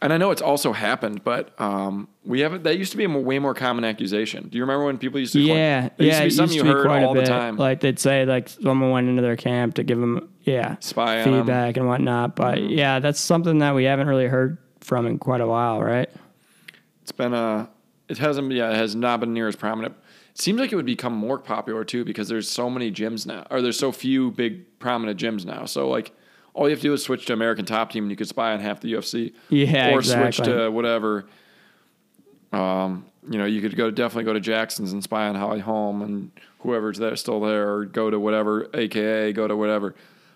and 0.02 0.12
I 0.12 0.18
know 0.18 0.32
it's 0.32 0.42
also 0.42 0.72
happened, 0.72 1.22
but 1.24 1.58
um, 1.60 2.08
we 2.24 2.40
haven't. 2.40 2.64
That 2.64 2.76
used 2.76 2.90
to 2.90 2.98
be 2.98 3.04
a 3.04 3.08
way 3.08 3.38
more 3.38 3.54
common 3.54 3.84
accusation. 3.84 4.48
Do 4.48 4.58
you 4.58 4.64
remember 4.64 4.84
when 4.84 4.98
people 4.98 5.18
used 5.20 5.32
to? 5.34 5.40
Yeah, 5.40 5.84
used 5.84 5.92
yeah. 5.98 6.18
to 6.18 6.20
be 6.22 6.26
it 6.26 6.30
something 6.32 6.54
used 6.56 6.66
you 6.66 6.72
to 6.72 6.76
be 6.76 6.82
heard 6.82 6.86
quite 6.86 7.02
a 7.04 7.06
all 7.06 7.14
the 7.14 7.20
bit. 7.20 7.28
time. 7.28 7.56
Like 7.56 7.80
they'd 7.80 7.98
say, 7.98 8.24
like 8.26 8.48
someone 8.48 8.90
went 8.90 9.08
into 9.08 9.22
their 9.22 9.36
camp 9.36 9.76
to 9.76 9.84
give 9.84 9.98
them, 9.98 10.28
yeah, 10.42 10.76
Spy 10.80 11.22
feedback 11.24 11.76
and 11.76 11.86
whatnot. 11.86 12.36
But 12.36 12.58
Mm-hmm. 12.58 12.70
yeah, 12.70 12.98
that's 12.98 13.20
something 13.20 13.60
that 13.60 13.74
we 13.74 13.84
haven't 13.84 14.08
really 14.08 14.26
heard 14.26 14.58
from 14.80 15.06
in 15.06 15.18
quite 15.18 15.40
a 15.40 15.46
while, 15.46 15.80
right? 15.80 16.10
It's 17.02 17.12
been 17.12 17.32
a. 17.32 17.70
It 18.08 18.18
hasn't. 18.18 18.52
Yeah, 18.52 18.70
it 18.72 18.76
has 18.76 18.94
not 18.94 19.20
been 19.20 19.32
near 19.32 19.48
as 19.48 19.56
prominent. 19.56 19.94
Seems 20.34 20.58
like 20.58 20.72
it 20.72 20.76
would 20.76 20.86
become 20.86 21.12
more 21.12 21.38
popular 21.38 21.84
too 21.84 22.04
because 22.04 22.28
there's 22.28 22.48
so 22.48 22.70
many 22.70 22.90
gyms 22.90 23.26
now, 23.26 23.46
or 23.50 23.60
there's 23.60 23.78
so 23.78 23.92
few 23.92 24.30
big 24.30 24.78
prominent 24.78 25.20
gyms 25.20 25.44
now. 25.44 25.66
So 25.66 25.88
like, 25.88 26.12
all 26.54 26.66
you 26.66 26.70
have 26.70 26.80
to 26.80 26.88
do 26.88 26.92
is 26.92 27.02
switch 27.02 27.26
to 27.26 27.32
American 27.32 27.64
Top 27.64 27.92
Team, 27.92 28.04
and 28.04 28.10
you 28.10 28.16
could 28.16 28.28
spy 28.28 28.52
on 28.52 28.60
half 28.60 28.80
the 28.80 28.92
UFC. 28.92 29.32
Yeah, 29.48 29.90
or 29.90 29.98
exactly. 29.98 30.32
switch 30.32 30.46
to 30.46 30.70
whatever. 30.70 31.26
Um, 32.52 33.06
you 33.28 33.38
know, 33.38 33.44
you 33.44 33.60
could 33.60 33.76
go 33.76 33.90
definitely 33.90 34.24
go 34.24 34.32
to 34.32 34.40
Jackson's 34.40 34.92
and 34.92 35.02
spy 35.02 35.28
on 35.28 35.34
Holly 35.34 35.60
Holm 35.60 36.02
and 36.02 36.30
whoever's 36.60 36.98
there 36.98 37.16
still 37.16 37.40
there, 37.40 37.72
or 37.72 37.84
go 37.84 38.10
to 38.10 38.18
whatever, 38.18 38.68
AKA, 38.74 39.32
go 39.32 39.46
to 39.46 39.56
whatever. 39.56 39.94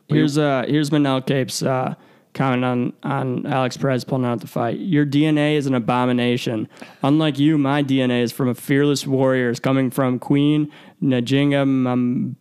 But 0.09 0.17
Here's 0.17 0.39
uh 0.39 0.65
here's 0.69 0.91
Manel 0.91 1.25
Kape's 1.25 1.63
uh, 1.63 1.95
comment 2.37 2.65
on 2.65 2.93
on 3.03 3.47
Alex 3.47 3.77
Perez 3.77 4.05
pulling 4.05 4.25
out 4.25 4.41
the 4.41 4.47
fight. 4.47 4.79
Your 4.79 5.05
DNA 5.05 5.57
is 5.57 5.67
an 5.67 5.75
abomination. 5.75 6.69
Unlike 7.03 7.39
you, 7.39 7.59
my 7.59 7.83
DNA 7.83 8.23
is 8.23 8.31
from 8.31 8.49
a 8.49 8.55
fearless 8.55 9.07
warriors 9.07 9.59
coming 9.59 9.91
from 9.91 10.19
Queen 10.19 10.71
Njinga 11.03 11.65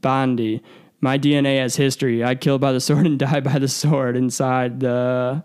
Mbandi. 0.02 0.62
My 1.02 1.18
DNA 1.18 1.60
has 1.60 1.76
history. 1.76 2.24
I 2.24 2.36
killed 2.36 2.62
by 2.62 2.72
the 2.72 2.80
sword 2.80 3.06
and 3.06 3.18
die 3.26 3.40
by 3.40 3.58
the 3.58 3.68
sword 3.68 4.16
inside 4.16 4.80
the 4.80 5.44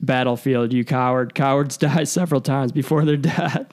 battlefield. 0.00 0.72
You 0.72 0.84
coward. 0.84 1.34
Cowards 1.34 1.76
die 1.88 2.04
several 2.04 2.40
times 2.40 2.72
before 2.72 3.04
they're 3.04 3.16
dead. 3.16 3.68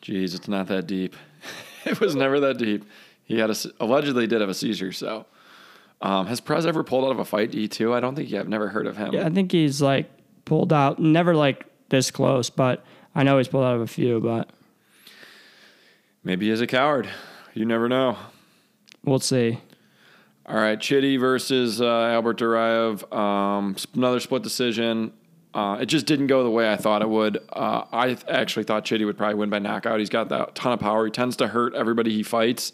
Jeez, 0.00 0.34
it's 0.34 0.48
not 0.48 0.68
that 0.68 0.86
deep. 0.86 1.16
it 1.84 2.00
was 2.00 2.14
never 2.14 2.38
that 2.40 2.58
deep. 2.58 2.84
He 3.24 3.38
had 3.38 3.50
a, 3.50 3.56
allegedly 3.80 4.28
did 4.28 4.40
have 4.40 4.50
a 4.50 4.54
seizure. 4.54 4.92
So, 4.92 5.26
um, 6.00 6.26
has 6.26 6.40
Perez 6.40 6.66
ever 6.66 6.82
pulled 6.84 7.04
out 7.04 7.10
of 7.10 7.18
a 7.18 7.24
fight? 7.24 7.50
D 7.50 7.68
two? 7.68 7.94
I 7.94 8.00
don't 8.00 8.14
think. 8.14 8.32
I've 8.32 8.48
never 8.48 8.68
heard 8.68 8.86
of 8.86 8.96
him. 8.96 9.12
Yeah, 9.14 9.26
I 9.26 9.30
think 9.30 9.52
he's 9.52 9.80
like 9.82 10.10
pulled 10.44 10.72
out. 10.72 10.98
Never 10.98 11.34
like 11.34 11.66
this 11.88 12.10
close, 12.10 12.50
but 12.50 12.84
I 13.14 13.22
know 13.22 13.38
he's 13.38 13.48
pulled 13.48 13.64
out 13.64 13.74
of 13.76 13.80
a 13.80 13.86
few. 13.86 14.20
But 14.20 14.50
Maybe 16.24 16.50
he's 16.50 16.60
a 16.60 16.66
coward. 16.66 17.08
You 17.54 17.64
never 17.64 17.88
know. 17.88 18.16
we'll 19.04 19.20
see. 19.20 19.60
All 20.44 20.56
right, 20.56 20.78
Chidi 20.78 21.18
versus 21.18 21.80
uh, 21.80 21.86
Albert 21.86 22.38
Duraev. 22.38 23.12
Um, 23.16 23.74
another 23.94 24.20
split 24.20 24.42
decision. 24.42 25.12
Uh, 25.54 25.78
it 25.80 25.86
just 25.86 26.06
didn't 26.06 26.26
go 26.26 26.44
the 26.44 26.50
way 26.50 26.70
I 26.70 26.76
thought 26.76 27.00
it 27.02 27.08
would. 27.08 27.38
Uh, 27.52 27.84
I 27.90 28.06
th- 28.08 28.24
actually 28.28 28.64
thought 28.64 28.84
Chidi 28.84 29.06
would 29.06 29.16
probably 29.16 29.36
win 29.36 29.48
by 29.50 29.58
knockout. 29.58 29.98
He's 29.98 30.10
got 30.10 30.28
that 30.28 30.54
ton 30.54 30.72
of 30.72 30.78
power. 30.80 31.06
He 31.06 31.10
tends 31.10 31.34
to 31.36 31.48
hurt 31.48 31.74
everybody 31.74 32.12
he 32.12 32.22
fights. 32.22 32.72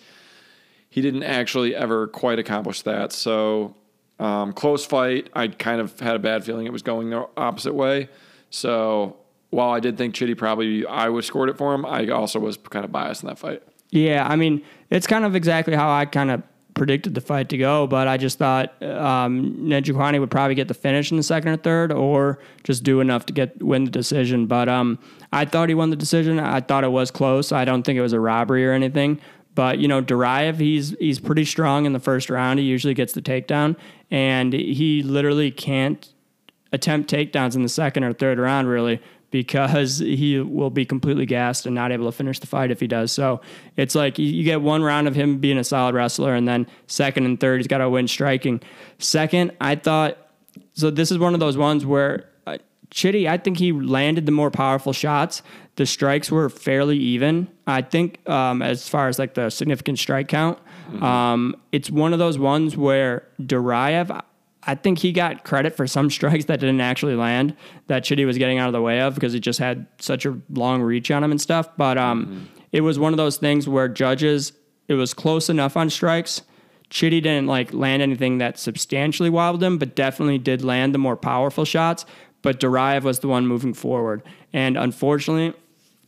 He 0.92 1.00
didn't 1.00 1.22
actually 1.22 1.74
ever 1.74 2.06
quite 2.06 2.38
accomplish 2.38 2.82
that. 2.82 3.12
So 3.14 3.74
um, 4.18 4.52
close 4.52 4.84
fight. 4.84 5.30
I 5.32 5.48
kind 5.48 5.80
of 5.80 5.98
had 5.98 6.14
a 6.16 6.18
bad 6.18 6.44
feeling 6.44 6.66
it 6.66 6.72
was 6.72 6.82
going 6.82 7.08
the 7.08 7.26
opposite 7.34 7.72
way. 7.72 8.10
So 8.50 9.16
while 9.48 9.70
I 9.70 9.80
did 9.80 9.96
think 9.96 10.14
Chidi 10.14 10.36
probably 10.36 10.84
I 10.84 11.08
would 11.08 11.24
scored 11.24 11.48
it 11.48 11.56
for 11.56 11.72
him, 11.72 11.86
I 11.86 12.08
also 12.08 12.38
was 12.38 12.58
kind 12.58 12.84
of 12.84 12.92
biased 12.92 13.22
in 13.22 13.30
that 13.30 13.38
fight. 13.38 13.62
Yeah, 13.88 14.28
I 14.28 14.36
mean, 14.36 14.62
it's 14.90 15.06
kind 15.06 15.24
of 15.24 15.34
exactly 15.34 15.74
how 15.74 15.90
I 15.90 16.04
kind 16.04 16.30
of 16.30 16.42
predicted 16.74 17.14
the 17.14 17.22
fight 17.22 17.48
to 17.48 17.56
go, 17.56 17.86
but 17.86 18.06
I 18.06 18.18
just 18.18 18.38
thought 18.38 18.82
um, 18.82 19.66
would 19.70 20.30
probably 20.30 20.54
get 20.54 20.68
the 20.68 20.74
finish 20.74 21.10
in 21.10 21.16
the 21.16 21.22
second 21.22 21.52
or 21.52 21.56
third, 21.56 21.90
or 21.90 22.38
just 22.64 22.84
do 22.84 23.00
enough 23.00 23.24
to 23.26 23.32
get 23.32 23.62
win 23.62 23.84
the 23.84 23.90
decision. 23.90 24.46
But 24.46 24.68
um, 24.68 24.98
I 25.32 25.46
thought 25.46 25.70
he 25.70 25.74
won 25.74 25.88
the 25.88 25.96
decision. 25.96 26.38
I 26.38 26.60
thought 26.60 26.84
it 26.84 26.92
was 26.92 27.10
close. 27.10 27.50
I 27.50 27.64
don't 27.64 27.82
think 27.82 27.96
it 27.96 28.02
was 28.02 28.12
a 28.12 28.20
robbery 28.20 28.66
or 28.66 28.72
anything. 28.72 29.22
But 29.54 29.78
you 29.78 29.88
know, 29.88 30.02
Duraev, 30.02 30.58
he's 30.58 30.96
he's 30.98 31.20
pretty 31.20 31.44
strong 31.44 31.86
in 31.86 31.92
the 31.92 32.00
first 32.00 32.30
round. 32.30 32.58
He 32.58 32.64
usually 32.64 32.94
gets 32.94 33.12
the 33.12 33.22
takedown, 33.22 33.76
and 34.10 34.52
he 34.52 35.02
literally 35.02 35.50
can't 35.50 36.08
attempt 36.72 37.10
takedowns 37.10 37.54
in 37.54 37.62
the 37.62 37.68
second 37.68 38.04
or 38.04 38.12
third 38.12 38.38
round, 38.38 38.68
really. 38.68 39.00
because 39.32 39.98
he 39.98 40.38
will 40.38 40.70
be 40.70 40.84
completely 40.84 41.26
gassed 41.26 41.66
and 41.66 41.74
not 41.74 41.90
able 41.90 42.04
to 42.04 42.12
finish 42.12 42.38
the 42.38 42.46
fight 42.46 42.70
if 42.70 42.78
he 42.78 42.86
does. 42.86 43.10
So 43.10 43.40
it's 43.76 43.94
like 43.94 44.18
you, 44.18 44.26
you 44.26 44.44
get 44.44 44.60
one 44.60 44.82
round 44.82 45.08
of 45.08 45.14
him 45.14 45.38
being 45.38 45.58
a 45.58 45.64
solid 45.64 45.94
wrestler, 45.94 46.34
and 46.34 46.46
then 46.46 46.68
second 46.86 47.24
and 47.24 47.40
third, 47.40 47.58
he's 47.58 47.66
got 47.66 47.78
to 47.78 47.90
win 47.90 48.06
striking. 48.06 48.60
Second, 48.98 49.52
I 49.60 49.74
thought 49.74 50.18
so. 50.74 50.90
This 50.90 51.10
is 51.10 51.18
one 51.18 51.34
of 51.34 51.40
those 51.40 51.56
ones 51.56 51.84
where 51.84 52.28
uh, 52.46 52.58
Chidi, 52.90 53.26
I 53.26 53.38
think 53.38 53.56
he 53.56 53.72
landed 53.72 54.26
the 54.26 54.32
more 54.32 54.50
powerful 54.50 54.92
shots. 54.92 55.42
The 55.76 55.86
strikes 55.86 56.30
were 56.30 56.50
fairly 56.50 56.98
even. 56.98 57.48
I 57.66 57.82
think 57.82 58.28
um, 58.28 58.60
as 58.60 58.88
far 58.88 59.08
as 59.08 59.18
like 59.18 59.34
the 59.34 59.48
significant 59.48 59.98
strike 59.98 60.28
count, 60.28 60.58
um, 61.00 61.56
it's 61.72 61.90
one 61.90 62.12
of 62.12 62.18
those 62.18 62.38
ones 62.38 62.76
where 62.76 63.26
Duraev. 63.40 64.22
I 64.64 64.76
think 64.76 65.00
he 65.00 65.10
got 65.10 65.44
credit 65.44 65.74
for 65.76 65.86
some 65.86 66.08
strikes 66.18 66.44
that 66.44 66.60
didn't 66.60 66.80
actually 66.80 67.16
land 67.16 67.56
that 67.88 68.04
Chidi 68.04 68.24
was 68.26 68.38
getting 68.38 68.58
out 68.58 68.68
of 68.68 68.72
the 68.72 68.82
way 68.82 69.00
of 69.00 69.14
because 69.14 69.32
he 69.32 69.40
just 69.40 69.58
had 69.58 69.86
such 69.98 70.24
a 70.26 70.38
long 70.50 70.82
reach 70.82 71.10
on 71.10 71.24
him 71.24 71.30
and 71.30 71.40
stuff. 71.40 71.68
But 71.76 71.98
um, 71.98 72.48
it 72.70 72.82
was 72.82 72.98
one 72.98 73.12
of 73.12 73.16
those 73.16 73.38
things 73.38 73.68
where 73.68 73.88
judges, 73.88 74.52
it 74.88 74.94
was 74.94 75.14
close 75.14 75.48
enough 75.48 75.76
on 75.76 75.90
strikes. 75.90 76.42
Chidi 76.90 77.22
didn't 77.22 77.46
like 77.46 77.72
land 77.72 78.02
anything 78.02 78.38
that 78.38 78.58
substantially 78.58 79.30
wobbled 79.30 79.62
him, 79.62 79.78
but 79.78 79.94
definitely 79.96 80.38
did 80.38 80.62
land 80.62 80.94
the 80.94 80.98
more 80.98 81.16
powerful 81.16 81.64
shots. 81.64 82.04
But 82.42 82.60
Duraev 82.60 83.02
was 83.02 83.20
the 83.20 83.28
one 83.28 83.46
moving 83.46 83.72
forward. 83.72 84.22
And 84.52 84.76
unfortunately, 84.76 85.54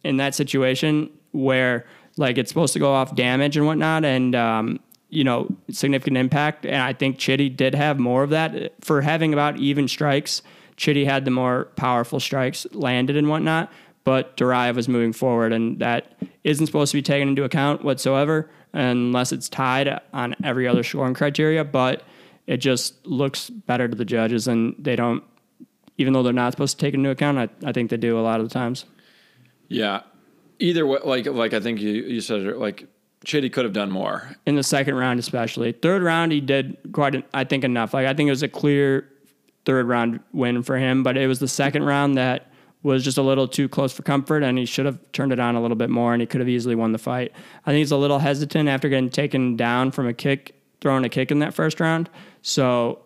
in 0.05 0.19
that 0.19 0.35
situation 0.35 1.11
where 1.33 1.87
like 2.17 2.39
it's 2.39 2.51
supposed 2.51 2.73
to 2.75 2.79
go 2.79 2.93
off 2.93 3.15
damage 3.15 3.57
and 3.57 3.67
whatnot, 3.67 4.05
and 4.05 4.35
um, 4.35 4.81
you 5.09 5.25
know 5.25 5.49
significant 5.71 6.17
impact. 6.17 6.65
And 6.65 6.77
I 6.77 6.93
think 6.93 7.19
Chidi 7.19 7.55
did 7.55 7.75
have 7.75 7.99
more 7.99 8.23
of 8.23 8.31
that 8.31 8.73
for 8.85 9.01
having 9.01 9.33
about 9.33 9.59
even 9.59 9.89
strikes. 9.89 10.43
Chidi 10.77 11.05
had 11.05 11.25
the 11.25 11.31
more 11.31 11.67
powerful 11.77 12.21
strikes 12.21 12.67
landed 12.73 13.17
and 13.17 13.29
whatnot, 13.29 13.73
but 14.05 14.37
Duraev 14.37 14.75
was 14.77 14.89
moving 14.89 15.13
forward, 15.13 15.53
and 15.53 15.79
that 15.81 16.17
isn't 16.45 16.67
supposed 16.67 16.93
to 16.93 16.99
be 16.99 17.03
taken 17.03 17.29
into 17.29 17.45
account 17.45 17.85
whatsoever 17.85 18.51
unless 18.73 19.31
it's 19.31 19.49
tied 19.49 20.01
on 20.13 20.35
every 20.43 20.67
other 20.67 20.83
scoring 20.83 21.15
criteria. 21.15 21.65
But 21.65 22.03
it 22.47 22.59
just 22.59 23.07
looks 23.07 23.51
better 23.51 23.89
to 23.89 23.97
the 23.97 24.05
judges, 24.05 24.47
and 24.47 24.75
they 24.79 24.97
don't. 24.97 25.25
Even 25.97 26.13
though 26.13 26.25
they're 26.25 26.33
not 26.33 26.53
supposed 26.53 26.77
to 26.77 26.85
take 26.85 26.95
into 26.95 27.11
account, 27.11 27.39
I, 27.39 27.49
I 27.69 27.71
think 27.71 27.91
they 27.91 27.97
do 27.97 28.19
a 28.19 28.23
lot 28.23 28.41
of 28.41 28.49
the 28.49 28.53
times. 28.53 28.85
Yeah. 29.69 30.03
Either 30.59 30.87
way, 30.87 30.99
like 31.05 31.27
like 31.27 31.53
I 31.53 31.61
think 31.61 31.81
you 31.81 31.93
you 31.93 32.21
said 32.21 32.41
it, 32.43 32.59
like 32.59 32.87
Chidi 33.25 33.53
could 33.53 33.65
have 33.65 33.73
done 33.73 33.91
more. 33.91 34.37
in 34.47 34.55
the 34.55 34.63
second 34.63 34.95
round, 34.95 35.19
especially. 35.19 35.73
Third 35.73 36.03
round, 36.03 36.33
he 36.33 36.41
did 36.41 36.77
quite, 36.93 37.15
an, 37.15 37.25
I 37.33 37.45
think, 37.45 37.65
enough. 37.65 37.95
Like, 37.95 38.07
I 38.07 38.15
think 38.15 38.29
it 38.29 38.31
was 38.31 38.43
a 38.43 38.49
clear 38.49 39.09
third 39.65 39.87
round 39.89 40.21
win 40.33 40.63
for 40.63 40.77
him, 40.77 41.03
but 41.03 41.17
it 41.17 41.27
was 41.27 41.39
the 41.39 41.49
second 41.49 41.85
round 41.85 42.17
that 42.19 42.51
was 42.83 43.03
just 43.03 43.17
a 43.17 43.23
little 43.23 43.49
too 43.49 43.67
close 43.69 43.93
for 43.95 44.03
comfort, 44.03 44.43
and 44.43 44.59
he 44.59 44.67
should 44.67 44.85
have 44.85 44.99
turned 45.13 45.33
it 45.33 45.41
on 45.41 45.55
a 45.55 45.63
little 45.63 45.77
bit 45.77 45.89
more, 45.89 46.13
and 46.13 46.21
he 46.21 46.27
could 46.27 46.41
have 46.41 46.49
easily 46.49 46.75
won 46.75 46.93
the 46.93 46.99
fight. 46.99 47.33
I 47.65 47.71
think 47.71 47.79
he's 47.79 47.91
a 47.91 47.97
little 47.97 48.19
hesitant 48.19 48.69
after 48.69 48.91
getting 48.91 49.09
taken 49.09 49.57
down 49.57 49.91
from 49.91 50.07
a 50.07 50.13
kick, 50.13 50.55
throwing 50.83 51.05
a 51.05 51.09
kick 51.09 51.31
in 51.31 51.39
that 51.39 51.55
first 51.55 51.81
round. 51.81 52.11
So, 52.43 52.99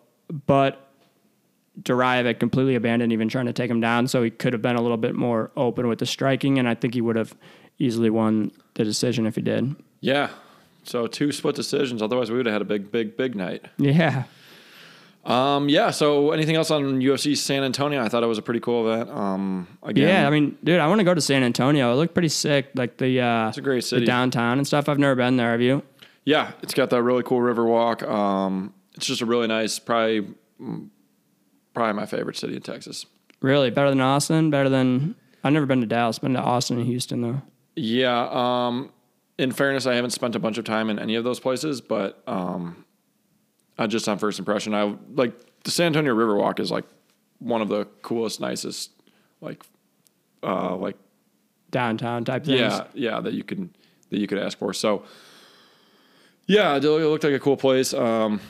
but 0.46 0.87
Duraev 1.82 2.24
had 2.24 2.40
completely 2.40 2.74
abandoned 2.74 3.12
even 3.12 3.28
trying 3.28 3.46
to 3.46 3.52
take 3.52 3.70
him 3.70 3.80
down, 3.80 4.06
so 4.08 4.22
he 4.22 4.30
could 4.30 4.52
have 4.52 4.62
been 4.62 4.76
a 4.76 4.82
little 4.82 4.96
bit 4.96 5.14
more 5.14 5.50
open 5.56 5.88
with 5.88 5.98
the 5.98 6.06
striking, 6.06 6.58
and 6.58 6.68
I 6.68 6.74
think 6.74 6.94
he 6.94 7.00
would 7.00 7.16
have 7.16 7.34
easily 7.78 8.10
won 8.10 8.50
the 8.74 8.84
decision 8.84 9.26
if 9.26 9.36
he 9.36 9.42
did. 9.42 9.76
Yeah. 10.00 10.30
So 10.84 11.06
two 11.06 11.32
split 11.32 11.54
decisions. 11.54 12.02
Otherwise, 12.02 12.30
we 12.30 12.36
would 12.38 12.46
have 12.46 12.52
had 12.54 12.62
a 12.62 12.64
big, 12.64 12.90
big, 12.90 13.16
big 13.16 13.34
night. 13.36 13.66
Yeah. 13.76 14.24
Um, 15.24 15.68
yeah. 15.68 15.90
So 15.90 16.30
anything 16.30 16.56
else 16.56 16.70
on 16.70 17.00
UFC 17.00 17.36
San 17.36 17.62
Antonio? 17.62 18.02
I 18.02 18.08
thought 18.08 18.22
it 18.22 18.26
was 18.26 18.38
a 18.38 18.42
pretty 18.42 18.60
cool 18.60 18.90
event. 18.90 19.10
Um, 19.10 19.66
again, 19.82 20.08
Yeah, 20.08 20.26
I 20.26 20.30
mean, 20.30 20.56
dude, 20.64 20.80
I 20.80 20.86
want 20.86 21.00
to 21.00 21.04
go 21.04 21.12
to 21.12 21.20
San 21.20 21.42
Antonio. 21.42 21.92
It 21.92 21.96
looked 21.96 22.14
pretty 22.14 22.30
sick. 22.30 22.70
Like 22.74 22.96
the 22.96 23.20
uh, 23.20 23.48
it's 23.48 23.58
a 23.58 23.60
great 23.60 23.82
the 23.82 23.82
city. 23.82 24.06
downtown 24.06 24.58
and 24.58 24.66
stuff. 24.66 24.88
I've 24.88 24.98
never 24.98 25.14
been 25.14 25.36
there. 25.36 25.50
Have 25.52 25.60
you? 25.60 25.82
Yeah, 26.24 26.52
it's 26.62 26.72
got 26.74 26.90
that 26.90 27.02
really 27.02 27.22
cool 27.22 27.40
river 27.42 27.64
walk. 27.66 28.02
Um, 28.02 28.72
it's 28.94 29.06
just 29.06 29.20
a 29.22 29.26
really 29.26 29.46
nice, 29.46 29.78
probably, 29.78 30.28
mm, 30.60 30.88
probably 31.78 31.94
my 31.94 32.06
favorite 32.06 32.36
city 32.36 32.56
in 32.56 32.62
Texas. 32.62 33.06
Really 33.40 33.70
better 33.70 33.88
than 33.90 34.00
Austin? 34.00 34.50
Better 34.50 34.68
than 34.68 35.14
I've 35.44 35.52
never 35.52 35.64
been 35.64 35.80
to 35.80 35.86
Dallas. 35.86 36.18
Been 36.18 36.32
to 36.34 36.40
Austin 36.40 36.78
and 36.78 36.86
Houston 36.86 37.20
though. 37.20 37.42
Yeah. 37.76 38.28
Um, 38.32 38.90
in 39.38 39.52
fairness, 39.52 39.86
I 39.86 39.94
haven't 39.94 40.10
spent 40.10 40.34
a 40.34 40.40
bunch 40.40 40.58
of 40.58 40.64
time 40.64 40.90
in 40.90 40.98
any 40.98 41.14
of 41.14 41.22
those 41.22 41.38
places, 41.38 41.80
but 41.80 42.20
um, 42.26 42.84
uh, 43.78 43.86
just 43.86 44.08
on 44.08 44.18
first 44.18 44.40
impression, 44.40 44.74
I 44.74 44.96
like 45.14 45.34
the 45.62 45.70
San 45.70 45.86
Antonio 45.86 46.14
Riverwalk 46.16 46.58
is 46.58 46.72
like 46.72 46.84
one 47.38 47.62
of 47.62 47.68
the 47.68 47.84
coolest, 48.02 48.40
nicest, 48.40 48.90
like, 49.40 49.62
uh, 50.42 50.74
like 50.74 50.96
Downtown 51.70 52.24
type 52.24 52.44
things. 52.44 52.58
yeah, 52.58 52.84
yeah, 52.94 53.20
that 53.20 53.34
you 53.34 53.44
can 53.44 53.70
that 54.10 54.18
you 54.18 54.26
could 54.26 54.38
ask 54.38 54.58
for. 54.58 54.72
So, 54.72 55.04
yeah, 56.46 56.74
it 56.74 56.82
looked 56.82 57.22
like 57.22 57.34
a 57.34 57.38
cool 57.38 57.56
place. 57.56 57.94
Um, 57.94 58.40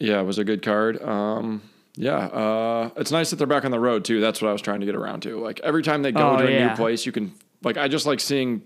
yeah, 0.00 0.20
it 0.20 0.24
was 0.24 0.38
a 0.38 0.44
good 0.44 0.62
card. 0.62 1.02
Um, 1.02 1.62
yeah, 2.00 2.16
uh, 2.16 2.90
it's 2.96 3.10
nice 3.10 3.30
that 3.30 3.36
they're 3.36 3.46
back 3.48 3.64
on 3.64 3.72
the 3.72 3.80
road 3.80 4.04
too. 4.04 4.20
That's 4.20 4.40
what 4.40 4.48
I 4.48 4.52
was 4.52 4.62
trying 4.62 4.78
to 4.80 4.86
get 4.86 4.94
around 4.94 5.22
to. 5.22 5.38
Like 5.40 5.58
every 5.60 5.82
time 5.82 6.02
they 6.02 6.12
go 6.12 6.30
Oh, 6.30 6.36
to 6.38 6.46
a 6.46 6.50
yeah. 6.50 6.68
new 6.68 6.76
place, 6.76 7.04
you 7.04 7.10
can 7.12 7.32
like. 7.64 7.76
I 7.76 7.88
just 7.88 8.06
like 8.06 8.20
seeing 8.20 8.62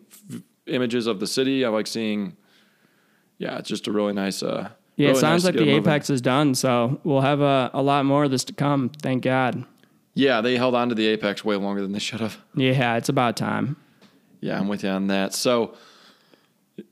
images 0.67 1.07
of 1.07 1.19
the 1.19 1.27
city. 1.27 1.65
I 1.65 1.69
like 1.69 1.87
seeing. 1.87 2.37
Yeah, 3.39 3.57
it's 3.59 3.69
just 3.69 3.87
a 3.89 3.93
really 3.93 4.13
nice. 4.13 4.43
Uh, 4.43 4.69
Yeah, 4.97 5.07
really 5.09 5.19
it 5.19 5.21
sounds 5.21 5.33
nice 5.33 5.41
to 5.43 5.47
like 5.49 5.55
get 5.55 5.61
the 5.61 5.67
moving. 5.77 5.83
Apex 5.91 6.11
is 6.11 6.21
done, 6.21 6.55
so 6.55 7.01
we'll 7.05 7.23
have 7.23 7.41
a, 7.41 7.71
a 7.73 7.83
lot 7.83 8.05
more 8.05 8.25
of 8.25 8.31
this 8.31 8.45
to 8.45 8.53
come. 8.53 8.91
Thank 9.01 9.23
God. 9.25 9.65
Yeah, 10.15 10.43
they 10.43 10.57
held 10.59 10.75
on 10.75 10.91
to 10.91 10.95
the 10.95 11.07
Apex 11.07 11.43
way 11.43 11.57
longer 11.57 11.81
than 11.81 11.93
they 11.93 11.99
should 11.99 12.21
have. 12.21 12.37
Yeah, 12.55 12.97
it's 12.99 13.09
about 13.09 13.35
time. 13.37 13.77
Yeah, 14.43 14.61
I'm 14.61 14.69
with 14.69 14.85
you 14.85 14.91
on 14.91 15.07
that. 15.07 15.33
So, 15.33 15.75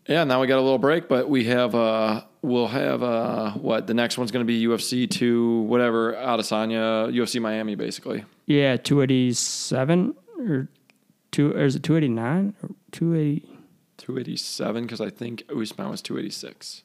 yeah, 0.09 0.25
now 0.25 0.41
we 0.41 0.47
got 0.47 0.57
a 0.59 0.63
little 0.63 0.79
break, 0.79 1.07
but 1.09 1.29
we 1.29 1.45
have 1.45 1.75
uh, 1.75 2.23
we'll 2.43 2.69
have 2.69 3.03
uh, 3.03 3.53
what 3.53 3.87
the 3.87 3.95
next 3.95 4.19
one's 4.19 4.31
going 4.31 4.47
to 4.47 4.51
be 4.51 4.65
UFC 4.65 5.09
two 5.09 5.61
whatever 5.63 6.15
Adesanya 6.15 7.13
UFC 7.13 7.41
Miami 7.41 7.75
basically. 7.75 8.25
Yeah, 8.47 8.77
two 8.77 9.03
eighty 9.03 9.33
seven 9.33 10.15
or 10.39 10.69
two 11.31 11.53
or 11.53 11.65
is 11.65 11.77
it 11.77 11.83
two 11.83 11.97
eighty 11.97 12.09
nine 12.09 12.55
or 12.63 12.71
two 12.93 13.15
eighty? 13.15 13.47
287 14.01 14.83
because 14.83 15.01
I 15.01 15.11
think 15.11 15.45
Usman 15.55 15.91
was 15.91 16.03
286. 16.03 16.83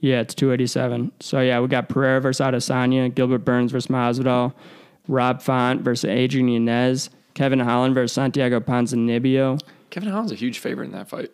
Yeah, 0.00 0.20
it's 0.20 0.34
287. 0.34 1.12
So 1.20 1.40
yeah, 1.40 1.60
we 1.60 1.68
got 1.68 1.88
Pereira 1.88 2.20
versus 2.20 2.44
Adesanya, 2.44 3.14
Gilbert 3.14 3.44
Burns 3.44 3.72
versus 3.72 3.90
Masvidal, 3.90 4.52
Rob 5.08 5.40
Font 5.40 5.82
versus 5.82 6.10
Adrian 6.10 6.48
Yanez, 6.48 7.08
Kevin 7.34 7.60
Holland 7.60 7.94
versus 7.94 8.12
Santiago 8.12 8.60
Ponzinibbio. 8.60 9.60
Kevin 9.90 10.10
Holland's 10.10 10.32
a 10.32 10.34
huge 10.34 10.58
favorite 10.58 10.86
in 10.86 10.92
that 10.92 11.08
fight. 11.08 11.30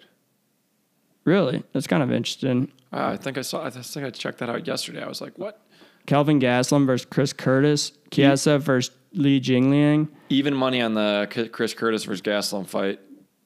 Really, 1.24 1.62
that's 1.72 1.86
kind 1.86 2.02
of 2.02 2.10
interesting. 2.12 2.70
Uh, 2.92 3.08
I 3.12 3.16
think 3.16 3.38
I 3.38 3.42
saw. 3.42 3.64
I 3.64 3.70
think 3.70 4.06
I 4.06 4.10
checked 4.10 4.38
that 4.38 4.48
out 4.48 4.66
yesterday. 4.66 5.02
I 5.02 5.08
was 5.08 5.20
like, 5.20 5.38
what? 5.38 5.60
Kelvin 6.06 6.40
Gastelum 6.40 6.86
versus 6.86 7.06
Chris 7.08 7.32
Curtis, 7.32 7.92
Chiesa 8.10 8.58
versus 8.58 8.94
Li 9.12 9.40
Jingliang. 9.40 10.08
Even 10.30 10.54
money 10.54 10.80
on 10.80 10.94
the 10.94 11.28
Chris 11.52 11.74
Curtis 11.74 12.04
versus 12.04 12.22
Gastelum 12.22 12.66
fight. 12.66 12.98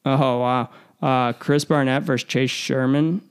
Oh 0.06 0.38
wow, 0.38 0.70
uh, 1.02 1.32
Chris 1.34 1.64
Barnett 1.64 2.04
versus 2.04 2.24
Chase 2.26 2.50
Sherman. 2.50 3.22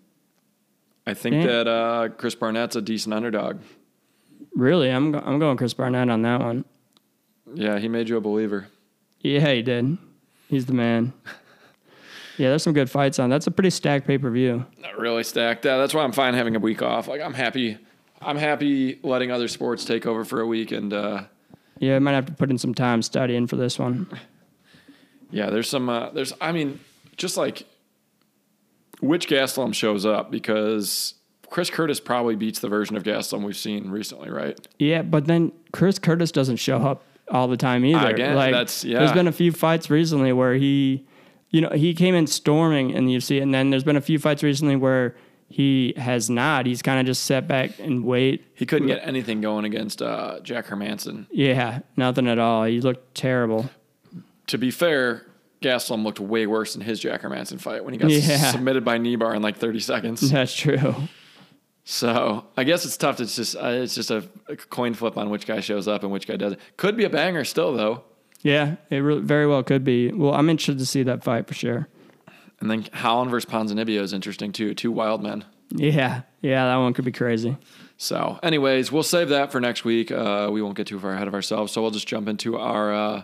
I 1.08 1.14
think 1.14 1.36
Yeah. 1.36 1.48
that 1.48 1.68
uh, 1.68 2.10
Chris 2.10 2.36
Barnett's 2.36 2.76
a 2.76 2.82
decent 2.82 3.14
underdog. 3.14 3.60
Really, 4.56 4.89
I'm 4.89 5.12
go- 5.12 5.24
I'm 5.26 5.39
going 5.39 5.58
Chris 5.58 5.74
Barnett 5.74 6.10
on 6.10 6.22
that 6.24 6.39
one. 6.41 6.66
Yeah, 7.56 7.80
he 7.80 7.88
made 7.88 8.10
you 8.10 8.18
a 8.18 8.22
believer. 8.22 8.68
Yeah, 9.22 9.52
he 9.54 9.62
did. 9.62 9.98
He's 10.48 10.66
the 10.66 10.74
man. 10.74 11.14
Yeah, 12.38 12.50
there's 12.50 12.64
some 12.64 12.74
good 12.74 12.90
fights 12.90 13.20
on. 13.20 13.30
That's 13.30 13.48
a 13.48 13.52
pretty 13.52 13.70
stacked 13.70 14.08
pay 14.08 14.18
per 14.18 14.30
view. 14.32 14.66
Not 14.80 14.98
really 14.98 15.24
stacked. 15.24 15.66
Yeah, 15.66 15.78
that's 15.78 15.94
why 15.94 16.04
I'm 16.04 16.12
fine 16.12 16.34
having 16.34 16.56
a 16.56 16.60
week 16.60 16.82
off. 16.82 17.08
Like 17.08 17.22
I'm 17.22 17.34
happy. 17.34 17.78
I'm 18.22 18.38
happy 18.38 19.00
letting 19.04 19.32
other 19.32 19.48
sports 19.48 19.86
take 19.86 20.06
over 20.06 20.24
for 20.26 20.42
a 20.42 20.48
week. 20.48 20.72
And 20.72 20.94
uh, 20.94 21.24
Yeah, 21.80 21.96
I 21.96 22.00
might 22.00 22.14
have 22.14 22.26
to 22.28 22.34
put 22.34 22.50
in 22.50 22.58
some 22.58 22.74
time 22.74 23.02
studying 23.02 23.48
for 23.48 23.56
this 23.58 23.78
one. 23.78 24.08
yeah, 25.32 25.50
there's 25.50 25.70
some. 25.70 25.90
Uh, 25.90 26.10
there's. 26.12 26.34
I 26.42 26.52
mean, 26.52 26.80
just 27.18 27.38
like 27.38 27.64
which 29.02 29.28
Gastelum 29.28 29.74
shows 29.74 30.06
up 30.06 30.32
because 30.32 31.16
Chris 31.50 31.70
Curtis 31.70 32.00
probably 32.00 32.36
beats 32.36 32.60
the 32.60 32.70
version 32.70 32.96
of 32.96 33.04
Gastelum 33.04 33.44
we've 33.44 33.58
seen 33.58 33.90
recently, 33.92 34.30
right? 34.30 34.58
Yeah, 34.80 35.02
but 35.02 35.26
then 35.26 35.52
Chris 35.72 36.00
Curtis 36.00 36.32
doesn't 36.32 36.56
show 36.58 36.78
up 36.78 37.04
all 37.30 37.48
the 37.48 37.58
time 37.58 37.84
either. 37.86 38.08
Again, 38.10 38.36
like, 38.36 38.52
that's- 38.54 38.84
yeah. 38.84 39.00
There's 39.00 39.12
been 39.12 39.28
a 39.28 39.32
few 39.34 39.52
fights 39.52 39.90
recently 39.90 40.32
where 40.34 40.54
he, 40.56 41.06
you 41.54 41.62
know, 41.62 41.70
he 41.70 41.93
came 41.93 42.16
in 42.16 42.28
storming 42.28 42.89
in 42.89 43.06
the 43.06 43.16
UFC, 43.16 43.41
and 43.41 43.54
then 43.54 43.70
there's 43.70 43.86
been 43.86 43.95
a 43.95 44.01
few 44.01 44.20
fights 44.20 44.43
recently 44.43 44.76
where 44.76 45.16
he 45.47 45.93
has 45.97 46.30
not. 46.30 46.66
He's 46.66 46.82
kind 46.82 46.99
of 46.99 47.06
just 47.06 47.24
sat 47.24 47.47
back 47.47 47.78
and 47.80 48.04
wait. 48.04 48.43
He 48.56 48.66
couldn't 48.66 48.88
get 48.89 48.99
anything 49.08 49.39
going 49.39 49.64
against 49.64 50.01
uh, 50.01 50.39
Jack 50.41 50.66
Hermansson. 50.66 51.28
Yeah, 51.32 51.80
nothing 51.95 52.28
at 52.28 52.39
all. 52.39 52.66
He 52.66 52.82
looked 52.82 53.14
terrible. 53.16 53.70
To 54.47 54.58
be 54.58 54.72
fair, 54.72 55.26
Gastelum 55.62 56.04
looked 56.04 56.20
way 56.20 56.47
worse 56.47 56.76
in 56.76 56.82
his 56.82 56.99
Jack 56.99 57.22
Hermansson 57.22 57.62
fight 57.62 57.86
when 57.86 57.93
he 57.93 57.99
got 57.99 58.10
Yeah. 58.10 58.51
submitted 58.51 58.84
by 58.84 58.97
Nebar 58.97 59.36
in 59.36 59.41
like 59.41 59.58
30 59.58 59.80
seconds. 59.80 60.30
That's 60.32 60.54
true. 60.56 60.95
So 61.86 62.45
I 62.58 62.64
guess 62.64 62.86
it's 62.86 62.97
tough. 62.97 63.18
to 63.18 63.26
just 63.26 63.56
uh, 63.56 63.68
it's 63.68 63.93
just 63.95 64.10
a, 64.10 64.28
a 64.47 64.56
coin 64.56 64.93
flip 64.93 65.18
on 65.18 65.30
which 65.30 65.45
guy 65.45 65.60
shows 65.60 65.88
up 65.88 66.04
and 66.04 66.12
which 66.12 66.28
guy 66.28 66.38
doesn't. 66.38 66.60
Could 66.78 66.95
be 66.97 67.04
a 67.04 67.10
banger 67.10 67.43
still 67.43 67.74
though. 67.74 68.04
Yeah, 68.44 68.76
it 68.89 68.98
re- 68.98 69.20
very 69.20 69.48
well 69.48 69.64
could 69.64 69.84
be. 69.84 70.12
Well, 70.12 70.34
I'm 70.34 70.50
interested 70.50 70.78
to 70.80 70.86
see 70.86 71.04
that 71.04 71.24
fight 71.24 71.48
for 71.48 71.54
sure. 71.54 71.88
And 72.60 72.70
then 72.70 72.86
Holland 72.94 73.32
versus 73.32 73.50
Ponzinibbio 73.50 74.02
is 74.02 74.14
interesting 74.14 74.52
too. 74.52 74.74
Two 74.74 74.91
wild 74.91 75.24
men. 75.24 75.46
Yeah, 75.72 76.22
yeah, 76.41 76.66
that 76.66 76.76
one 76.76 76.94
could 76.94 77.06
be 77.06 77.12
crazy. 77.12 77.58
So, 77.98 78.39
anyways, 78.44 78.91
we'll 78.91 79.04
save 79.04 79.30
that 79.30 79.52
for 79.52 79.60
next 79.60 79.86
week. 79.86 80.12
Uh, 80.12 80.50
we 80.52 80.62
won't 80.62 80.76
get 80.76 80.88
too 80.88 81.00
far 81.00 81.14
ahead 81.14 81.28
of 81.28 81.34
ourselves, 81.34 81.72
so 81.72 81.82
we'll 81.82 81.91
just 81.91 82.08
jump 82.08 82.28
into 82.28 82.58
our 82.58 82.94
uh, 82.94 83.24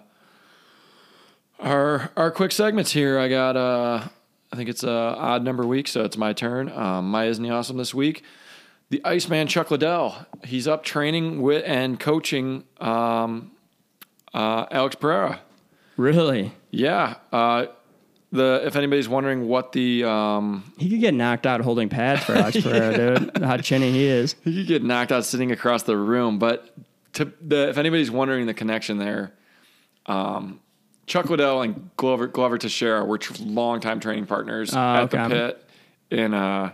our 1.60 2.12
our 2.16 2.32
quick 2.32 2.52
segments 2.52 2.92
here. 2.92 3.20
I 3.20 3.28
got 3.28 3.56
uh, 3.56 4.08
I 4.52 4.56
think 4.56 4.70
it's 4.70 4.84
a 4.84 4.90
odd 4.90 5.44
number 5.44 5.66
week, 5.66 5.88
so 5.88 6.04
it's 6.04 6.18
my 6.18 6.34
turn. 6.34 6.70
Um, 6.70 7.12
my 7.12 7.26
isn't 7.26 7.44
he 7.44 7.52
awesome 7.52 7.78
this 7.78 7.94
week? 7.94 8.24
The 8.90 9.02
Iceman 9.06 9.48
Chuck 9.48 9.70
Liddell. 9.70 10.26
He's 10.44 10.68
up 10.68 10.84
training 10.84 11.42
with 11.42 11.64
and 11.68 12.00
coaching 12.00 12.64
um, 12.80 13.52
uh, 14.34 14.66
Alex 14.72 14.96
Pereira. 14.96 15.40
Really, 15.98 16.54
Yeah. 16.72 17.16
Uh, 17.32 17.68
the 18.32 18.62
if 18.64 18.76
anybody's 18.76 19.10
wondering 19.10 19.48
what 19.48 19.72
the 19.72 20.04
um, 20.04 20.72
he 20.78 20.88
could 20.88 21.00
get 21.00 21.16
knocked 21.16 21.48
out 21.48 21.62
holding 21.62 21.90
pads 21.90 22.24
for 22.24 22.34
Alex 22.34 22.58
Pereira, 22.62 23.18
dude. 23.20 23.44
How 23.44 23.58
chinny 23.58 23.92
he 23.92 24.06
is. 24.06 24.36
He 24.44 24.56
could 24.56 24.68
get 24.68 24.84
knocked 24.84 25.12
out 25.12 25.26
sitting 25.26 25.52
across 25.52 25.82
the 25.82 25.98
room. 25.98 26.38
But 26.38 26.70
to 27.14 27.34
the, 27.42 27.70
if 27.70 27.80
anybody's 27.80 28.12
wondering 28.12 28.46
the 28.46 28.54
connection 28.54 29.00
there, 29.00 29.34
um, 30.06 30.60
Chuck 31.08 31.28
Liddell 31.30 31.64
and 31.64 31.90
Glover 31.98 32.28
Glover 32.28 32.60
Teixeira 32.60 33.04
were 33.04 33.18
tr- 33.18 33.34
longtime 33.42 34.00
training 34.00 34.28
partners 34.28 34.76
Oh, 34.76 34.78
at 34.80 35.14
okay. 35.14 35.24
the 35.24 35.30
pit 36.10 36.20
in 36.20 36.34
uh, 36.36 36.72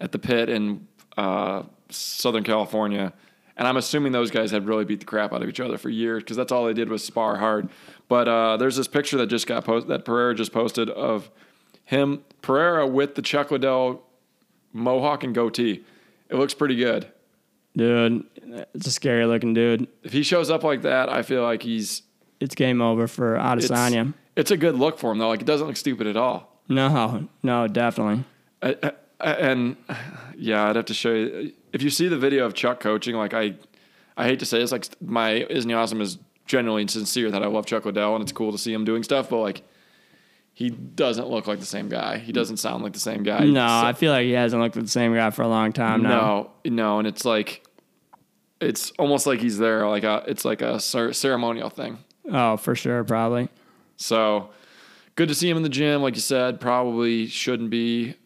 at 0.00 0.10
the 0.10 0.18
pit 0.18 0.48
in 0.48 0.88
uh, 1.16 1.62
Southern 1.90 2.42
California. 2.42 3.12
And 3.58 3.66
I'm 3.66 3.76
assuming 3.76 4.12
those 4.12 4.30
guys 4.30 4.52
had 4.52 4.66
really 4.66 4.84
beat 4.84 5.00
the 5.00 5.04
crap 5.06 5.32
out 5.32 5.42
of 5.42 5.48
each 5.48 5.58
other 5.58 5.76
for 5.76 5.90
years 5.90 6.22
because 6.22 6.36
that's 6.36 6.52
all 6.52 6.64
they 6.64 6.72
did 6.72 6.88
was 6.88 7.04
spar 7.04 7.36
hard. 7.36 7.68
But 8.08 8.28
uh, 8.28 8.56
there's 8.56 8.76
this 8.76 8.86
picture 8.88 9.18
that 9.18 9.26
just 9.26 9.48
got 9.48 9.64
posted 9.64 9.90
that 9.90 10.04
Pereira 10.04 10.34
just 10.34 10.52
posted 10.52 10.88
of 10.88 11.28
him 11.84 12.22
Pereira 12.40 12.86
with 12.86 13.16
the 13.16 13.22
Chuck 13.22 13.50
Liddell 13.50 14.02
mohawk 14.72 15.24
and 15.24 15.34
goatee. 15.34 15.84
It 16.28 16.36
looks 16.36 16.54
pretty 16.54 16.76
good. 16.76 17.10
Dude, 17.76 18.24
it's 18.74 18.86
a 18.86 18.90
scary 18.90 19.24
looking 19.26 19.54
dude. 19.54 19.88
if 20.02 20.12
he 20.12 20.22
shows 20.22 20.50
up 20.50 20.62
like 20.62 20.82
that, 20.82 21.08
I 21.08 21.22
feel 21.22 21.42
like 21.42 21.62
he's 21.62 22.02
It's 22.40 22.54
game 22.54 22.80
over 22.80 23.06
for 23.08 23.36
it's, 23.36 23.68
Adesanya. 23.68 24.14
it's 24.36 24.50
a 24.50 24.56
good 24.56 24.76
look 24.76 24.98
for 24.98 25.10
him 25.12 25.18
though. 25.18 25.28
Like 25.28 25.40
it 25.40 25.46
doesn't 25.46 25.66
look 25.66 25.76
stupid 25.76 26.06
at 26.06 26.16
all. 26.16 26.60
No, 26.68 27.28
no, 27.42 27.66
definitely. 27.66 28.24
I, 28.62 28.92
I, 29.20 29.30
and 29.32 29.76
yeah, 30.36 30.68
I'd 30.68 30.76
have 30.76 30.86
to 30.86 30.94
show 30.94 31.12
you. 31.12 31.52
If 31.72 31.82
you 31.82 31.90
see 31.90 32.08
the 32.08 32.18
video 32.18 32.44
of 32.46 32.54
Chuck 32.54 32.80
coaching, 32.80 33.14
like 33.16 33.34
I, 33.34 33.54
I 34.16 34.24
hate 34.26 34.38
to 34.40 34.46
say 34.46 34.58
this, 34.58 34.72
like 34.72 34.86
my 35.00 35.32
isn't 35.50 35.68
he 35.68 35.74
awesome 35.74 36.00
is 36.00 36.18
genuinely 36.46 36.86
sincere 36.88 37.30
that 37.30 37.42
I 37.42 37.46
love 37.46 37.66
Chuck 37.66 37.84
Liddell 37.84 38.14
and 38.14 38.22
it's 38.22 38.32
cool 38.32 38.52
to 38.52 38.58
see 38.58 38.72
him 38.72 38.84
doing 38.84 39.02
stuff, 39.02 39.28
but 39.30 39.38
like 39.38 39.62
he 40.54 40.70
doesn't 40.70 41.28
look 41.28 41.46
like 41.46 41.60
the 41.60 41.66
same 41.66 41.88
guy. 41.88 42.18
He 42.18 42.32
doesn't 42.32 42.56
sound 42.56 42.82
like 42.82 42.92
the 42.94 42.98
same 43.00 43.22
guy. 43.22 43.44
No, 43.44 43.60
So- 43.66 43.86
I 43.86 43.92
feel 43.92 44.10
like 44.12 44.24
he 44.24 44.32
hasn't 44.32 44.60
looked 44.62 44.76
at 44.76 44.82
the 44.82 44.88
same 44.90 45.14
guy 45.14 45.30
for 45.30 45.42
a 45.42 45.48
long 45.48 45.72
time 45.72 46.02
now. 46.02 46.50
no, 46.64 46.72
no, 46.72 46.98
and 46.98 47.06
it's 47.08 47.24
like. 47.24 47.64
It's 48.60 48.90
almost 48.98 49.24
like 49.24 49.38
he's 49.38 49.56
there, 49.56 49.86
like 49.88 50.02
a, 50.02 50.24
it's 50.26 50.44
like 50.44 50.62
a 50.62 50.80
cer- 50.80 51.12
ceremonial 51.12 51.70
thing. 51.70 51.98
Oh, 52.28 52.56
for 52.56 52.74
sure, 52.74 53.04
probably. 53.04 53.50
So 53.98 54.50
good 55.14 55.28
to 55.28 55.34
see 55.36 55.48
him 55.48 55.56
in 55.56 55.62
the 55.62 55.68
gym. 55.68 56.02
Like 56.02 56.16
you 56.16 56.20
said, 56.20 56.60
probably 56.60 57.28
shouldn't 57.28 57.70
be 57.70 58.16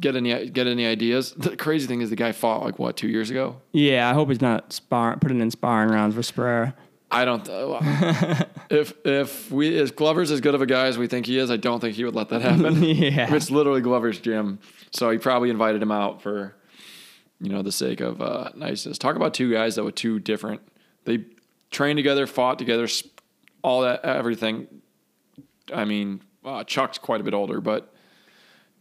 get 0.00 0.16
any 0.16 0.48
get 0.50 0.66
any 0.66 0.86
ideas. 0.86 1.32
The 1.32 1.56
crazy 1.56 1.86
thing 1.86 2.00
is 2.00 2.10
the 2.10 2.16
guy 2.16 2.32
fought 2.32 2.62
like 2.62 2.78
what 2.78 2.96
two 2.96 3.08
years 3.08 3.30
ago. 3.30 3.60
Yeah, 3.72 4.08
I 4.08 4.14
hope 4.14 4.28
he's 4.28 4.40
not 4.40 4.72
spar- 4.72 5.16
putting 5.18 5.40
in 5.40 5.50
sparring 5.50 5.90
rounds 5.90 6.14
for 6.14 6.32
Pereira. 6.32 6.74
I 7.10 7.24
don't. 7.24 7.48
Uh, 7.48 8.44
if 8.70 8.94
if 9.04 9.50
we 9.50 9.78
if 9.78 9.94
Glover's 9.94 10.30
as 10.30 10.40
good 10.40 10.54
of 10.54 10.62
a 10.62 10.66
guy 10.66 10.86
as 10.86 10.98
we 10.98 11.06
think 11.06 11.26
he 11.26 11.38
is, 11.38 11.50
I 11.50 11.56
don't 11.56 11.78
think 11.80 11.94
he 11.94 12.04
would 12.04 12.14
let 12.14 12.28
that 12.30 12.42
happen. 12.42 12.82
Yeah. 12.82 13.32
it's 13.34 13.50
literally 13.50 13.80
Glover's 13.82 14.18
gym, 14.18 14.58
so 14.90 15.10
he 15.10 15.18
probably 15.18 15.50
invited 15.50 15.80
him 15.82 15.92
out 15.92 16.22
for 16.22 16.56
you 17.40 17.50
know 17.50 17.62
the 17.62 17.70
sake 17.72 18.00
of 18.00 18.20
uh, 18.20 18.50
niceness. 18.56 18.98
Talk 18.98 19.16
about 19.16 19.32
two 19.34 19.52
guys 19.52 19.76
that 19.76 19.84
were 19.84 19.92
two 19.92 20.18
different. 20.18 20.60
They 21.04 21.24
trained 21.70 21.98
together, 21.98 22.26
fought 22.26 22.58
together, 22.58 22.88
sp- 22.90 23.20
all 23.62 23.82
that 23.82 24.04
everything. 24.04 24.66
I 25.72 25.84
mean, 25.84 26.20
uh, 26.44 26.64
Chuck's 26.64 26.98
quite 26.98 27.20
a 27.20 27.24
bit 27.24 27.34
older, 27.34 27.60
but 27.60 27.93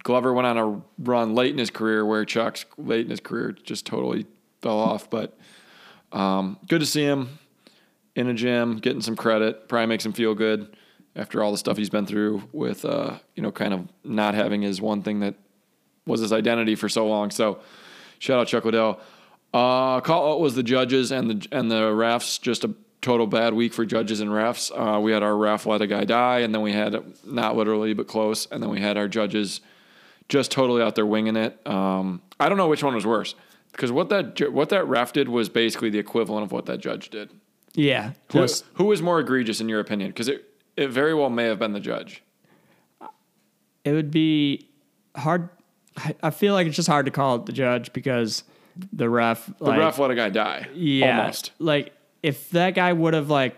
Glover 0.04 0.34
went 0.34 0.46
on 0.46 0.58
a 0.58 0.82
run 1.00 1.34
late 1.34 1.52
in 1.52 1.58
his 1.58 1.70
career 1.70 2.06
where 2.06 2.26
Chuck's 2.26 2.66
late 2.78 3.06
in 3.06 3.10
his 3.10 3.22
career 3.22 3.54
just 3.64 3.86
totally 3.86 4.26
fell 4.62 4.78
off. 4.78 5.10
But 5.10 5.38
um, 6.12 6.58
good 6.68 6.82
to 6.82 6.86
see 6.86 7.04
him 7.04 7.40
in 8.16 8.28
a 8.28 8.34
gym, 8.34 8.78
getting 8.78 9.02
some 9.02 9.16
credit. 9.16 9.68
Probably 9.68 9.88
makes 9.88 10.06
him 10.06 10.14
feel 10.14 10.36
good 10.36 10.76
after 11.16 11.42
all 11.42 11.52
the 11.52 11.58
stuff 11.58 11.78
he's 11.78 11.90
been 11.90 12.06
through 12.06 12.44
with, 12.52 12.86
uh, 12.86 13.18
you 13.36 13.44
know, 13.44 13.52
kind 13.52 13.74
of 13.74 13.88
not 14.04 14.36
having 14.36 14.62
his 14.62 14.82
one 14.82 15.02
thing 15.04 15.22
that 15.22 15.36
was 16.06 16.20
his 16.20 16.34
identity 16.34 16.76
for 16.76 16.90
so 16.90 17.08
long. 17.08 17.32
So 17.32 17.60
shout 18.20 18.40
out 18.40 18.48
Chuck 18.48 18.66
Liddell. 18.66 19.00
Uh, 19.54 20.02
call 20.02 20.34
out 20.34 20.40
was 20.40 20.56
the 20.56 20.64
judges 20.64 21.12
and 21.12 21.30
the 21.30 21.48
and 21.52 21.70
the 21.72 21.92
refs. 21.92 22.42
Just 22.42 22.64
a 22.64 22.74
total 23.02 23.28
bad 23.28 23.54
week 23.54 23.74
for 23.74 23.86
judges 23.86 24.20
and 24.20 24.32
refs. 24.32 24.72
Uh, 24.72 25.00
we 25.00 25.12
had 25.12 25.22
our 25.22 25.38
ref 25.38 25.66
let 25.66 25.82
a 25.82 25.88
guy 25.88 26.04
die, 26.04 26.40
and 26.40 26.54
then 26.54 26.62
we 26.62 26.72
had 26.72 26.96
not 27.24 27.56
literally 27.56 27.94
but 27.94 28.08
close, 28.08 28.48
and 28.48 28.64
then 28.64 28.70
we 28.70 28.82
had 28.82 28.98
our 28.98 29.08
judges 29.08 29.62
just 30.30 30.52
totally 30.52 30.82
out 30.82 30.96
there 30.96 31.06
winging 31.06 31.36
it. 31.36 31.66
Um, 31.68 32.22
I 32.40 32.50
don't 32.50 32.58
know 32.58 32.68
which 32.68 32.84
one 32.84 32.96
was 32.96 33.06
worse 33.06 33.36
because 33.72 33.92
what 33.92 34.10
that 34.10 34.52
what 34.52 34.70
that 34.70 34.88
ref 34.88 35.14
did 35.14 35.30
was 35.30 35.50
basically 35.50 35.90
the 35.90 36.00
equivalent 36.00 36.44
of 36.46 36.52
what 36.52 36.66
that 36.68 36.80
judge 36.80 37.10
did. 37.10 37.30
Yeah, 37.76 38.12
Who, 38.32 38.46
who 38.76 38.84
was 38.86 39.02
more 39.02 39.20
egregious 39.20 39.60
in 39.60 39.68
your 39.68 39.80
opinion? 39.80 40.10
Because 40.12 40.28
it 40.28 40.48
it 40.78 40.90
very 40.90 41.14
well 41.14 41.30
may 41.30 41.46
have 41.46 41.60
been 41.60 41.74
the 41.74 41.80
judge. 41.80 42.22
it 43.84 43.92
would 43.92 44.12
be 44.12 44.68
hard. 45.16 45.50
I- 45.98 46.16
I 46.24 46.30
feel 46.32 46.54
like 46.54 46.66
it's 46.68 46.76
just 46.76 46.88
hard 46.88 47.06
to 47.06 47.12
call 47.12 47.36
it 47.38 47.46
the 47.46 47.52
judge 47.52 47.94
because 47.94 48.44
the 48.92 49.10
ref, 49.10 49.46
The 49.60 49.64
like, 49.66 49.80
ref 49.80 50.00
let 50.00 50.10
a 50.12 50.16
guy 50.16 50.30
die. 50.30 50.68
yeah, 50.74 51.20
almost. 51.22 51.52
like 51.60 51.94
if 52.24 52.50
that 52.52 52.74
guy 52.76 52.92
would 52.94 53.14
have 53.14 53.30
like 53.30 53.56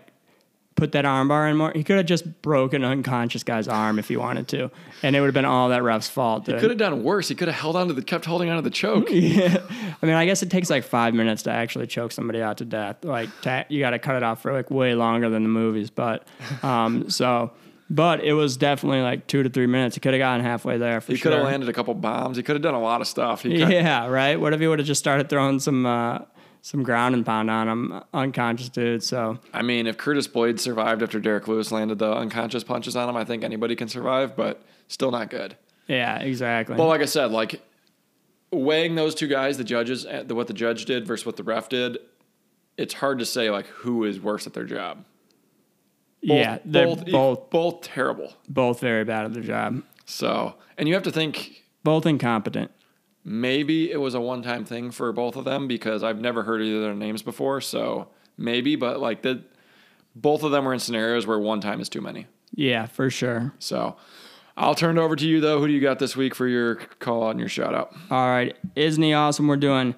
put 0.76 0.92
that 0.92 1.06
armbar 1.06 1.50
in 1.50 1.56
more, 1.58 1.72
he 1.74 1.84
could 1.84 1.98
have 1.98 2.06
just 2.06 2.42
broken 2.42 2.84
an 2.84 2.92
unconscious 2.92 3.44
guy's 3.44 3.68
arm 3.68 3.98
if 3.98 4.08
he 4.10 4.18
wanted 4.18 4.48
to, 4.50 4.70
and 5.04 5.16
it 5.16 5.22
would 5.22 5.28
have 5.28 5.34
been 5.34 5.46
all 5.46 5.70
that 5.70 5.84
ref's 5.84 6.10
fault. 6.10 6.46
He 6.48 6.54
Could 6.54 6.70
have 6.70 6.78
done 6.78 7.04
worse. 7.04 7.30
He 7.30 7.36
could 7.36 7.48
have 7.48 7.56
held 7.58 7.76
on 7.76 7.88
to 7.88 7.94
the 7.94 8.02
kept 8.02 8.26
holding 8.26 8.50
on 8.50 8.58
to 8.58 8.62
the 8.62 8.70
choke. 8.70 9.08
yeah, 9.12 9.58
I 10.02 10.06
mean, 10.06 10.16
I 10.16 10.26
guess 10.26 10.44
it 10.44 10.50
takes 10.52 10.70
like 10.70 10.84
five 10.84 11.14
minutes 11.14 11.44
to 11.44 11.52
actually 11.52 11.88
choke 11.88 12.12
somebody 12.12 12.42
out 12.42 12.58
to 12.58 12.66
death. 12.66 13.04
Like 13.06 13.30
ta 13.42 13.64
you 13.70 13.80
got 13.80 13.92
to 13.92 14.00
cut 14.00 14.16
it 14.16 14.24
off 14.24 14.42
for 14.42 14.52
like 14.52 14.70
way 14.70 14.96
longer 14.96 15.30
than 15.30 15.44
the 15.44 15.50
movies, 15.50 15.90
but 15.90 16.28
um, 16.64 17.10
so. 17.10 17.52
But 17.88 18.24
it 18.24 18.34
was 18.34 18.58
definitely 18.58 19.02
like 19.04 19.28
two 19.28 19.44
to 19.44 19.50
three 19.50 19.68
minutes. 19.68 19.96
He 19.96 20.00
could 20.02 20.14
have 20.14 20.20
gotten 20.20 20.44
halfway 20.44 20.80
there 20.80 21.00
for 21.02 21.12
He 21.12 21.18
sure. 21.20 21.32
could 21.32 21.38
have 21.38 21.46
landed 21.46 21.70
a 21.70 21.74
couple 21.74 21.94
bombs. 21.94 22.36
He 22.36 22.42
could 22.42 22.56
have 22.56 22.64
done 22.64 22.74
a 22.74 22.82
lot 22.82 23.00
of 23.00 23.06
stuff. 23.08 23.44
He 23.44 23.58
Yeah, 23.60 24.08
right. 24.08 24.42
What 24.42 24.54
if 24.54 24.60
he 24.60 24.68
would 24.68 24.80
have 24.80 24.88
just 24.88 24.98
started 24.98 25.30
throwing 25.30 25.60
some 25.60 25.86
uh, 25.86 26.22
some 26.66 26.82
ground 26.82 27.14
and 27.14 27.24
pound 27.24 27.52
on 27.52 27.70
him, 27.70 28.04
unconscious 28.12 28.70
dude? 28.70 29.04
So 29.04 29.38
I 29.54 29.62
mean, 29.62 29.86
if 29.86 29.98
Curtis 29.98 30.26
Boyd 30.26 30.60
survived 30.60 31.04
after 31.04 31.20
Derrick 31.20 31.48
Lewis 31.48 31.72
landed 31.72 32.00
the 32.00 32.12
unconscious 32.12 32.64
punches 32.64 32.96
on 32.96 33.08
him, 33.08 33.16
I 33.16 33.24
think 33.24 33.44
anybody 33.44 33.76
can 33.76 33.88
survive, 33.88 34.36
but 34.36 34.64
still 34.88 35.12
not 35.12 35.30
good. 35.30 35.56
yeah, 35.88 36.18
exactly. 36.18 36.76
Well, 36.76 36.88
like 36.88 37.02
I 37.02 37.06
said, 37.06 37.30
like 37.30 37.62
weighing 38.52 38.96
those 38.96 39.14
two 39.14 39.28
guys, 39.28 39.60
the 39.60 39.64
judges, 39.64 40.08
uh, 40.08 40.24
what 40.30 40.48
the 40.48 40.54
judge 40.54 40.86
did 40.86 41.06
versus 41.06 41.24
what 41.24 41.36
the 41.38 41.44
ref 41.44 41.70
did, 41.70 42.00
it's 42.78 42.96
hard 42.96 43.20
to 43.20 43.26
say 43.28 43.52
like 43.52 43.68
who 43.68 44.04
is 44.04 44.20
worse 44.20 44.48
at 44.48 44.54
their 44.56 44.66
job. 44.66 45.06
Both, 46.24 46.38
yeah, 46.40 46.58
they're 46.66 46.88
both, 46.88 47.06
both 47.06 47.50
both 47.52 47.82
terrible. 47.82 48.34
both 48.50 48.80
very 48.80 49.04
bad 49.04 49.26
at 49.26 49.34
their 49.36 49.44
job. 49.44 49.84
So, 50.08 50.56
and 50.80 50.88
you 50.88 50.96
have 50.96 51.04
to 51.04 51.12
think 51.12 51.64
Both 51.84 52.08
incompetent. 52.08 52.72
Maybe 53.26 53.92
it 53.92 53.98
was 53.98 54.14
a 54.14 54.22
one-time 54.22 54.64
thing 54.64 54.92
for 54.92 55.12
both 55.12 55.36
of 55.36 55.44
them 55.44 55.68
because 55.68 56.04
I've 56.04 56.22
never 56.22 56.44
heard 56.44 56.62
either 56.62 56.78
of 56.78 56.82
their 56.84 56.94
names 56.94 57.24
before. 57.24 57.60
So 57.60 58.08
maybe, 58.38 58.76
but 58.76 59.00
like 59.02 59.24
the 59.24 59.44
both 60.16 60.44
of 60.44 60.52
them 60.52 60.64
were 60.64 60.74
in 60.74 60.80
scenarios 60.80 61.28
where 61.28 61.40
one 61.40 61.60
time 61.60 61.82
is 61.82 61.90
too 61.90 62.02
many. 62.02 62.28
Yeah, 62.54 62.86
for 62.86 63.10
sure. 63.10 63.54
So 63.60 63.98
I'll 64.56 64.76
turn 64.76 64.98
it 64.98 65.02
over 65.02 65.16
to 65.16 65.28
you 65.28 65.42
though. 65.42 65.60
Who 65.60 65.68
do 65.68 65.74
you 65.74 65.82
got 65.82 66.00
this 66.00 66.16
week 66.16 66.36
for 66.36 66.48
your 66.48 66.76
call 66.76 67.26
out 67.26 67.32
and 67.32 67.40
your 67.40 67.50
shout 67.50 67.74
out? 67.74 67.94
All 68.10 68.30
right, 68.30 68.56
isn't 68.76 69.02
he 69.02 69.12
awesome? 69.12 69.48
We're 69.48 69.58
doing 69.58 69.96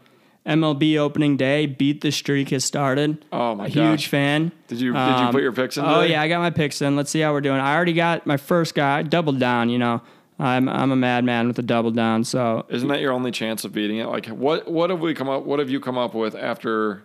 MLB 0.47 0.97
opening 0.97 1.37
day. 1.37 1.65
Beat 1.65 2.01
the 2.01 2.11
streak 2.11 2.49
has 2.49 2.63
started. 2.63 3.23
Oh 3.31 3.53
my 3.53 3.67
gosh. 3.67 3.75
huge 3.75 4.07
fan. 4.07 4.51
Did 4.67 4.79
you 4.79 4.93
did 4.93 5.19
you 5.19 5.25
put 5.27 5.35
um, 5.35 5.41
your 5.41 5.51
picks 5.51 5.77
in? 5.77 5.85
Oh 5.85 6.01
today? 6.01 6.13
yeah, 6.13 6.21
I 6.21 6.29
got 6.29 6.39
my 6.39 6.49
picks 6.49 6.81
in. 6.81 6.95
Let's 6.95 7.11
see 7.11 7.19
how 7.19 7.33
we're 7.33 7.41
doing. 7.41 7.59
I 7.59 7.75
already 7.75 7.93
got 7.93 8.25
my 8.25 8.37
first 8.37 8.73
guy. 8.73 9.03
Doubled 9.03 9.39
down. 9.39 9.69
You 9.69 9.77
know, 9.77 10.01
I'm 10.39 10.69
I'm 10.69 10.91
a 10.91 10.95
madman 10.95 11.47
with 11.47 11.57
a 11.59 11.63
double 11.63 11.91
down. 11.91 12.23
So 12.23 12.65
Isn't 12.69 12.89
that 12.89 13.01
your 13.01 13.11
only 13.11 13.31
chance 13.31 13.63
of 13.63 13.73
beating 13.73 13.97
it? 13.97 14.05
Like 14.05 14.27
what 14.27 14.69
what 14.69 14.89
have 14.89 14.99
we 14.99 15.13
come 15.13 15.29
up 15.29 15.45
what 15.45 15.59
have 15.59 15.69
you 15.69 15.79
come 15.79 15.97
up 15.97 16.13
with 16.13 16.35
after 16.35 17.03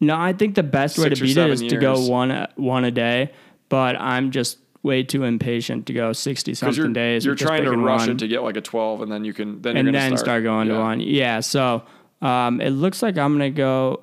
no, 0.00 0.16
I 0.18 0.32
think 0.32 0.56
the 0.56 0.64
best 0.64 0.98
way 0.98 1.08
to 1.08 1.20
beat 1.20 1.36
it 1.36 1.50
is 1.50 1.60
to 1.60 1.76
go 1.76 2.06
one 2.08 2.48
one 2.56 2.84
a 2.84 2.90
day. 2.90 3.32
But 3.68 3.96
I'm 4.00 4.30
just 4.32 4.58
way 4.82 5.04
too 5.04 5.22
impatient 5.22 5.86
to 5.86 5.92
go 5.92 6.12
sixty 6.12 6.54
something 6.54 6.76
you're, 6.84 6.92
days. 6.92 7.24
you're 7.24 7.34
trying 7.36 7.64
to 7.64 7.70
rush 7.72 8.08
it 8.08 8.18
to 8.18 8.26
get 8.28 8.42
like 8.42 8.56
a 8.56 8.60
12 8.60 9.02
and 9.02 9.12
then 9.12 9.24
you 9.24 9.32
can 9.32 9.62
then 9.62 9.76
and 9.76 9.94
then 9.94 10.16
start, 10.16 10.42
going 10.42 10.68
Yeah. 10.68 10.74
to 10.74 10.80
one. 10.80 11.00
Yeah. 11.00 11.40
So 11.40 11.84
um, 12.20 12.60
it 12.60 12.70
looks 12.70 13.02
like 13.02 13.16
I'm 13.16 13.32
gonna 13.32 13.50
go 13.50 14.02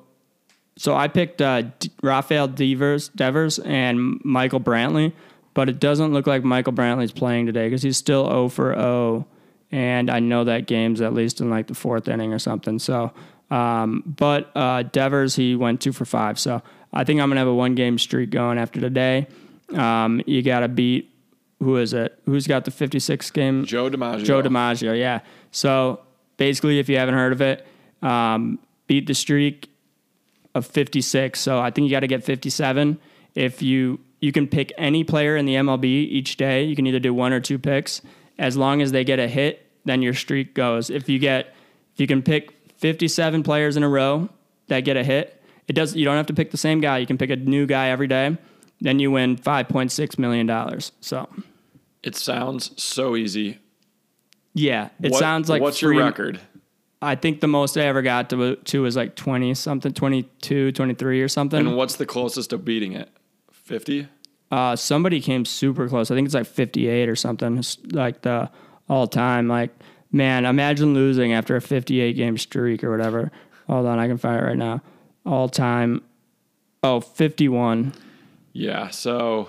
so 0.76 0.94
I 0.94 1.08
picked 1.08 1.42
uh, 1.42 1.62
D- 1.78 1.90
Rafael 2.02 2.48
Devers, 2.48 3.10
Devers 3.10 3.58
and 3.58 4.18
Michael 4.24 4.60
Brantley, 4.60 5.12
but 5.54 5.68
it 5.68 5.80
doesn't 5.80 6.12
look 6.12 6.26
like 6.26 6.44
Michael 6.44 6.72
Brantley's 6.72 7.12
playing 7.12 7.46
today 7.46 7.66
because 7.66 7.82
he's 7.82 7.96
still 7.96 8.26
0 8.26 8.48
for 8.48 8.74
0, 8.74 9.26
and 9.70 10.10
I 10.10 10.20
know 10.20 10.44
that 10.44 10.66
game's 10.66 11.00
at 11.00 11.14
least 11.14 11.40
in 11.40 11.50
like 11.50 11.66
the 11.66 11.74
fourth 11.74 12.08
inning 12.08 12.32
or 12.32 12.38
something. 12.38 12.78
So, 12.78 13.12
um, 13.50 14.02
but 14.06 14.50
uh, 14.54 14.84
Devers 14.84 15.36
he 15.36 15.56
went 15.56 15.80
two 15.80 15.92
for 15.92 16.04
five, 16.04 16.38
so 16.38 16.62
I 16.92 17.04
think 17.04 17.20
I'm 17.20 17.28
gonna 17.28 17.40
have 17.40 17.48
a 17.48 17.54
one 17.54 17.74
game 17.74 17.98
streak 17.98 18.30
going 18.30 18.58
after 18.58 18.80
today. 18.80 19.26
Um, 19.72 20.22
you 20.26 20.42
got 20.42 20.60
to 20.60 20.68
beat 20.68 21.10
who 21.60 21.76
is 21.76 21.92
it? 21.92 22.18
Who's 22.24 22.46
got 22.46 22.64
the 22.64 22.70
56 22.70 23.30
game? 23.30 23.64
Joe 23.64 23.90
DiMaggio. 23.90 24.24
Joe 24.24 24.42
DiMaggio, 24.42 24.98
yeah. 24.98 25.20
So 25.50 26.00
basically, 26.38 26.78
if 26.78 26.88
you 26.88 26.96
haven't 26.96 27.14
heard 27.14 27.32
of 27.32 27.42
it, 27.42 27.66
um, 28.02 28.58
beat 28.86 29.06
the 29.06 29.14
streak 29.14 29.68
of 30.54 30.66
56. 30.66 31.38
So 31.38 31.60
I 31.60 31.70
think 31.70 31.84
you 31.84 31.90
got 31.90 32.00
to 32.00 32.06
get 32.06 32.24
57. 32.24 32.98
If 33.34 33.62
you 33.62 34.00
you 34.20 34.32
can 34.32 34.46
pick 34.46 34.72
any 34.78 35.02
player 35.04 35.36
in 35.36 35.46
the 35.46 35.54
MLB 35.54 35.84
each 35.84 36.36
day, 36.36 36.62
you 36.64 36.76
can 36.76 36.86
either 36.86 36.98
do 37.00 37.12
one 37.14 37.32
or 37.32 37.40
two 37.40 37.58
picks. 37.58 38.02
As 38.38 38.56
long 38.56 38.80
as 38.82 38.92
they 38.92 39.04
get 39.04 39.18
a 39.18 39.28
hit, 39.28 39.66
then 39.84 40.02
your 40.02 40.14
streak 40.14 40.54
goes. 40.54 40.90
If 40.90 41.08
you 41.08 41.18
get 41.18 41.54
if 41.94 42.00
you 42.00 42.06
can 42.06 42.22
pick 42.22 42.52
57 42.78 43.42
players 43.42 43.76
in 43.76 43.82
a 43.82 43.88
row 43.88 44.28
that 44.68 44.80
get 44.80 44.96
a 44.96 45.04
hit, 45.04 45.42
it 45.68 45.74
does. 45.74 45.94
You 45.94 46.04
don't 46.04 46.16
have 46.16 46.26
to 46.26 46.34
pick 46.34 46.50
the 46.50 46.56
same 46.56 46.80
guy. 46.80 46.98
You 46.98 47.06
can 47.06 47.18
pick 47.18 47.30
a 47.30 47.36
new 47.36 47.66
guy 47.66 47.88
every 47.88 48.06
day. 48.06 48.36
Then 48.80 48.98
you 48.98 49.10
win 49.10 49.36
5.6 49.36 50.18
million 50.18 50.46
dollars. 50.46 50.92
So 51.00 51.28
It 52.02 52.16
sounds 52.16 52.70
so 52.82 53.14
easy. 53.16 53.58
yeah, 54.54 54.88
it 55.02 55.12
What- 55.12 55.18
sounds 55.20 55.48
like 55.48 55.60
what's 55.62 55.82
your 55.82 55.94
record? 55.94 56.40
I 57.02 57.14
think 57.14 57.40
the 57.40 57.46
most 57.48 57.76
I 57.78 57.82
ever 57.86 58.02
got 58.02 58.28
to 58.30 58.56
to 58.56 58.82
was 58.82 58.96
like 58.96 59.14
20 59.16 59.54
something, 59.54 59.92
22, 59.92 60.72
23 60.72 61.22
or 61.22 61.28
something. 61.28 61.58
And 61.66 61.76
what's 61.76 61.96
the 61.96 62.04
closest 62.06 62.50
to 62.50 62.58
beating 62.58 62.92
it? 62.92 63.08
50? 63.70 64.08
Uh, 64.50 64.74
somebody 64.74 65.20
came 65.20 65.44
super 65.44 65.88
close. 65.88 66.10
I 66.10 66.16
think 66.16 66.26
it's 66.26 66.34
like 66.34 66.46
58 66.46 67.08
or 67.08 67.16
something. 67.16 67.58
It's 67.58 67.78
like 67.92 68.22
the 68.22 68.50
all 68.88 69.06
time. 69.06 69.46
Like, 69.48 69.70
man, 70.10 70.44
imagine 70.44 70.92
losing 70.92 71.32
after 71.32 71.54
a 71.56 71.60
58 71.60 72.14
game 72.14 72.36
streak 72.36 72.82
or 72.82 72.90
whatever. 72.90 73.30
Hold 73.68 73.86
on, 73.86 73.98
I 73.98 74.08
can 74.08 74.18
find 74.18 74.40
it 74.40 74.44
right 74.44 74.56
now. 74.56 74.82
All 75.24 75.48
time. 75.48 76.02
Oh, 76.82 77.00
51. 77.00 77.92
Yeah. 78.52 78.88
So 78.88 79.48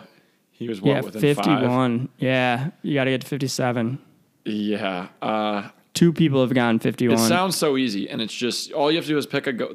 he 0.51 0.67
was 0.67 0.79
what 0.81 0.91
yeah, 0.91 1.01
within 1.01 1.21
51. 1.21 2.09
Yeah, 2.19 2.69
you 2.83 2.93
got 2.93 3.05
to 3.05 3.11
get 3.11 3.21
to 3.21 3.27
57. 3.27 3.97
Yeah. 4.45 5.07
Uh, 5.21 5.69
Two 5.93 6.13
people 6.13 6.41
have 6.41 6.53
gotten 6.53 6.79
51. 6.79 7.17
it 7.17 7.27
sounds 7.27 7.57
so 7.57 7.77
easy, 7.77 8.09
and 8.09 8.21
it's 8.21 8.33
just 8.33 8.71
all 8.71 8.91
you 8.91 8.97
have 8.97 9.05
to 9.05 9.11
do 9.11 9.17
is 9.17 9.25
pick 9.25 9.47
a 9.47 9.53
go, 9.53 9.67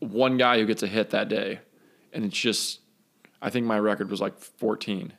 one 0.00 0.36
guy 0.36 0.58
who 0.58 0.66
gets 0.66 0.82
a 0.82 0.86
hit 0.86 1.10
that 1.10 1.28
day, 1.28 1.60
and 2.12 2.24
it's 2.24 2.36
just. 2.36 2.80
I 3.46 3.50
think 3.50 3.64
my 3.64 3.78
record 3.78 4.10
was 4.10 4.20
like 4.20 4.36
14. 4.38 5.12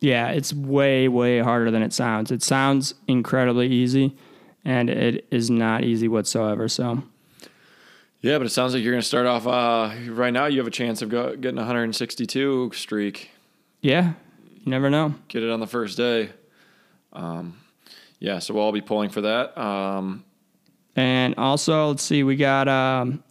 yeah, 0.00 0.28
it's 0.30 0.52
way, 0.52 1.06
way 1.08 1.38
harder 1.38 1.70
than 1.70 1.82
it 1.82 1.92
sounds. 1.92 2.30
It 2.32 2.42
sounds 2.42 2.94
incredibly 3.06 3.68
easy, 3.68 4.16
and 4.64 4.90
it 4.90 5.26
is 5.30 5.48
not 5.48 5.84
easy 5.84 6.08
whatsoever. 6.08 6.68
So, 6.68 7.02
Yeah, 8.20 8.38
but 8.38 8.46
it 8.46 8.50
sounds 8.50 8.74
like 8.74 8.82
you're 8.82 8.92
going 8.92 9.00
to 9.02 9.06
start 9.06 9.26
off. 9.26 9.46
Uh, 9.46 9.94
right 10.10 10.32
now, 10.32 10.46
you 10.46 10.58
have 10.58 10.66
a 10.66 10.72
chance 10.72 11.02
of 11.02 11.08
go, 11.08 11.36
getting 11.36 11.58
a 11.58 11.62
162 11.62 12.72
streak. 12.74 13.30
yeah, 13.80 14.12
you 14.60 14.70
never 14.70 14.90
know. 14.90 15.14
Get 15.28 15.42
it 15.44 15.50
on 15.50 15.60
the 15.60 15.66
first 15.68 15.96
day. 15.96 16.30
Um, 17.12 17.58
yeah, 18.18 18.40
so 18.40 18.54
we'll 18.54 18.64
all 18.64 18.72
be 18.72 18.80
pulling 18.80 19.10
for 19.10 19.20
that. 19.20 19.56
Um, 19.56 20.24
And 20.96 21.36
also, 21.38 21.88
let's 21.90 22.02
see, 22.02 22.24
we 22.24 22.34
got 22.36 22.66
um, 22.68 23.22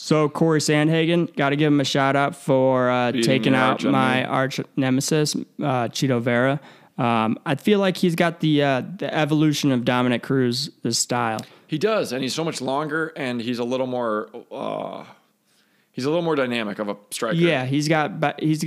so 0.00 0.30
Corey 0.30 0.60
Sandhagen. 0.60 1.34
Got 1.36 1.50
to 1.50 1.56
give 1.56 1.70
him 1.70 1.80
a 1.80 1.84
shout 1.84 2.16
out 2.16 2.34
for 2.34 2.88
uh, 2.88 3.12
taking 3.12 3.54
out 3.54 3.84
my 3.84 4.24
arch 4.24 4.58
nemesis, 4.74 5.36
uh, 5.36 5.88
Chito 5.88 6.20
Vera. 6.20 6.58
Um, 6.96 7.38
I 7.44 7.54
feel 7.54 7.78
like 7.80 7.98
he's 7.98 8.14
got 8.14 8.40
the 8.40 8.62
uh, 8.62 8.82
the 8.96 9.14
evolution 9.14 9.70
of 9.72 9.84
Dominic 9.84 10.22
Cruz's 10.22 10.98
style. 10.98 11.44
he 11.66 11.76
does, 11.76 12.12
and 12.12 12.22
he's 12.22 12.34
so 12.34 12.44
much 12.44 12.62
longer, 12.62 13.12
and 13.14 13.42
he's 13.42 13.58
a 13.58 13.64
little 13.64 13.86
more. 13.86 14.30
Uh, 14.50 15.04
he's 15.92 16.06
a 16.06 16.08
little 16.08 16.24
more 16.24 16.34
dynamic 16.34 16.78
of 16.78 16.88
a 16.88 16.96
striker. 17.10 17.36
Yeah, 17.36 17.66
he's 17.66 17.86
got 17.86 18.40
he's 18.40 18.64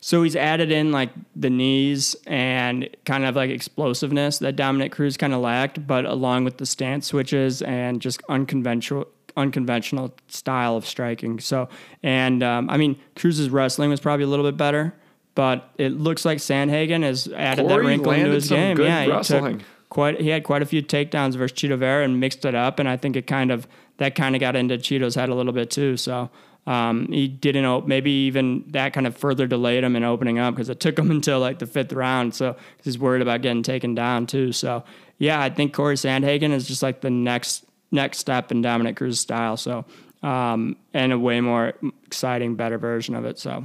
so 0.00 0.24
he's 0.24 0.36
added 0.36 0.72
in 0.72 0.90
like 0.90 1.10
the 1.36 1.50
knees 1.50 2.16
and 2.26 2.88
kind 3.04 3.24
of 3.24 3.36
like 3.36 3.50
explosiveness 3.50 4.38
that 4.38 4.56
Dominic 4.56 4.90
Cruz 4.90 5.16
kind 5.16 5.32
of 5.32 5.40
lacked, 5.40 5.86
but 5.86 6.04
along 6.04 6.44
with 6.44 6.58
the 6.58 6.66
stance 6.66 7.06
switches 7.06 7.62
and 7.62 8.02
just 8.02 8.20
unconventional 8.28 9.06
unconventional 9.36 10.14
style 10.28 10.76
of 10.76 10.86
striking. 10.86 11.40
So 11.40 11.68
and 12.02 12.42
um, 12.42 12.70
I 12.70 12.76
mean 12.76 12.98
Cruz's 13.16 13.50
wrestling 13.50 13.90
was 13.90 14.00
probably 14.00 14.24
a 14.24 14.28
little 14.28 14.44
bit 14.44 14.56
better, 14.56 14.94
but 15.34 15.70
it 15.78 15.92
looks 15.92 16.24
like 16.24 16.38
Sandhagen 16.38 17.02
has 17.02 17.28
added 17.28 17.68
that 17.68 17.80
wrinkle 17.80 18.12
into 18.12 18.30
his 18.30 18.48
game. 18.48 18.78
yeah, 18.78 19.04
he 19.04 19.22
took 19.24 19.60
quite 19.88 20.20
he 20.20 20.28
had 20.28 20.44
quite 20.44 20.62
a 20.62 20.66
few 20.66 20.82
takedowns 20.82 21.36
versus 21.36 21.56
Chito 21.56 21.78
Vera 21.78 22.04
and 22.04 22.20
mixed 22.20 22.44
it 22.44 22.54
up, 22.54 22.78
and 22.78 22.88
I 22.88 22.96
think 22.96 23.16
it 23.16 23.26
kind 23.26 23.50
of 23.50 23.66
that 23.98 24.14
kind 24.14 24.34
of 24.34 24.40
got 24.40 24.56
into 24.56 24.76
Chito's 24.76 25.14
head 25.14 25.28
a 25.28 25.34
little 25.34 25.52
bit 25.52 25.70
too. 25.70 25.96
So 25.96 26.30
um, 26.66 27.08
he 27.08 27.28
didn't 27.28 27.64
op- 27.64 27.86
maybe 27.86 28.10
even 28.10 28.64
that 28.68 28.92
kind 28.92 29.06
of 29.06 29.16
further 29.16 29.46
delayed 29.46 29.84
him 29.84 29.96
in 29.96 30.04
opening 30.04 30.38
up 30.38 30.54
because 30.54 30.68
it 30.68 30.80
took 30.80 30.98
him 30.98 31.10
until 31.12 31.40
like 31.40 31.58
the 31.58 31.66
fifth 31.66 31.92
round. 31.92 32.34
So 32.34 32.56
he's 32.82 32.98
worried 32.98 33.22
about 33.22 33.42
getting 33.42 33.62
taken 33.62 33.94
down 33.94 34.26
too. 34.26 34.52
So 34.52 34.84
yeah, 35.18 35.40
I 35.40 35.50
think 35.50 35.72
Corey 35.72 35.96
Sandhagen 35.96 36.52
is 36.52 36.66
just 36.66 36.82
like 36.82 37.00
the 37.00 37.10
next 37.10 37.64
next 37.94 38.18
step 38.18 38.50
in 38.50 38.60
Dominic 38.60 38.96
Cruz's 38.96 39.20
style. 39.20 39.56
So 39.56 39.86
um, 40.24 40.76
and 40.94 41.12
a 41.12 41.18
way 41.18 41.40
more 41.40 41.74
exciting, 42.06 42.56
better 42.56 42.78
version 42.78 43.14
of 43.14 43.24
it. 43.24 43.38
So. 43.38 43.64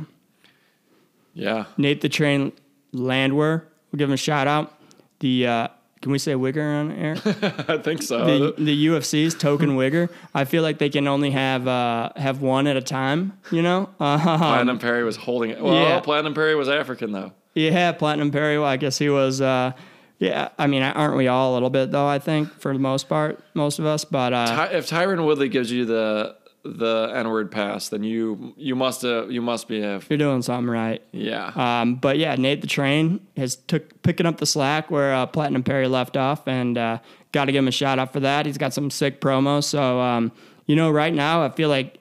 yeah. 1.34 1.66
Nate 1.78 2.02
the 2.02 2.10
Train 2.10 2.52
Landwehr. 2.92 3.66
We'll 3.92 3.98
give 3.98 4.10
him 4.10 4.14
a 4.14 4.18
shout 4.18 4.48
out. 4.48 4.76
The 5.20 5.48
uh, 5.48 5.68
can 6.02 6.12
we 6.12 6.20
say 6.20 6.34
Wigger 6.34 6.64
on 6.64 6.92
air? 6.92 7.16
I 7.68 7.78
think 7.78 8.02
so. 8.02 8.26
The, 8.26 8.64
the 8.64 8.88
UFC's 8.88 9.36
token 9.36 9.72
Wigger. 9.72 10.10
I 10.34 10.46
feel 10.46 10.64
like 10.64 10.78
they 10.78 10.90
can 10.90 11.08
only 11.08 11.32
have 11.32 11.68
uh, 11.68 12.12
have 12.16 12.42
one 12.42 12.68
at 12.68 12.78
a 12.78 12.82
time. 12.82 13.38
You 13.52 13.62
know. 13.62 13.90
Um, 14.00 14.20
Platinum 14.22 14.80
Perry 14.80 15.04
was 15.04 15.18
holding 15.18 15.50
it. 15.52 15.62
Well, 15.62 15.74
yeah. 15.74 16.00
Platinum 16.02 16.34
Perry 16.34 16.56
was 16.56 16.70
African 16.70 17.12
though. 17.12 17.32
yeah, 17.56 17.92
Platinum 17.94 18.32
Perry. 18.32 18.60
Well, 18.60 18.68
I 18.68 18.78
guess 18.78 18.98
he 18.98 19.10
was. 19.10 19.42
Uh, 19.42 19.72
yeah, 20.20 20.50
I 20.58 20.68
mean, 20.68 20.84
aren't 20.84 21.16
we 21.16 21.28
all 21.28 21.52
a 21.52 21.54
little 21.54 21.70
bit 21.70 21.92
though? 21.92 22.08
I 22.08 22.20
think 22.20 22.52
for 22.60 22.74
the 22.74 22.80
most 22.80 23.08
part, 23.08 23.42
most 23.54 23.80
of 23.80 23.86
us. 23.86 24.04
But 24.04 24.34
uh, 24.34 24.48
Ty- 24.48 24.74
if 24.74 24.90
Tyron 24.90 25.26
Woodley 25.26 25.48
gives 25.48 25.72
you 25.72 25.86
the 25.86 26.36
the 26.64 27.12
N 27.16 27.30
word 27.30 27.52
pass, 27.52 27.88
then 27.88 28.04
you 28.04 28.54
you 28.58 28.76
must 28.76 29.06
uh, 29.06 29.28
you 29.28 29.42
must 29.42 29.70
be 29.70 29.82
a 29.82 30.02
you're 30.10 30.18
doing 30.18 30.42
something 30.42 30.70
right. 30.70 31.02
yeah. 31.14 31.52
Um, 31.56 31.96
but 31.96 32.18
yeah, 32.18 32.36
Nate 32.36 32.60
the 32.60 32.68
Train 32.68 33.26
has 33.38 33.56
took 33.56 34.02
picking 34.04 34.26
up 34.26 34.38
the 34.38 34.46
slack 34.46 34.92
where 34.92 35.14
uh, 35.14 35.26
Platinum 35.26 35.64
Perry 35.64 35.88
left 35.88 36.18
off, 36.18 36.46
and 36.50 36.78
uh, 36.78 37.00
got 37.32 37.46
to 37.46 37.54
give 37.54 37.60
him 37.60 37.70
a 37.70 37.72
shout 37.72 37.98
out 37.98 38.12
for 38.12 38.20
that. 38.20 38.46
He's 38.46 38.58
got 38.58 38.74
some 38.74 38.92
sick 38.92 39.22
promos. 39.22 39.64
So 39.64 40.02
um, 40.02 40.34
you 40.66 40.76
know, 40.76 40.92
right 40.92 41.14
now 41.14 41.44
I 41.46 41.50
feel 41.50 41.70
like 41.70 41.98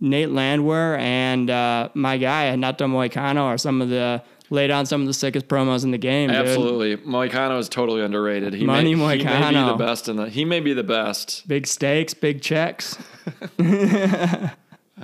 Nate 0.00 0.28
Landwehr 0.28 0.98
and 0.98 1.48
uh, 1.48 1.88
my 1.94 2.18
guy 2.18 2.54
Nato 2.56 2.86
Moicano 2.86 3.44
are 3.44 3.56
some 3.56 3.80
of 3.80 3.88
the 3.88 4.22
laid 4.54 4.70
on 4.70 4.86
some 4.86 5.02
of 5.02 5.06
the 5.06 5.12
sickest 5.12 5.48
promos 5.48 5.84
in 5.84 5.90
the 5.90 5.98
game. 5.98 6.30
dude. 6.30 6.38
Absolutely, 6.38 6.96
Moicano 6.96 7.58
is 7.58 7.68
totally 7.68 8.02
underrated. 8.02 8.54
He 8.54 8.64
Money 8.64 8.94
may, 8.94 9.18
He 9.18 9.24
may 9.24 9.50
be 9.50 9.54
the 9.54 9.76
best 9.76 10.08
in 10.08 10.16
the. 10.16 10.28
He 10.28 10.44
may 10.44 10.60
be 10.60 10.72
the 10.72 10.82
best. 10.82 11.46
Big 11.46 11.66
stakes, 11.66 12.14
big 12.14 12.40
checks. 12.40 12.96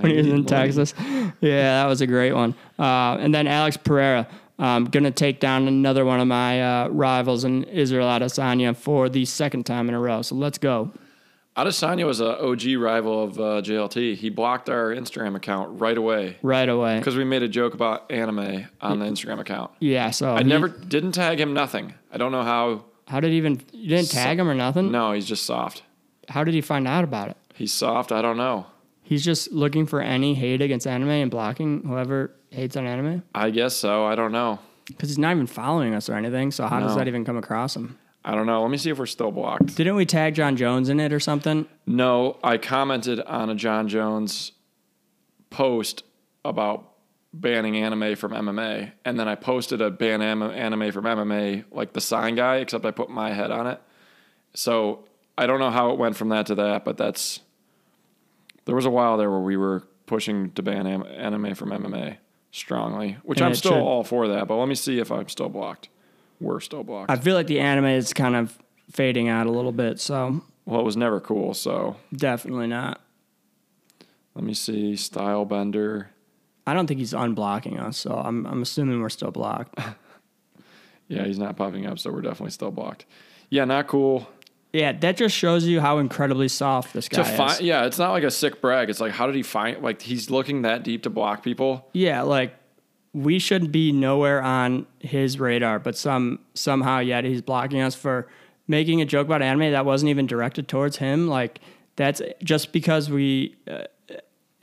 when 0.00 0.10
he 0.12 0.16
was 0.16 0.26
in 0.26 0.44
Texas. 0.44 0.94
Yeah, 1.40 1.82
that 1.82 1.86
was 1.86 2.00
a 2.00 2.06
great 2.06 2.32
one. 2.32 2.54
Uh, 2.78 3.16
and 3.20 3.34
then 3.34 3.46
Alex 3.46 3.76
Pereira, 3.76 4.28
um, 4.58 4.84
going 4.84 5.04
to 5.04 5.10
take 5.10 5.40
down 5.40 5.66
another 5.68 6.04
one 6.04 6.20
of 6.20 6.28
my 6.28 6.62
uh, 6.62 6.88
rivals 6.88 7.44
in 7.44 7.64
Israel 7.64 8.06
Adesanya 8.06 8.76
for 8.76 9.08
the 9.08 9.24
second 9.24 9.64
time 9.64 9.88
in 9.88 9.94
a 9.94 10.00
row. 10.00 10.22
So 10.22 10.34
let's 10.34 10.58
go. 10.58 10.92
Adesanya 11.56 12.06
was 12.06 12.20
an 12.20 12.28
OG 12.28 12.76
rival 12.80 13.24
of 13.24 13.38
uh, 13.38 13.42
JLT. 13.62 14.14
He 14.16 14.30
blocked 14.30 14.70
our 14.70 14.90
Instagram 14.94 15.34
account 15.34 15.80
right 15.80 15.98
away 15.98 16.36
Right 16.42 16.68
away. 16.68 16.98
because 16.98 17.16
we 17.16 17.24
made 17.24 17.42
a 17.42 17.48
joke 17.48 17.74
about 17.74 18.10
anime 18.10 18.66
on 18.80 18.98
the 19.00 19.04
Instagram 19.06 19.40
account. 19.40 19.70
Yeah, 19.80 20.10
so 20.10 20.34
I 20.34 20.38
he- 20.38 20.44
never 20.44 20.68
didn't 20.68 21.12
tag 21.12 21.40
him. 21.40 21.52
Nothing. 21.52 21.94
I 22.12 22.18
don't 22.18 22.32
know 22.32 22.44
how. 22.44 22.84
How 23.08 23.18
did 23.18 23.32
he 23.32 23.38
even, 23.38 23.60
you 23.72 23.88
didn't 23.88 24.10
tag 24.10 24.38
him 24.38 24.48
or 24.48 24.54
nothing? 24.54 24.92
No, 24.92 25.12
he's 25.12 25.26
just 25.26 25.44
soft. 25.44 25.82
How 26.28 26.44
did 26.44 26.54
he 26.54 26.60
find 26.60 26.86
out 26.86 27.02
about 27.02 27.28
it? 27.30 27.36
He's 27.54 27.72
soft. 27.72 28.12
I 28.12 28.22
don't 28.22 28.36
know. 28.36 28.66
He's 29.02 29.24
just 29.24 29.50
looking 29.50 29.86
for 29.86 30.00
any 30.00 30.34
hate 30.34 30.62
against 30.62 30.86
anime 30.86 31.08
and 31.08 31.30
blocking 31.32 31.82
whoever 31.82 32.30
hates 32.50 32.76
on 32.76 32.86
anime? 32.86 33.24
I 33.34 33.50
guess 33.50 33.74
so. 33.74 34.04
I 34.06 34.14
don't 34.14 34.30
know. 34.30 34.60
Because 34.86 35.08
he's 35.08 35.18
not 35.18 35.32
even 35.32 35.48
following 35.48 35.94
us 35.94 36.08
or 36.08 36.14
anything. 36.14 36.52
So 36.52 36.66
how 36.68 36.78
does 36.78 36.94
that 36.96 37.08
even 37.08 37.24
come 37.24 37.36
across 37.36 37.74
him? 37.74 37.98
I 38.24 38.34
don't 38.34 38.46
know. 38.46 38.60
Let 38.62 38.70
me 38.70 38.76
see 38.76 38.90
if 38.90 38.98
we're 38.98 39.06
still 39.06 39.30
blocked. 39.32 39.74
Didn't 39.76 39.96
we 39.96 40.04
tag 40.04 40.34
Jon 40.34 40.56
Jones 40.56 40.88
in 40.90 41.00
it 41.00 41.12
or 41.12 41.20
something? 41.20 41.66
No, 41.86 42.38
I 42.44 42.58
commented 42.58 43.20
on 43.20 43.48
a 43.48 43.54
Jon 43.54 43.88
Jones 43.88 44.52
post 45.48 46.04
about 46.44 46.86
banning 47.32 47.76
anime 47.76 48.16
from 48.16 48.32
MMA, 48.32 48.92
and 49.04 49.18
then 49.18 49.28
I 49.28 49.36
posted 49.36 49.80
a 49.80 49.90
ban 49.90 50.20
am- 50.20 50.42
anime 50.42 50.90
from 50.92 51.04
MMA, 51.04 51.64
like 51.70 51.92
the 51.92 52.00
sign 52.00 52.34
guy, 52.34 52.56
except 52.56 52.84
I 52.84 52.90
put 52.90 53.08
my 53.08 53.32
head 53.32 53.50
on 53.50 53.66
it. 53.66 53.80
So 54.54 55.04
I 55.38 55.46
don't 55.46 55.60
know 55.60 55.70
how 55.70 55.90
it 55.92 55.98
went 55.98 56.16
from 56.16 56.28
that 56.30 56.46
to 56.46 56.54
that, 56.56 56.84
but 56.84 56.96
that's 56.96 57.40
there 58.64 58.74
was 58.74 58.84
a 58.86 58.90
while 58.90 59.16
there 59.16 59.30
where 59.30 59.40
we 59.40 59.56
were 59.56 59.84
pushing 60.06 60.50
to 60.52 60.62
ban 60.62 60.86
am- 60.86 61.06
anime 61.06 61.54
from 61.54 61.70
MMA 61.70 62.16
strongly, 62.52 63.16
which 63.22 63.38
And 63.38 63.46
I'm 63.46 63.54
still 63.54 63.72
should. 63.72 63.80
all 63.80 64.02
for 64.04 64.28
that. 64.28 64.48
But 64.48 64.56
let 64.56 64.68
me 64.68 64.74
see 64.74 64.98
if 64.98 65.10
I'm 65.12 65.28
still 65.28 65.48
blocked. 65.48 65.88
We're 66.40 66.60
still 66.60 66.82
blocked. 66.84 67.10
I 67.10 67.16
feel 67.16 67.34
like 67.34 67.46
the 67.46 67.60
anime 67.60 67.86
is 67.86 68.12
kind 68.12 68.34
of 68.34 68.56
fading 68.90 69.28
out 69.28 69.46
a 69.46 69.50
little 69.50 69.72
bit, 69.72 70.00
so 70.00 70.42
well, 70.64 70.80
it 70.80 70.84
was 70.84 70.96
never 70.96 71.20
cool. 71.20 71.54
So 71.54 71.96
definitely 72.14 72.66
not. 72.66 73.00
let 74.34 74.44
me 74.44 74.54
see. 74.54 74.96
Style 74.96 75.44
Bender. 75.44 76.10
I 76.66 76.74
don't 76.74 76.86
think 76.86 76.98
he's 77.00 77.12
unblocking 77.12 77.80
us, 77.80 77.98
so 77.98 78.12
I'm 78.14 78.46
I'm 78.46 78.62
assuming 78.62 79.00
we're 79.00 79.08
still 79.10 79.30
blocked. 79.30 79.78
Yeah, 81.08 81.24
he's 81.24 81.40
not 81.40 81.56
popping 81.56 81.86
up, 81.86 81.98
so 81.98 82.12
we're 82.12 82.20
definitely 82.20 82.52
still 82.52 82.70
blocked. 82.70 83.04
Yeah, 83.48 83.64
not 83.64 83.88
cool. 83.88 84.28
yeah, 84.72 84.92
that 84.92 85.16
just 85.16 85.34
shows 85.34 85.66
you 85.66 85.80
how 85.80 85.98
incredibly 85.98 86.46
soft 86.46 86.92
this 86.92 87.08
guy 87.08 87.24
To 87.24 87.44
is. 87.46 87.60
yeah, 87.62 87.84
it's 87.86 87.98
not 87.98 88.12
like 88.12 88.22
a 88.22 88.30
sick 88.30 88.60
brag. 88.60 88.88
It's 88.88 89.00
like, 89.00 89.10
how 89.10 89.26
did 89.26 89.34
he 89.34 89.42
find? 89.42 89.82
Like, 89.82 90.00
he's 90.02 90.30
looking 90.30 90.62
that 90.62 90.84
deep 90.84 91.02
to 91.02 91.10
block 91.10 91.42
people. 91.42 91.88
Yeah, 91.92 92.22
like 92.22 92.54
we 93.12 93.38
should 93.38 93.72
be 93.72 93.92
nowhere 93.92 94.40
on 94.42 94.86
his 95.00 95.38
radar, 95.40 95.78
but 95.78 95.96
some 95.96 96.38
somehow 96.54 97.00
yet 97.00 97.24
he's 97.24 97.42
blocking 97.42 97.80
us 97.80 97.94
for 97.94 98.28
making 98.68 99.00
a 99.00 99.04
joke 99.04 99.26
about 99.26 99.42
anime 99.42 99.72
that 99.72 99.84
wasn't 99.84 100.08
even 100.08 100.26
directed 100.26 100.68
towards 100.68 100.98
him. 100.98 101.26
Like 101.28 101.60
that's 101.96 102.22
just 102.42 102.72
because 102.72 103.10
we 103.10 103.56
uh, 103.68 103.84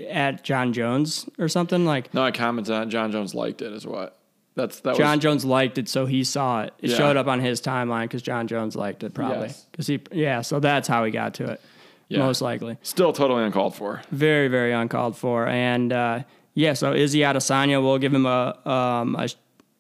at 0.08 0.44
Jon 0.44 0.72
Jones 0.74 1.28
or 1.38 1.50
something. 1.50 1.86
Like 1.86 2.14
No, 2.14 2.24
I 2.24 2.32
commented 2.32 2.74
on 2.74 2.84
it. 2.84 2.92
Jon 2.92 3.12
Jones 3.12 3.36
liked 3.36 3.62
it. 3.62 3.74
Is 3.74 3.86
what? 3.86 4.18
That's 4.56 4.80
that 4.82 4.96
John 4.96 5.18
was. 5.18 5.24
Jones 5.24 5.46
liked 5.46 5.78
it, 5.78 5.88
so 5.90 6.06
he 6.06 6.24
saw 6.24 6.64
it. 6.64 6.74
It 6.82 6.92
Yeah. 6.92 6.98
showed 6.98 7.18
up 7.18 7.28
on 7.28 7.40
his 7.42 7.62
timeline 7.62 8.04
because 8.04 8.22
Jon 8.22 8.48
Jones 8.48 8.76
liked 8.76 9.04
it 9.04 9.14
probably 9.14 9.48
Yes. 9.48 9.66
because 9.72 9.88
he 9.88 10.00
yeah. 10.12 10.42
So 10.42 10.60
that's 10.60 10.88
how 10.88 11.04
he 11.04 11.12
got 11.12 11.34
to 11.36 11.52
it. 11.52 11.62
Yeah. 12.10 12.20
Most 12.20 12.42
likely. 12.42 12.78
Still 12.84 13.12
totally 13.12 13.44
uncalled 13.44 13.76
for. 13.76 14.02
very 14.10 14.48
very 14.48 14.72
uncalled 14.72 15.18
for 15.18 15.46
and 15.48 15.92
uh, 15.92 16.24
yeah 16.58 16.74
so 16.74 16.94
izzy 16.94 17.20
adesanya 17.20 17.82
we'll 17.82 17.98
give 17.98 18.14
him 18.14 18.26
a, 18.26 18.58
um, 18.66 19.16
a 19.16 19.28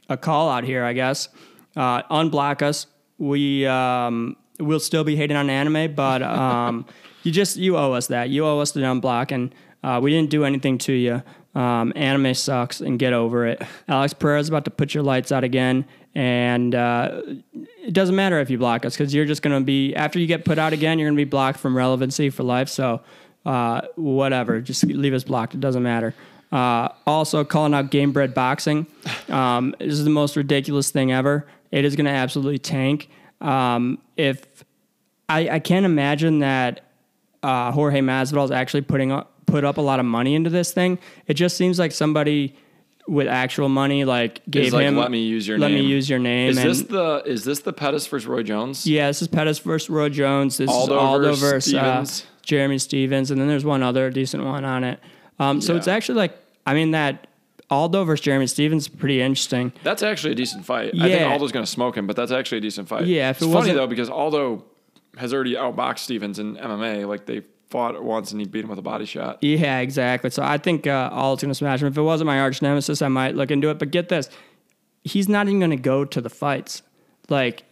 a 0.10 0.16
call 0.16 0.50
out 0.50 0.64
here 0.64 0.84
i 0.86 0.94
guess. 0.94 1.30
Uh, 1.78 2.02
unblock 2.10 2.64
us. 2.64 2.88
We 3.20 3.68
um, 3.68 4.36
we'll 4.60 4.80
still 4.80 5.04
be 5.04 5.16
hating 5.16 5.38
on 5.38 5.50
anime 5.50 5.94
but 5.94 6.24
um, 6.24 6.88
you 7.24 7.32
just 7.32 7.56
you 7.56 7.78
owe 7.78 7.94
us 7.94 8.08
that. 8.08 8.30
You 8.30 8.46
owe 8.46 8.60
us 8.60 8.72
the 8.72 8.82
unblock 8.82 9.32
and 9.32 9.54
uh, 9.84 10.00
we 10.02 10.10
didn't 10.12 10.32
do 10.32 10.44
anything 10.44 10.80
to 10.80 10.94
you. 10.94 11.22
Um, 11.54 11.94
anime 11.96 12.34
sucks 12.34 12.82
and 12.82 12.98
get 12.98 13.14
over 13.14 13.46
it. 13.46 13.62
Alex 13.88 14.14
Pereira 14.14 14.40
is 14.40 14.50
about 14.50 14.66
to 14.66 14.72
put 14.72 14.94
your 14.94 15.04
lights 15.04 15.32
out 15.32 15.44
again 15.44 15.86
and 16.16 16.74
uh, 16.74 17.22
it 17.84 17.94
doesn't 17.94 18.16
matter 18.16 18.40
if 18.40 18.50
you 18.50 18.58
block 18.58 18.84
us 18.84 18.98
because 18.98 19.14
you're 19.14 19.26
just 19.26 19.44
to 19.44 19.60
be 19.62 19.96
after 19.96 20.18
you 20.18 20.26
get 20.26 20.46
put 20.46 20.58
out 20.58 20.74
again 20.74 20.98
you're 20.98 21.12
to 21.12 21.16
be 21.16 21.26
blocked 21.26 21.60
from 21.60 21.78
relevancy 21.78 22.32
for 22.32 22.42
life 22.42 22.70
so 22.70 23.02
uh, 23.46 23.82
whatever. 23.96 24.62
Just 24.62 24.84
leave 24.84 25.14
us 25.14 25.24
blocked. 25.24 25.54
It 25.54 25.60
doesn't 25.60 25.84
matter 25.84 26.16
uh, 26.52 26.90
also 27.06 27.44
calling 27.44 27.74
out 27.74 27.92
game 27.92 28.12
bred 28.12 28.34
boxing 28.34 28.88
um, 29.30 29.76
this 29.80 29.94
is 29.94 30.04
the 30.04 30.10
most 30.10 30.36
ridiculous 30.36 30.92
thing 30.92 31.12
ever 31.12 31.46
it 31.72 31.84
is 31.84 31.96
going 31.96 32.06
to 32.06 32.12
absolutely 32.12 32.58
tank 32.58 33.10
um, 33.42 34.00
if 34.16 34.46
I, 35.30 35.50
I 35.50 35.60
can't 35.60 35.86
imagine 35.86 36.40
that 36.40 36.82
uh, 37.44 37.72
Jorge 37.72 38.00
Masvidal 38.00 38.46
is 38.46 38.52
actually 38.52 38.82
putting 38.82 39.12
up, 39.12 39.34
put 39.46 39.64
up 39.64 39.78
a 39.78 39.82
lot 39.82 40.00
of 40.00 40.06
money 40.06 40.36
into 40.36 40.50
this 40.50 40.72
thing. 40.72 41.00
It 41.28 41.36
just 41.36 41.58
seems 41.58 41.80
like 41.80 41.92
somebody 41.92 42.56
with 43.08 43.28
actual 43.28 43.70
money 43.70 44.04
like 44.04 44.42
gave 44.50 44.74
like, 44.74 44.84
him 44.84 44.98
let 44.98 45.10
me 45.10 45.22
use 45.22 45.48
your 45.48 45.58
name. 45.58 45.62
let 45.62 45.72
name. 45.72 45.86
me 45.86 45.90
use 45.90 46.10
your 46.10 46.20
name. 46.20 46.50
Is 46.50 46.58
and 46.58 46.70
this 46.70 46.82
the 46.84 47.24
is 47.26 47.46
this 47.46 47.60
the 47.60 47.72
Pettis 47.72 48.06
versus 48.08 48.28
Roy 48.28 48.44
Jones? 48.44 48.86
yeah, 48.86 49.08
this 49.08 49.22
is 49.22 49.30
Pettis 49.30 49.60
versus 49.60 49.90
Roy 49.90 50.10
Jones. 50.10 50.58
This 50.58 50.70
Aldo 50.70 50.94
is 50.94 51.02
Aldo 51.02 51.36
versus 51.36 51.72
versus 51.72 52.22
uh, 52.22 52.26
Jeremy 52.42 52.78
Stephens, 52.78 53.32
and 53.32 53.40
then 53.40 53.48
there's 53.48 53.64
one 53.64 53.82
other 53.82 54.10
decent 54.10 54.44
one 54.44 54.66
on 54.66 54.84
it. 54.84 55.00
Um, 55.40 55.62
so 55.62 55.74
Yeah. 55.74 55.78
it's 55.80 55.88
actually 55.88 56.16
like 56.18 56.38
I 56.66 56.74
mean 56.74 56.92
that 56.92 57.28
Aldo 57.70 58.04
versus 58.06 58.24
Jeremy 58.24 58.48
Stephens 58.48 58.84
is 58.84 58.88
pretty 58.88 59.22
interesting. 59.22 59.74
That's 59.84 60.02
actually 60.04 60.32
a 60.32 60.36
decent 60.36 60.66
fight. 60.66 60.94
I 60.96 61.00
think 61.10 61.20
Yeah. 61.20 61.32
Aldo's 61.32 61.52
going 61.52 61.66
to 61.66 61.72
smoke 61.72 61.98
him, 61.98 62.08
but 62.08 62.16
that's 62.16 62.32
actually 62.32 62.60
a 62.60 62.62
decent 62.62 62.88
fight. 62.88 63.06
Yeah, 63.06 63.30
if 63.30 63.38
it's 63.38 63.42
it 63.42 63.46
funny 63.46 63.56
wasn't- 63.56 63.78
though 63.78 63.88
because 63.88 64.10
Aldo 64.10 64.64
has 65.18 65.34
already 65.34 65.56
outboxed 65.56 66.00
Stephens 66.00 66.40
in 66.40 66.56
MMA. 66.58 67.06
Like 67.08 67.26
they 67.26 67.42
fought 67.70 68.02
once 68.02 68.32
and 68.32 68.40
he 68.40 68.48
beat 68.48 68.64
him 68.64 68.70
with 68.70 68.80
a 68.80 68.84
body 68.84 69.04
shot. 69.06 69.40
Yeah, 69.42 69.80
exactly. 69.80 70.30
So 70.30 70.44
I 70.44 70.58
think 70.58 70.88
uh, 70.88 71.10
Aldo's 71.12 71.42
going 71.42 71.50
to 71.52 71.56
smash 71.56 71.82
him. 71.82 71.88
If 71.90 71.98
it 71.98 72.02
wasn't 72.02 72.28
my 72.28 72.40
arch 72.40 72.62
nemesis, 72.62 73.02
I 73.02 73.10
might 73.10 73.36
look 73.36 73.52
into 73.52 73.70
it. 73.70 73.80
But 73.80 73.92
get 73.92 74.08
this, 74.10 74.30
he's 75.04 75.28
not 75.28 75.48
even 75.48 75.60
going 75.60 75.72
to 75.72 75.76
go 75.76 76.06
to 76.06 76.22
the 76.22 76.30
fights. 76.30 76.82
Like 77.30 77.64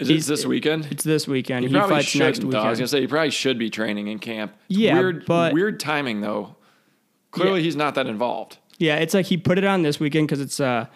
Is 0.00 0.10
it 0.10 0.22
this 0.24 0.44
weekend? 0.44 0.88
it's 0.90 1.04
this 1.04 1.28
weekend. 1.28 1.64
He 1.64 1.68
He, 1.70 1.74
probably 1.76 1.96
fights 1.96 2.16
next 2.16 2.50
though. 2.50 2.58
I 2.58 2.70
was 2.70 2.80
gonna 2.80 2.88
say 2.88 3.00
he 3.02 3.06
probably 3.06 3.30
should 3.30 3.58
be 3.58 3.70
training 3.70 4.08
in 4.08 4.18
camp. 4.18 4.52
Yeah, 4.66 4.94
weird, 4.98 5.26
but- 5.26 5.52
weird 5.52 5.78
timing 5.78 6.20
though. 6.20 6.56
Clearly, 7.34 7.60
Yeah. 7.60 7.64
he's 7.64 7.76
not 7.76 7.94
that 7.96 8.06
involved. 8.06 8.58
Yeah, 8.78 8.96
it's 8.96 9.14
like 9.14 9.26
he 9.26 9.36
put 9.36 9.58
it 9.58 9.64
on 9.64 9.82
this 9.82 10.00
weekend 10.00 10.26
because 10.28 10.40
it's 10.40 10.58
a, 10.60 10.90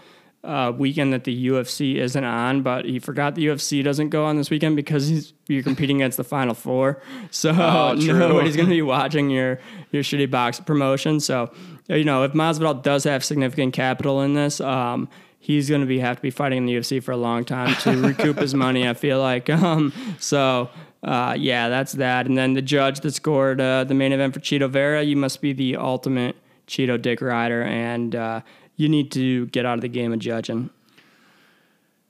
a 0.44 0.72
weekend 0.72 1.12
that 1.12 1.24
the 1.24 1.46
UFC 1.48 1.96
isn't 1.96 2.24
on, 2.24 2.62
but 2.62 2.84
he 2.84 2.98
forgot 2.98 3.34
the 3.34 3.46
UFC 3.46 3.82
doesn't 3.84 4.08
go 4.10 4.24
on 4.24 4.36
this 4.36 4.50
weekend 4.50 4.74
because 4.76 5.06
he's 5.08 5.32
you're 5.48 5.62
competing 5.62 6.00
against 6.02 6.16
the 6.16 6.24
Final 6.24 6.54
Four. 6.54 7.00
So 7.30 7.50
Oh, 7.50 7.94
true. 8.00 8.18
nobody's 8.18 8.56
going 8.56 8.68
to 8.68 8.74
be 8.74 8.82
watching 8.82 9.30
your 9.30 9.60
your 9.92 10.02
shitty 10.02 10.30
box 10.30 10.58
promotion. 10.60 11.20
So 11.20 11.52
you 11.88 12.04
know 12.04 12.22
if 12.24 12.32
Masvidal 12.32 12.82
does 12.82 13.04
have 13.04 13.24
significant 13.24 13.72
capital 13.74 14.22
in 14.22 14.34
this, 14.34 14.60
um, 14.60 15.08
he's 15.38 15.68
going 15.68 15.80
to 15.82 15.86
be 15.86 15.98
have 16.00 16.16
to 16.16 16.22
be 16.22 16.30
fighting 16.30 16.58
in 16.58 16.66
the 16.66 16.74
UFC 16.74 17.02
for 17.02 17.12
a 17.12 17.16
long 17.16 17.44
time 17.44 17.74
to 17.82 17.96
recoup 18.02 18.38
his 18.38 18.54
money. 18.54 18.88
I 18.88 18.94
feel 18.94 19.20
like 19.20 19.48
um, 19.50 19.92
so. 20.18 20.68
Uh, 21.02 21.34
yeah, 21.38 21.68
that's 21.68 21.92
that. 21.92 22.26
And 22.26 22.36
then 22.36 22.54
the 22.54 22.62
judge 22.62 23.00
that 23.00 23.12
scored 23.12 23.60
uh, 23.60 23.84
the 23.84 23.94
main 23.94 24.12
event 24.12 24.34
for 24.34 24.40
Chito 24.40 24.68
Vera, 24.68 25.02
you 25.02 25.16
must 25.16 25.40
be 25.40 25.52
the 25.52 25.76
ultimate 25.76 26.36
Chito 26.66 27.00
Dick 27.00 27.20
Rider, 27.20 27.62
and 27.62 28.14
uh, 28.14 28.40
you 28.76 28.88
need 28.88 29.12
to 29.12 29.46
get 29.46 29.64
out 29.64 29.74
of 29.74 29.80
the 29.80 29.88
game 29.88 30.12
of 30.12 30.18
judging. 30.18 30.70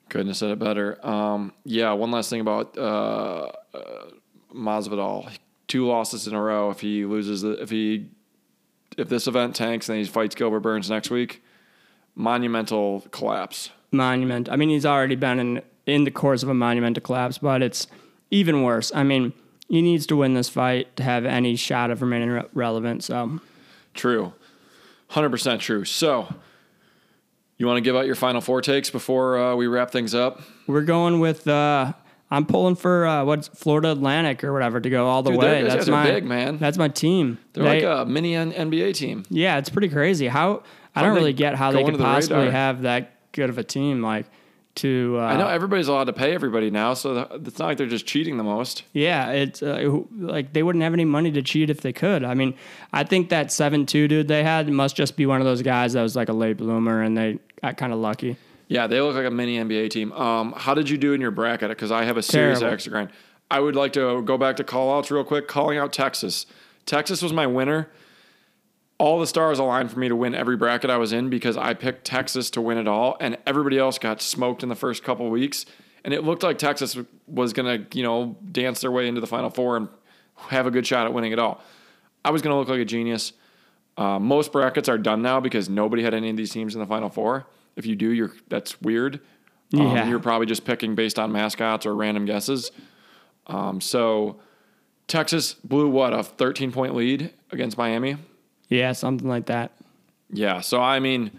Couldn't 0.09 0.29
have 0.29 0.37
said 0.37 0.51
it 0.51 0.59
better. 0.59 1.05
Um, 1.07 1.53
yeah, 1.65 1.93
one 1.93 2.11
last 2.11 2.31
thing 2.31 2.41
about 2.41 2.77
uh, 2.79 3.53
uh, 3.75 4.07
Masvidal. 4.55 5.31
Two 5.67 5.87
losses 5.87 6.27
in 6.27 6.35
a 6.35 6.41
row. 6.41 6.71
If 6.71 6.81
he 6.81 7.05
loses, 7.05 7.43
the, 7.43 7.63
if 7.63 7.69
he, 7.69 8.09
if 8.97 9.11
this 9.11 9.27
event 9.27 9.55
tanks 9.55 9.91
and 9.91 9.99
he 9.99 10.05
fights 10.07 10.35
Gilbert 10.35 10.61
Burns 10.61 10.89
next 10.89 11.11
week, 11.11 11.43
monumental 12.15 13.05
collapse. 13.11 13.69
Monument. 13.93 14.49
I 14.51 14.57
mean, 14.57 14.71
he's 14.71 14.87
already 14.87 15.15
been 15.15 15.39
in 15.39 15.63
in 15.85 16.05
the 16.05 16.11
course 16.11 16.43
of 16.43 16.51
a 16.51 16.55
monumental 16.55 17.03
collapse, 17.03 17.39
but 17.39 17.63
it's 17.63 17.87
even 18.31 18.63
worse. 18.63 18.91
I 18.95 19.03
mean, 19.03 19.33
he 19.69 19.83
needs 19.83 20.07
to 20.07 20.17
win 20.17 20.35
this 20.35 20.49
fight 20.49 20.95
to 20.97 21.03
have 21.03 21.25
any 21.25 21.57
shot 21.57 21.91
of 21.91 22.01
remaining 22.03 22.31
re- 22.31 22.45
relevant. 22.55 23.05
So, 23.05 23.41
True, 23.95 24.33
hundred 25.09 25.31
percent 25.31 25.61
true. 25.61 25.85
So, 25.85 26.33
you 27.57 27.67
want 27.67 27.79
to 27.79 27.81
give 27.81 27.97
out 27.97 28.07
your 28.07 28.15
final 28.15 28.41
four 28.41 28.63
takes 28.63 28.91
before 28.91 29.39
uh, 29.39 29.55
we 29.57 29.67
wrap 29.67 29.91
things 29.91 30.15
up? 30.15 30.41
we're 30.67 30.83
going 30.83 31.21
with. 31.21 31.47
Uh, 31.49 31.93
I'm 32.31 32.45
pulling 32.45 32.75
for 32.77 33.07
uh, 33.07 33.25
what's 33.25 33.49
Florida 33.49 33.91
Atlantic 33.93 34.45
or 34.45 34.53
whatever 34.53 34.81
to 34.81 34.91
go 34.91 35.07
all 35.07 35.23
the 35.23 35.31
Dude, 35.31 35.41
way. 35.41 35.63
That's 35.63 35.89
my 35.89 36.05
big, 36.05 36.25
man. 36.27 36.59
That's 36.59 36.77
my 36.77 36.89
team. 36.89 37.39
They're 37.55 37.65
They- 37.65 37.87
like 37.87 38.07
a 38.07 38.09
mini 38.09 38.35
N- 38.35 38.53
NBA 38.53 38.95
team. 38.95 39.25
Yeah, 39.31 39.57
it's 39.59 39.71
pretty 39.71 39.89
crazy. 39.89 40.29
How 40.29 40.63
I 40.95 41.03
don't 41.03 41.15
really 41.15 41.33
get 41.33 41.55
how 41.55 41.73
they 41.73 41.83
could 41.83 41.95
the 41.95 41.99
possibly 42.05 42.37
radar? 42.39 42.53
have 42.53 42.83
that 42.83 43.33
good 43.33 43.49
of 43.49 43.57
a 43.59 43.65
team. 43.65 44.03
Like 44.03 44.27
to 44.79 45.17
uh, 45.19 45.23
I 45.23 45.37
know 45.37 45.47
everybody's 45.49 45.89
allowed 45.89 46.05
to 46.05 46.13
pay 46.13 46.35
everybody 46.35 46.71
now, 46.71 46.95
so 46.95 47.29
it's 47.33 47.59
not 47.59 47.67
like 47.67 47.79
they're 47.79 47.87
just 47.87 48.07
cheating 48.07 48.37
the 48.37 48.45
most. 48.45 48.83
Yeah, 48.93 49.31
it's 49.31 49.63
uh, 49.63 50.01
like 50.19 50.53
they 50.53 50.63
wouldn't 50.63 50.83
have 50.83 50.93
any 50.93 51.05
money 51.05 51.31
to 51.33 51.43
cheat 51.43 51.71
if 51.71 51.81
they 51.81 51.93
could. 51.93 52.25
I 52.25 52.35
mean, 52.35 52.55
I 52.93 53.05
think 53.05 53.29
that 53.29 53.53
seven 53.53 53.87
two 53.87 54.09
dude 54.09 54.29
they 54.29 54.43
had 54.43 54.69
must 54.69 54.97
just 54.97 55.17
be 55.17 55.27
one 55.27 55.41
of 55.41 55.45
those 55.45 55.63
guys 55.63 55.93
that 55.93 56.03
was 56.03 56.17
like 56.17 56.29
a 56.29 56.33
late 56.33 56.57
bloomer 56.57 57.03
and 57.03 57.17
they 57.17 57.39
got 57.63 57.77
kind 57.77 57.93
of 57.93 57.99
lucky. 57.99 58.37
Yeah, 58.69 58.87
they 58.87 59.01
look 59.01 59.15
like 59.15 59.27
a 59.27 59.31
mini 59.31 59.57
NBA 59.59 59.91
team. 59.91 60.13
Um, 60.13 60.53
how 60.57 60.75
did 60.75 60.91
you 60.91 60.99
do 60.99 61.13
in 61.15 61.21
your 61.21 61.31
bracket? 61.31 61.71
Because 61.71 61.91
I 61.91 62.05
have 62.05 62.17
a 62.17 62.23
series 62.23 62.59
Terrible. 62.59 62.75
extra 62.75 62.91
grind. 62.93 63.11
I 63.51 63.61
would 63.61 63.75
like 63.75 63.95
to 63.95 64.23
go 64.23 64.37
back 64.37 64.57
to 64.57 64.65
call 64.65 64.97
outs 64.97 65.11
real 65.11 65.25
quick. 65.25 65.49
Calling 65.49 65.79
out 65.79 65.93
Texas. 65.93 66.45
Texas 66.85 67.23
was 67.23 67.33
my 67.33 67.47
winner. 67.47 67.89
All 68.99 69.21
the 69.21 69.27
stars 69.27 69.59
aligned 69.61 69.93
for 69.93 69.99
me 70.01 70.09
to 70.09 70.17
win 70.17 70.35
every 70.35 70.57
bracket 70.57 70.91
I 70.91 70.97
was 70.97 71.13
in 71.13 71.31
because 71.31 71.57
I 71.57 71.75
picked 71.75 72.05
Texas 72.05 72.51
to 72.51 72.61
win 72.61 72.79
it 72.79 72.89
all, 72.89 73.17
and 73.21 73.39
everybody 73.47 73.79
else 73.79 73.99
got 73.99 74.21
smoked 74.21 74.63
in 74.65 74.69
the 74.69 74.75
first 74.75 75.05
couple 75.05 75.31
weeks. 75.31 75.67
And 76.05 76.13
it 76.13 76.25
looked 76.25 76.43
like 76.43 76.59
Texas 76.59 76.97
was 77.27 77.53
gonna, 77.53 77.87
you 77.93 78.03
know, 78.03 78.37
dance 78.51 78.81
their 78.81 78.91
way 78.91 79.07
into 79.07 79.21
the 79.21 79.27
Final 79.27 79.51
Four 79.51 79.77
and 79.77 79.89
have 80.37 80.67
a 80.67 80.71
good 80.71 80.87
shot 80.87 81.07
at 81.07 81.13
winning 81.13 81.33
it 81.33 81.39
all. 81.39 81.61
I 82.25 82.31
was 82.31 82.43
gonna 82.43 82.59
look 82.59 82.69
like 82.69 82.81
a 82.81 82.85
genius. 82.85 83.33
Uh, 83.97 84.19
most 84.19 84.53
brackets 84.53 84.89
are 84.89 84.99
done 84.99 85.23
now 85.23 85.41
because 85.41 85.69
nobody 85.69 86.03
had 86.03 86.15
any 86.15 86.31
of 86.31 86.37
these 86.37 86.51
teams 86.51 86.75
in 86.75 86.81
the 86.81 86.87
Final 86.87 87.09
Four. 87.09 87.47
If 87.77 87.87
you 87.87 87.95
do, 87.95 88.11
you're 88.11 88.33
that's 88.49 88.81
weird. 88.81 89.21
Um, 89.75 89.81
Yeah. 89.81 90.09
You're 90.09 90.19
probably 90.21 90.47
just 90.47 90.65
picking 90.65 90.95
based 90.95 91.19
on 91.19 91.31
mascots 91.31 91.85
or 91.87 91.95
random 91.95 92.25
guesses. 92.25 92.71
Um, 93.47 93.81
so 93.81 94.41
Texas 95.09 95.55
blew 95.55 95.89
what 95.89 96.13
a 96.13 96.23
13 96.23 96.73
point 96.73 96.95
lead 96.95 97.33
against 97.51 97.77
Miami. 97.79 98.17
Yeah, 98.69 98.93
something 98.93 99.29
like 99.29 99.47
that. 99.47 99.73
Yeah. 100.31 100.61
So 100.61 100.81
I 100.81 101.01
mean, 101.01 101.39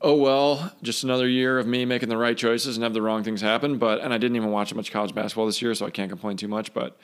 oh 0.00 0.16
well, 0.16 0.72
just 0.82 1.04
another 1.04 1.28
year 1.28 1.58
of 1.58 1.66
me 1.66 1.84
making 1.84 2.08
the 2.08 2.16
right 2.16 2.36
choices 2.36 2.76
and 2.76 2.84
have 2.84 2.94
the 2.94 3.02
wrong 3.02 3.22
things 3.22 3.40
happen. 3.40 3.78
But 3.78 4.00
and 4.00 4.12
I 4.12 4.18
didn't 4.18 4.36
even 4.36 4.50
watch 4.50 4.74
much 4.74 4.90
college 4.90 5.14
basketball 5.14 5.46
this 5.46 5.62
year, 5.62 5.74
so 5.74 5.86
I 5.86 5.90
can't 5.90 6.10
complain 6.10 6.36
too 6.36 6.48
much. 6.48 6.74
But 6.74 6.98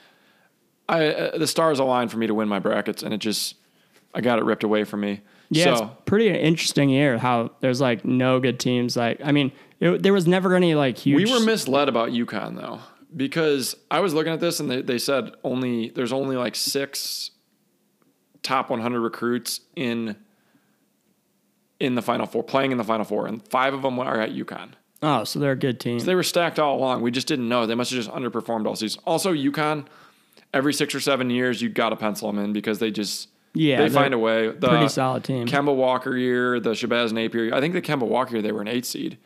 I 0.89 1.09
uh, 1.09 1.39
the 1.39 1.47
stars 1.47 1.79
aligned 1.79 2.11
for 2.11 2.19
me 2.19 2.27
to 2.27 2.35
win 2.35 2.49
my 2.49 2.59
brackets, 2.59 3.03
and 3.03 3.15
it 3.15 3.19
just 3.19 3.57
I 4.15 4.21
got 4.21 4.39
it 4.39 4.45
ripped 4.45 4.65
away 4.65 4.85
from 4.85 5.01
me. 5.01 5.21
Yeah, 5.51 5.77
so 5.77 5.85
it's 5.85 5.93
pretty 6.05 6.29
interesting 6.29 6.91
year. 6.91 7.19
How 7.19 7.53
there's 7.61 7.81
like 7.81 8.05
no 8.05 8.41
good 8.41 8.59
teams. 8.59 8.97
Like 8.97 9.21
I 9.25 9.33
mean, 9.33 9.53
it, 9.81 10.03
there 10.03 10.13
was 10.13 10.27
never 10.27 10.55
any 10.55 10.75
like 10.75 10.99
huge. 10.99 11.25
we 11.25 11.33
were 11.33 11.45
misled 11.45 11.89
about 11.89 12.11
UConn 12.11 12.57
though, 12.57 12.81
because 13.17 13.77
I 13.91 14.01
was 14.01 14.13
looking 14.13 14.33
at 14.33 14.41
this 14.41 14.61
and 14.61 14.71
they, 14.71 14.83
they 14.83 14.99
said 14.99 15.33
only 15.45 15.91
there's 15.91 16.13
only 16.13 16.37
like 16.37 16.55
six 16.55 17.31
top 18.43 18.71
100 18.71 19.01
recruits 19.01 19.61
in 19.77 20.17
in 21.81 21.95
the 21.95 22.03
Final 22.03 22.27
Four, 22.27 22.43
playing 22.43 22.73
in 22.73 22.79
the 22.79 22.85
Final 22.85 23.05
Four, 23.05 23.27
and 23.27 23.47
five 23.49 23.73
of 23.75 23.83
them 23.83 23.99
are 24.01 24.21
at 24.21 24.31
UConn. 24.31 24.71
oh, 25.03 25.23
so 25.25 25.39
they're 25.39 25.53
a 25.53 25.57
good 25.57 25.79
team. 25.79 25.99
They 26.01 26.15
were 26.17 26.23
stacked 26.25 26.59
all 26.59 26.77
along. 26.77 27.03
We 27.03 27.11
just 27.13 27.29
didn't 27.29 27.49
know. 27.49 27.67
They 27.67 27.75
must 27.77 27.93
have 27.93 28.03
just 28.05 28.11
underperformed 28.11 28.67
all 28.67 28.75
season. 28.75 29.01
Also, 29.07 29.33
UConn, 29.33 29.87
every 30.53 30.73
six 30.75 30.93
or 30.95 31.01
seven 31.01 31.31
years, 31.31 31.63
you 31.63 31.69
got 31.69 31.91
to 31.91 31.97
pencil 31.97 32.31
them 32.33 32.45
in 32.45 32.53
because 32.53 32.81
they 32.81 32.91
just 32.91 33.29
Yeah, 33.55 33.79
they 33.79 33.89
find 33.91 34.13
a 34.13 34.19
way. 34.19 34.49
The 34.49 34.69
pretty 34.69 34.89
solid 34.89 35.23
team. 35.23 35.47
Kemba 35.47 35.75
Walker 35.75 36.17
year, 36.17 36.59
the 36.59 36.71
Shabazz 36.71 37.13
Napier. 37.13 37.45
year- 37.45 37.55
I 37.55 37.61
think 37.61 37.75
the 37.75 37.83
Kemba 37.83 38.09
Walker 38.09 38.33
year 38.35 38.43
they 38.43 38.53
were 38.53 38.63
an 38.63 38.69
eight 38.69 38.85
seed. 38.87 39.19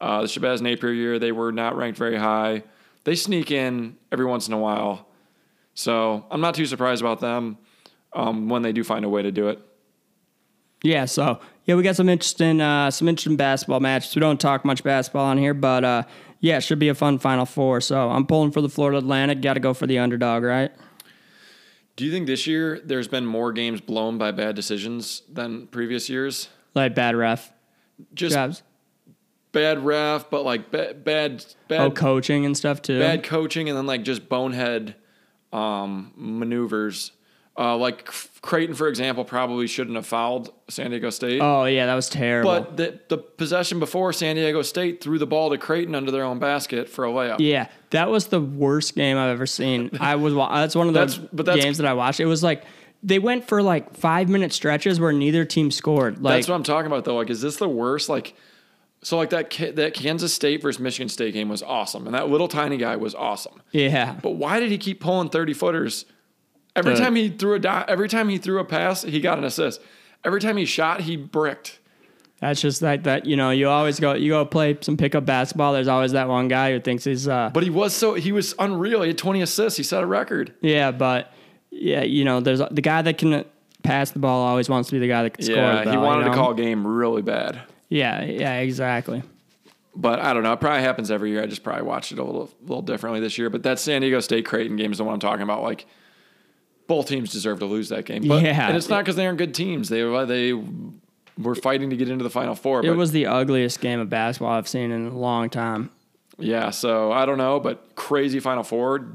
Uh, 0.00 0.22
the 0.22 0.26
Shabazz 0.26 0.60
Napier 0.60 0.90
year 0.90 1.18
they 1.20 1.30
were 1.30 1.52
not 1.52 1.76
ranked 1.76 1.98
very 1.98 2.16
high. 2.16 2.64
They 3.04 3.14
sneak 3.14 3.52
in 3.52 3.96
every 4.10 4.26
once 4.26 4.48
in 4.48 4.54
a 4.54 4.58
while, 4.58 5.06
so 5.74 6.24
I'm 6.32 6.40
not 6.40 6.56
too 6.56 6.66
surprised 6.66 7.00
about 7.00 7.20
them 7.20 7.58
um, 8.14 8.48
when 8.48 8.62
they 8.62 8.72
do 8.72 8.84
find 8.84 9.04
a 9.04 9.08
way 9.08 9.22
to 9.22 9.32
do 9.32 9.48
it. 9.48 9.58
Yeah, 10.84 11.04
so 11.04 11.38
yeah, 11.64 11.76
we 11.76 11.82
got 11.84 11.94
some 11.96 12.08
interesting 12.08 12.60
uh, 12.60 12.90
some 12.90 13.08
interesting 13.08 13.36
basketball 13.36 13.80
matches. 13.80 14.14
We 14.14 14.20
don't 14.20 14.40
talk 14.40 14.64
much 14.64 14.82
basketball 14.82 15.26
on 15.26 15.38
here, 15.38 15.54
but 15.54 15.84
uh, 15.84 16.02
yeah, 16.40 16.56
it 16.56 16.62
should 16.62 16.80
be 16.80 16.88
a 16.88 16.94
fun 16.94 17.18
Final 17.18 17.46
Four. 17.46 17.80
So 17.80 18.10
I'm 18.10 18.26
pulling 18.26 18.50
for 18.50 18.60
the 18.60 18.68
Florida 18.68 18.98
Atlantic. 18.98 19.42
Got 19.42 19.54
to 19.54 19.60
go 19.60 19.74
for 19.74 19.86
the 19.86 19.98
underdog, 20.00 20.42
right? 20.42 20.72
Do 21.94 22.04
you 22.04 22.10
think 22.10 22.26
this 22.26 22.46
year 22.46 22.80
there's 22.84 23.06
been 23.06 23.26
more 23.26 23.52
games 23.52 23.80
blown 23.80 24.18
by 24.18 24.32
bad 24.32 24.56
decisions 24.56 25.22
than 25.30 25.66
previous 25.68 26.08
years? 26.08 26.48
Like 26.74 26.94
bad 26.94 27.14
ref 27.14 27.52
Just 28.14 28.34
jobs. 28.34 28.62
bad 29.52 29.84
ref, 29.84 30.30
but 30.30 30.42
like 30.44 30.70
bad 30.72 31.04
bad 31.04 31.44
bad, 31.68 31.80
Oh, 31.80 31.90
coaching 31.92 32.44
and 32.44 32.56
stuff 32.56 32.82
too. 32.82 32.98
bad 32.98 33.22
coaching, 33.22 33.68
and 33.68 33.78
then 33.78 33.86
like 33.86 34.02
just 34.02 34.28
bonehead 34.28 34.96
um, 35.52 36.12
maneuvers. 36.16 37.12
Uh, 37.58 37.76
like 37.76 38.08
Creighton, 38.40 38.74
for 38.74 38.88
example, 38.88 39.24
probably 39.26 39.66
shouldn't 39.66 39.96
have 39.96 40.06
fouled 40.06 40.52
San 40.68 40.90
Diego 40.90 41.10
State. 41.10 41.40
Oh 41.42 41.64
yeah, 41.66 41.84
that 41.84 41.94
was 41.94 42.08
terrible. 42.08 42.50
But 42.50 42.76
the 42.78 42.98
the 43.08 43.18
possession 43.18 43.78
before 43.78 44.12
San 44.14 44.36
Diego 44.36 44.62
State 44.62 45.02
threw 45.02 45.18
the 45.18 45.26
ball 45.26 45.50
to 45.50 45.58
Creighton 45.58 45.94
under 45.94 46.10
their 46.10 46.24
own 46.24 46.38
basket 46.38 46.88
for 46.88 47.04
a 47.04 47.08
layup. 47.10 47.36
yeah, 47.40 47.68
that 47.90 48.08
was 48.10 48.28
the 48.28 48.40
worst 48.40 48.94
game 48.94 49.18
I've 49.18 49.30
ever 49.30 49.46
seen. 49.46 49.90
I 50.00 50.14
was 50.16 50.32
wa- 50.32 50.50
that's 50.60 50.74
one 50.74 50.88
of 50.88 50.94
those 50.94 51.18
games 51.60 51.76
that 51.76 51.86
I 51.86 51.92
watched. 51.92 52.20
It 52.20 52.24
was 52.26 52.42
like 52.42 52.64
they 53.02 53.18
went 53.18 53.46
for 53.46 53.62
like 53.62 53.96
five 53.96 54.30
minute 54.30 54.54
stretches 54.54 54.98
where 54.98 55.12
neither 55.12 55.44
team 55.44 55.70
scored. 55.70 56.22
Like 56.22 56.36
That's 56.36 56.48
what 56.48 56.54
I'm 56.54 56.62
talking 56.62 56.86
about 56.86 57.04
though. 57.04 57.16
Like, 57.16 57.28
is 57.28 57.42
this 57.42 57.56
the 57.58 57.68
worst? 57.68 58.08
Like, 58.08 58.34
so 59.02 59.18
like 59.18 59.28
that 59.28 59.50
that 59.76 59.92
Kansas 59.92 60.32
State 60.32 60.62
versus 60.62 60.80
Michigan 60.80 61.10
State 61.10 61.34
game 61.34 61.50
was 61.50 61.62
awesome, 61.62 62.06
and 62.06 62.14
that 62.14 62.30
little 62.30 62.48
tiny 62.48 62.78
guy 62.78 62.96
was 62.96 63.14
awesome. 63.14 63.60
yeah, 63.72 64.16
But 64.22 64.30
why 64.36 64.58
did 64.58 64.70
he 64.70 64.78
keep 64.78 65.00
pulling 65.00 65.28
30 65.28 65.52
footers? 65.52 66.06
Every 66.74 66.94
The- 66.94 67.00
time 67.00 67.14
he 67.16 67.28
threw 67.28 67.54
a 67.54 67.58
di- 67.58 67.84
every 67.88 68.08
time 68.08 68.28
he 68.28 68.38
threw 68.38 68.58
a 68.58 68.64
pass, 68.64 69.02
he 69.02 69.20
got 69.20 69.38
an 69.38 69.44
assist. 69.44 69.80
Every 70.24 70.40
time 70.40 70.56
he 70.56 70.64
shot, 70.64 71.00
he 71.02 71.16
bricked. 71.16 71.78
that's 72.40 72.60
just 72.60 72.82
like 72.82 73.04
that. 73.04 73.24
You 73.26 73.36
know, 73.36 73.50
you 73.50 73.68
always 73.68 74.00
go 74.00 74.14
you 74.14 74.30
go 74.30 74.44
play 74.44 74.76
some 74.80 74.96
pickup 74.96 75.24
basketball. 75.24 75.72
There's 75.74 75.86
always 75.88 76.12
that 76.12 76.28
one 76.28 76.48
guy 76.48 76.72
who 76.72 76.80
thinks 76.80 77.04
he's 77.04 77.28
uh 77.28 77.50
But 77.52 77.62
he 77.62 77.70
was 77.70 77.94
so 77.94 78.14
he 78.14 78.32
was 78.32 78.54
unreal. 78.58 79.02
He 79.02 79.08
had 79.08 79.18
20 79.18 79.42
assists. 79.42 79.76
He 79.76 79.82
set 79.82 80.02
a 80.02 80.06
record. 80.06 80.52
yeah, 80.60 80.90
but 80.90 81.32
yeah, 81.70 82.02
you 82.02 82.24
know, 82.24 82.40
there's 82.40 82.60
the 82.70 82.82
guy 82.82 83.02
that 83.02 83.16
can 83.18 83.44
pass 83.82 84.10
the 84.12 84.18
ball 84.18 84.42
always 84.46 84.68
wants 84.68 84.88
to 84.88 84.94
be 84.94 84.98
the 85.00 85.08
guy 85.08 85.22
that 85.24 85.30
can 85.34 85.44
score. 85.44 85.56
Yeah, 85.56 85.84
he 85.84 85.92
you 85.92 86.00
wanted 86.00 86.24
know? 86.26 86.30
to 86.32 86.36
call 86.36 86.54
game 86.54 86.86
really 86.86 87.22
bad. 87.22 87.60
Yeah, 87.88 88.22
yeah, 88.24 88.58
exactly. 88.60 89.22
But 89.94 90.20
I 90.20 90.32
don't 90.32 90.42
know. 90.42 90.52
It 90.52 90.60
probably 90.60 90.82
happens 90.82 91.10
every 91.10 91.30
year. 91.30 91.42
I 91.42 91.46
just 91.46 91.62
probably 91.62 91.82
watched 91.82 92.12
it 92.12 92.18
a 92.18 92.24
little, 92.24 92.50
little 92.62 92.80
differently 92.82 93.20
this 93.20 93.36
year. 93.36 93.50
But 93.50 93.62
that 93.64 93.78
San 93.78 94.00
Diego 94.00 94.20
State 94.20 94.46
Creighton 94.46 94.76
game 94.76 94.90
is 94.90 94.98
the 94.98 95.04
one 95.04 95.12
I'm 95.14 95.20
talking 95.20 95.42
about. 95.42 95.62
Like 95.62 95.86
both 96.86 97.08
teams 97.08 97.30
deserve 97.32 97.58
to 97.60 97.66
lose 97.66 97.88
that 97.90 98.04
game. 98.04 98.26
But, 98.26 98.42
Yeah. 98.42 98.68
and 98.68 98.76
it's 98.76 98.88
not 98.88 99.04
because 99.04 99.16
they 99.16 99.26
aren't 99.26 99.38
good 99.38 99.54
teams. 99.54 99.88
They 99.88 100.02
they 100.26 100.52
were 101.38 101.54
fighting 101.54 101.90
to 101.90 101.96
get 101.96 102.08
into 102.08 102.22
the 102.24 102.30
Final 102.30 102.54
Four. 102.54 102.84
It 102.84 102.96
was 102.96 103.12
the 103.12 103.26
ugliest 103.26 103.80
game 103.80 104.00
of 104.00 104.10
basketball 104.10 104.52
I've 104.52 104.68
seen 104.68 104.90
in 104.90 105.06
a 105.06 105.16
long 105.18 105.48
time. 105.50 105.90
yeah. 106.38 106.70
So 106.70 107.12
I 107.12 107.24
don't 107.26 107.38
know. 107.38 107.60
But 107.60 107.94
crazy 107.94 108.40
Final 108.40 108.62
Four. 108.62 109.06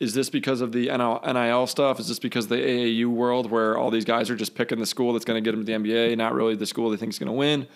Is 0.00 0.14
this 0.14 0.30
because 0.30 0.60
of 0.60 0.70
the 0.70 0.86
NIL 0.86 1.66
stuff? 1.66 1.98
Is 1.98 2.06
this 2.06 2.20
because 2.20 2.44
of 2.44 2.50
the 2.50 2.56
AAU 2.62 3.06
world 3.06 3.50
where 3.50 3.76
all 3.76 3.90
these 3.90 4.04
guys 4.04 4.30
are 4.30 4.36
just 4.36 4.54
picking 4.54 4.78
the 4.78 4.86
school 4.86 5.12
that's 5.12 5.24
going 5.24 5.42
to 5.42 5.44
get 5.50 5.56
them 5.56 5.66
to 5.66 5.66
the 5.66 5.76
NBA, 5.90 6.16
not 6.16 6.34
really 6.34 6.54
the 6.54 6.66
school 6.66 6.90
they 6.90 6.96
think 6.96 7.10
is 7.12 7.18
going 7.18 7.26
to 7.26 7.32
win? 7.32 7.66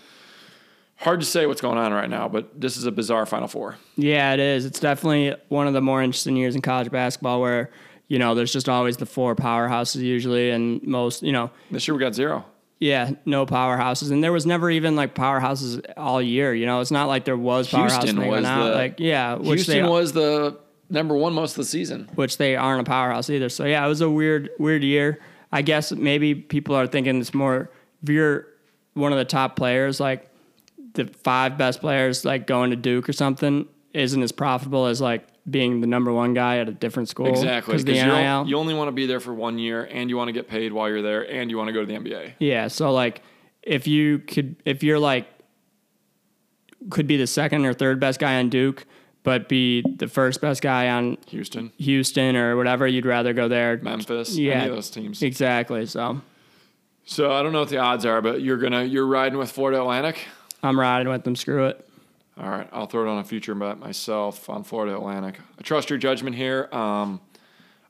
Hard 0.99 1.19
to 1.19 1.27
say 1.27 1.47
what's 1.47 1.61
going 1.61 1.79
on 1.79 1.93
right 1.93 2.09
now, 2.09 2.29
but 2.29 2.61
this 2.61 2.77
is 2.77 2.85
a 2.87 2.93
bizarre 2.93 3.27
Final 3.27 3.49
Four. 3.49 3.75
Yeah, 3.97 4.35
it 4.35 4.39
is. 4.39 4.65
It's 4.65 4.79
definitely 4.79 5.35
one 5.49 5.67
of 5.67 5.73
the 5.73 5.81
more 5.81 6.01
interesting 6.01 6.37
years 6.37 6.55
in 6.55 6.63
college 6.63 6.93
basketball 6.93 7.41
where, 7.41 7.71
you 8.13 8.19
know, 8.19 8.35
there's 8.35 8.53
just 8.53 8.69
always 8.69 8.97
the 8.99 9.07
four 9.07 9.35
powerhouses 9.35 10.01
usually 10.03 10.51
and 10.51 10.83
most, 10.83 11.23
you 11.23 11.33
know, 11.33 11.51
This 11.71 11.89
year 11.89 11.95
we 11.97 12.01
got 12.01 12.15
zero. 12.15 12.45
yeah, 12.79 13.13
no 13.25 13.47
powerhouses. 13.47 14.11
And 14.13 14.23
there 14.23 14.33
was 14.33 14.45
never 14.45 14.71
even 14.71 14.97
like 14.97 15.15
powerhouses 15.15 15.81
all 15.97 16.21
year, 16.21 16.53
you 16.53 16.67
know. 16.67 16.81
It's 16.83 16.91
not 16.91 17.09
like 17.09 17.25
there 17.25 17.39
was 17.39 17.69
powerhouse 17.71 18.03
Houston 18.05 18.27
was 18.29 18.45
out. 18.45 18.65
the- 18.69 18.75
like 18.75 18.95
yeah, 19.01 19.35
which 19.37 19.47
Houston 19.65 19.83
they 19.85 19.89
was 19.89 20.13
the 20.13 20.59
number 20.91 21.15
one 21.17 21.33
most 21.33 21.53
of 21.53 21.57
the 21.57 21.65
season. 21.65 22.09
which 22.15 22.37
they 22.37 22.55
aren't 22.55 22.87
a 22.87 22.91
powerhouse 22.91 23.31
either. 23.31 23.49
So 23.49 23.65
yeah, 23.65 23.83
it 23.85 23.89
was 23.89 24.03
a 24.03 24.11
weird 24.11 24.51
weird 24.59 24.83
year. 24.85 25.19
I 25.51 25.63
guess 25.63 25.91
maybe 25.93 26.35
people 26.35 26.75
are 26.77 26.87
thinking 26.87 27.19
it's 27.19 27.33
more 27.33 27.71
if 28.03 28.09
you're 28.11 28.47
one 28.93 29.13
of 29.13 29.19
the 29.19 29.25
top 29.25 29.57
players, 29.57 30.01
like 30.01 30.29
the 30.95 31.07
five 31.25 31.57
best 31.57 31.81
players, 31.81 32.25
like 32.27 32.47
going 32.47 32.71
to 32.71 32.77
Duke 32.77 33.09
or 33.09 33.15
something, 33.15 33.67
isn't 33.95 34.23
as 34.23 34.33
profitable 34.33 34.85
as 34.85 35.01
like 35.01 35.27
being 35.49 35.81
the 35.81 35.87
number 35.87 36.13
one 36.13 36.35
guy 36.35 36.59
at 36.59 36.69
a 36.69 36.73
different 36.73 37.09
school. 37.09 37.27
Exactly. 37.27 37.77
because 37.77 38.47
you, 38.49 38.57
only 38.57 38.75
want 38.75 38.89
to 38.89 38.93
be 38.93 39.07
there 39.07 39.21
for 39.21 39.35
one 39.35 39.59
year 39.59 39.85
and 39.85 40.09
you 40.09 40.17
want 40.17 40.29
to 40.29 40.33
get 40.33 40.49
paid 40.49 40.73
while 40.73 40.89
you're 40.89 41.03
there 41.03 41.29
and 41.29 41.51
you 41.51 41.57
want 41.57 41.67
to 41.69 41.73
go 41.73 41.81
to 41.81 41.87
the 41.87 41.95
NBA. 41.95 42.35
Yeah, 42.39 42.69
so 42.69 42.93
like 42.93 43.23
if 43.63 43.87
you 43.87 44.21
could 44.21 44.57
if 44.65 44.83
you're 44.83 44.99
like 44.99 45.27
could 46.91 47.07
be 47.07 47.17
the 47.17 47.27
second 47.27 47.65
or 47.65 47.73
third 47.75 48.01
best 48.01 48.19
guy 48.21 48.39
on 48.39 48.49
Duke, 48.49 48.85
but 49.23 49.49
be 49.49 49.83
the 49.97 50.09
first 50.09 50.41
best 50.41 50.63
guy 50.63 50.89
on 50.89 51.17
Houston, 51.29 51.73
Houston 51.79 52.37
or 52.37 52.57
whatever, 52.57 52.87
you'd 52.87 53.07
rather 53.07 53.33
go 53.33 53.49
there. 53.49 53.79
Memphis, 53.79 54.37
Yeah. 54.37 54.55
any 54.55 54.71
of 54.71 54.75
those 54.77 54.91
teams. 54.91 55.23
Exactly. 55.23 55.87
So 55.87 56.21
So 57.05 57.33
I 57.33 57.43
don't 57.43 57.53
know 57.53 57.61
what 57.61 57.69
the 57.69 57.79
odds 57.79 58.05
are, 58.07 58.21
but 58.23 58.43
you're 58.43 58.59
gonna 58.59 58.85
you're 58.85 59.07
riding 59.07 59.39
with 59.39 59.51
Florida 59.51 59.81
Atlantic. 59.81 60.19
I'm 60.63 60.79
riding 60.79 61.09
with 61.09 61.25
them. 61.25 61.35
Screw 61.35 61.67
it. 61.67 61.89
All 62.39 62.49
right, 62.49 62.69
I'll 62.73 62.87
throw 62.87 63.03
it 63.07 63.09
on 63.09 63.19
a 63.19 63.25
future 63.25 63.55
bet 63.55 63.79
myself 63.79 64.49
on 64.49 64.65
Florida 64.65 64.97
Atlantic. 64.97 65.39
I 65.59 65.63
trust 65.63 65.91
your 65.91 65.99
judgment 65.99 66.35
here. 66.35 66.69
Um, 66.73 67.21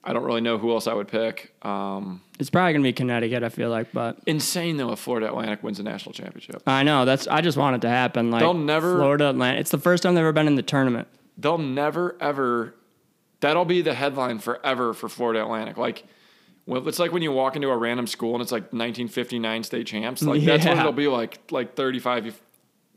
I 0.04 0.12
don't 0.12 0.24
really 0.24 0.40
know 0.40 0.58
who 0.58 0.72
else 0.72 0.88
I 0.88 0.94
would 0.94 1.06
pick. 1.06 1.54
Um, 1.64 2.22
It's 2.40 2.50
probably 2.50 2.72
gonna 2.72 2.82
be 2.82 2.92
Connecticut. 2.92 3.44
I 3.44 3.50
feel 3.50 3.70
like, 3.70 3.92
but 3.92 4.18
insane 4.26 4.76
though 4.78 4.90
if 4.92 4.98
Florida 4.98 5.28
Atlantic 5.28 5.62
wins 5.62 5.78
a 5.78 5.84
national 5.84 6.12
championship. 6.12 6.60
I 6.66 6.82
know 6.82 7.04
that's. 7.04 7.28
I 7.28 7.40
just 7.40 7.56
want 7.56 7.76
it 7.76 7.82
to 7.82 7.88
happen. 7.88 8.32
Like 8.32 8.40
They'll 8.40 8.52
never- 8.54 8.96
Florida 8.96 9.30
Atlantic. 9.30 9.60
It's 9.60 9.70
the 9.70 9.78
first 9.78 10.02
time 10.02 10.14
they've 10.14 10.22
ever 10.22 10.32
been 10.32 10.48
in 10.48 10.56
the 10.56 10.62
tournament. 10.62 11.06
They'll 11.38 11.58
never 11.58 12.16
ever. 12.20 12.74
That'll 13.40 13.64
be 13.64 13.80
the 13.80 13.94
headline 13.94 14.40
forever 14.40 14.92
for 14.92 15.08
Florida 15.08 15.40
Atlantic. 15.42 15.76
Like, 15.76 16.04
well, 16.66 16.86
it's 16.88 16.98
like 16.98 17.12
when 17.12 17.22
you 17.22 17.30
walk 17.32 17.54
into 17.56 17.68
a 17.70 17.76
random 17.76 18.06
school 18.08 18.34
and 18.34 18.42
it's 18.42 18.52
like 18.52 18.64
1959 18.72 19.62
state 19.62 19.86
champs. 19.86 20.20
Like 20.22 20.42
that's 20.42 20.64
what 20.66 20.78
it'll 20.78 20.92
be 20.92 21.06
like. 21.08 21.38
Like 21.52 21.76
35 21.76 22.40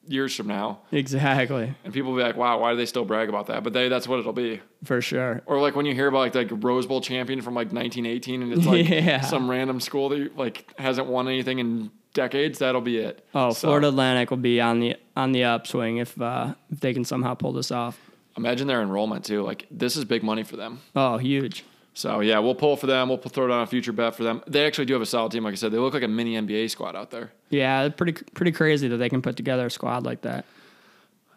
years 0.08 0.36
from 0.36 0.48
now, 0.48 0.80
Exactly. 0.92 1.74
and 1.84 1.94
people 1.94 2.12
will 2.12 2.18
be 2.18 2.24
like, 2.24 2.36
"Wow, 2.38 2.60
why 2.60 2.72
do 2.72 2.78
they 2.78 2.86
still 2.86 3.06
brag 3.06 3.30
about 3.30 3.48
that?" 3.48 3.64
But 3.64 3.74
they 3.74 3.90
that's 3.90 4.08
what 4.08 4.20
it'll 4.20 4.34
be. 4.34 4.62
For 4.84 5.02
sure. 5.02 5.42
Or 5.46 5.60
like 5.60 5.76
when 5.76 5.86
you 5.86 5.94
hear 5.94 6.08
about 6.08 6.20
like 6.20 6.36
like 6.36 6.64
Rose 6.64 6.86
Bowl 6.86 7.02
champion 7.02 7.42
from 7.42 7.54
like 7.56 7.72
1918, 7.74 8.42
and 8.42 8.54
it's 8.54 8.66
like 8.66 8.88
Yeah. 8.90 9.22
some 9.22 9.50
random 9.50 9.80
school 9.80 10.10
that 10.10 10.38
like 10.38 10.74
hasn't 10.78 11.08
won 11.08 11.28
anything 11.28 11.60
in 11.60 11.92
decades. 12.14 12.60
That'll 12.60 12.82
be 12.82 12.98
it. 12.98 13.26
Oh, 13.34 13.52
So, 13.52 13.68
Florida 13.68 13.88
Atlantic 13.90 14.30
will 14.30 14.38
be 14.38 14.62
on 14.62 14.80
the 14.80 14.96
on 15.18 15.32
the 15.32 15.44
upswing 15.44 15.98
if 15.98 16.20
uh, 16.22 16.54
if 16.72 16.80
they 16.80 16.94
can 16.94 17.04
somehow 17.06 17.34
pull 17.34 17.52
this 17.54 17.72
off. 17.72 18.00
Imagine 18.38 18.68
their 18.68 18.82
enrollment 18.82 19.24
too. 19.26 19.44
Like 19.44 19.66
this 19.72 19.96
is 19.96 20.06
big 20.06 20.22
money 20.22 20.44
for 20.44 20.56
them. 20.58 20.82
Oh, 20.96 21.18
huge. 21.18 21.64
So 21.96 22.20
yeah, 22.20 22.40
we'll 22.40 22.56
pull 22.56 22.76
for 22.76 22.88
them. 22.88 23.08
We'll 23.08 23.18
throw 23.18 23.46
it 23.46 23.52
on 23.52 23.64
a 23.64 23.68
future 23.68 23.94
bet 23.94 24.16
for 24.16 24.24
them. 24.24 24.44
They 24.48 24.66
actually 24.68 24.84
do 24.84 24.94
have 24.94 25.02
a 25.02 25.06
solid 25.06 25.32
team. 25.32 25.46
Like 25.46 25.54
I 25.54 25.56
said, 25.56 25.72
they 25.72 25.78
look 25.78 25.94
like 25.94 26.04
a 26.04 26.10
mini 26.10 26.34
NBA 26.36 26.70
squad 26.70 26.94
out 26.94 27.10
there. 27.10 27.32
Yeah, 27.50 27.88
pretty 27.88 28.12
pretty 28.12 28.52
crazy 28.52 28.90
that 28.90 28.98
they 28.98 29.08
can 29.08 29.22
put 29.22 29.38
together 29.38 29.68
a 29.68 29.72
squad 29.72 30.06
like 30.06 30.22
that. 30.22 30.44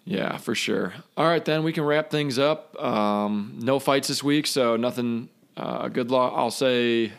Yeah, 0.05 0.37
for 0.37 0.57
sure. 0.57 0.95
All 1.17 1.27
right, 1.27 1.45
then 1.45 1.63
we 1.63 1.73
can 1.73 1.85
wrap 1.85 2.11
things 2.11 2.41
up. 2.41 2.75
Um, 2.83 3.55
no 3.61 3.79
fights 3.79 4.09
this 4.09 4.23
week, 4.23 4.49
so 4.49 4.75
nothing. 4.77 5.29
Uh, 5.57 5.87
good 5.89 6.11
luck. 6.11 6.33
I'll 6.35 6.51
say. 6.51 7.07
Do 7.07 7.13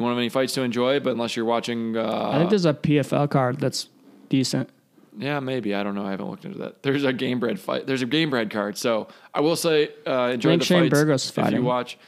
you 0.00 0.02
want 0.02 0.12
to 0.12 0.14
have 0.16 0.20
any 0.20 0.28
fights 0.28 0.54
to 0.54 0.62
enjoy? 0.62 1.00
But 1.00 1.10
unless 1.10 1.34
you're 1.34 1.44
watching, 1.44 1.96
uh, 1.96 2.30
I 2.32 2.38
think 2.38 2.50
there's 2.50 2.64
a 2.64 2.74
PFL 2.74 3.28
card 3.28 3.58
that's 3.58 3.88
decent. 4.28 4.70
Yeah, 5.16 5.40
maybe 5.40 5.74
I 5.74 5.82
don't 5.82 5.94
know. 5.94 6.04
I 6.06 6.10
haven't 6.10 6.28
looked 6.28 6.44
into 6.44 6.58
that. 6.58 6.82
There's 6.82 7.04
a 7.04 7.12
game 7.12 7.40
bred 7.40 7.58
fight. 7.60 7.86
There's 7.86 8.02
a 8.02 8.06
game 8.06 8.30
bred 8.30 8.50
card. 8.50 8.76
So 8.76 9.08
I 9.32 9.40
will 9.40 9.56
say, 9.56 9.90
uh, 10.06 10.30
enjoy 10.34 10.50
think 10.50 10.62
the 10.62 10.66
Shane 10.66 10.82
fights 10.84 10.90
Burgos 11.00 11.38
if 11.38 11.52
you 11.52 11.62
watch. 11.62 11.98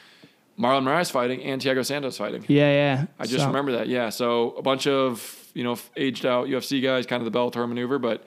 Marlon 0.59 0.85
Moraes 0.85 1.11
fighting 1.11 1.43
and 1.43 1.61
Thiago 1.61 1.85
Santos 1.85 2.17
fighting. 2.17 2.45
Yeah, 2.49 2.71
yeah. 2.73 3.07
I 3.19 3.27
just 3.27 3.41
So- 3.41 3.47
remember 3.49 3.73
that. 3.73 3.89
Yeah. 3.89 4.09
So 4.09 4.53
a 4.53 4.63
bunch 4.63 4.87
of, 4.87 5.49
you 5.55 5.63
know, 5.65 5.77
aged 5.97 6.25
out 6.25 6.49
UFC 6.49 6.81
guys, 6.83 7.05
kind 7.07 7.25
of 7.25 7.31
the 7.31 7.39
Bellator 7.39 7.69
maneuver. 7.69 7.99
But 7.99 8.25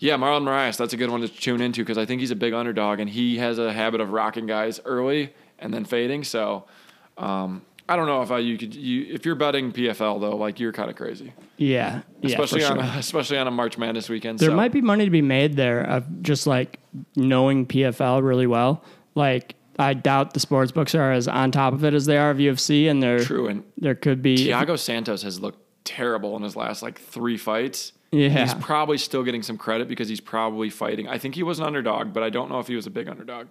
yeah, 0.00 0.16
Marlon 0.16 0.42
Moraes, 0.42 0.76
that's 0.76 0.92
a 0.92 0.96
good 0.96 1.10
one 1.10 1.20
to 1.20 1.28
tune 1.28 1.60
into 1.60 1.82
because 1.82 1.96
I 1.96 2.06
think 2.06 2.20
he's 2.20 2.32
a 2.32 2.36
big 2.36 2.52
underdog 2.54 2.98
and 2.98 3.08
he 3.08 3.38
has 3.38 3.58
a 3.58 3.72
habit 3.72 4.00
of 4.00 4.10
rocking 4.10 4.46
guys 4.46 4.80
early 4.84 5.32
and 5.60 5.72
then 5.72 5.84
fading. 5.84 6.24
So 6.24 6.64
um, 7.16 7.62
I 7.88 7.96
don't 7.96 8.06
know 8.06 8.22
if 8.22 8.30
I, 8.30 8.38
you 8.38 8.56
could, 8.56 8.74
you, 8.74 9.12
if 9.12 9.26
you're 9.26 9.34
betting 9.34 9.72
PFL 9.72 10.20
though, 10.20 10.36
like 10.36 10.58
you're 10.58 10.72
kind 10.72 10.88
of 10.88 10.96
crazy, 10.96 11.32
Yeah, 11.58 12.00
yeah, 12.22 12.30
especially 12.30 12.62
for 12.62 12.72
on, 12.72 12.78
sure. 12.78 12.94
a, 12.94 12.98
especially 12.98 13.38
on 13.38 13.46
a 13.46 13.50
March 13.50 13.76
Madness 13.76 14.08
weekend. 14.08 14.38
There 14.38 14.50
so. 14.50 14.56
might 14.56 14.72
be 14.72 14.80
money 14.80 15.04
to 15.04 15.10
be 15.10 15.22
made 15.22 15.56
there 15.56 15.80
of 15.82 16.22
just 16.22 16.46
like 16.46 16.80
knowing 17.14 17.66
PFL 17.66 18.22
really 18.22 18.46
well. 18.46 18.82
Like 19.14 19.54
I 19.78 19.92
doubt 19.94 20.32
the 20.32 20.40
sports 20.40 20.72
books 20.72 20.94
are 20.94 21.12
as 21.12 21.28
on 21.28 21.50
top 21.50 21.74
of 21.74 21.84
it 21.84 21.92
as 21.92 22.06
they 22.06 22.16
are 22.16 22.30
of 22.30 22.38
UFC, 22.38 22.90
and 22.90 23.02
there 23.02 23.18
true. 23.18 23.48
And 23.48 23.64
there 23.76 23.94
could 23.94 24.22
be 24.22 24.36
Thiago 24.36 24.78
Santos 24.78 25.22
has 25.22 25.40
looked 25.40 25.60
terrible 25.84 26.36
in 26.36 26.42
his 26.42 26.56
last 26.56 26.82
like 26.82 26.98
three 26.98 27.36
fights. 27.36 27.92
Yeah. 28.12 28.28
He's 28.28 28.54
probably 28.54 28.96
still 28.96 29.24
getting 29.24 29.42
some 29.42 29.58
credit 29.58 29.88
because 29.88 30.08
he's 30.08 30.20
probably 30.20 30.70
fighting. 30.70 31.08
I 31.08 31.18
think 31.18 31.34
he 31.34 31.42
was 31.42 31.58
an 31.58 31.66
underdog, 31.66 32.12
but 32.12 32.22
I 32.22 32.30
don't 32.30 32.48
know 32.48 32.60
if 32.60 32.68
he 32.68 32.76
was 32.76 32.86
a 32.86 32.90
big 32.90 33.08
underdog. 33.08 33.48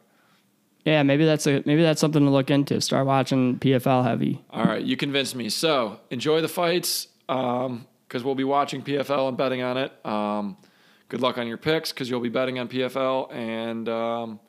Yeah, 0.86 1.04
maybe 1.04 1.26
that's 1.26 1.48
a 1.48 1.64
maybe 1.66 1.82
that's 1.82 2.02
something 2.02 2.24
to 2.24 2.30
look 2.30 2.52
into. 2.52 2.80
Start 2.82 3.06
watching 3.06 3.58
PFL 3.60 4.04
heavy. 4.04 4.42
All 4.50 4.66
right, 4.66 4.84
you 4.84 4.98
convinced 4.98 5.36
me. 5.36 5.50
So 5.50 6.00
enjoy 6.10 6.42
the 6.42 6.50
fights 6.50 7.08
because 7.28 8.24
we'll 8.24 8.36
be 8.36 8.44
watching 8.44 8.82
PFL 8.82 9.30
and 9.30 9.38
betting 9.38 9.62
on 9.62 9.78
it. 9.78 10.06
Um, 10.06 10.58
good 11.08 11.22
luck 11.22 11.38
on 11.38 11.48
your 11.48 11.58
picks 11.58 11.92
because 11.92 12.10
you'll 12.10 12.20
be 12.20 12.30
betting 12.30 12.60
on 12.60 12.68
PFL 12.68 13.34
and 13.34 13.88
um, 13.88 14.40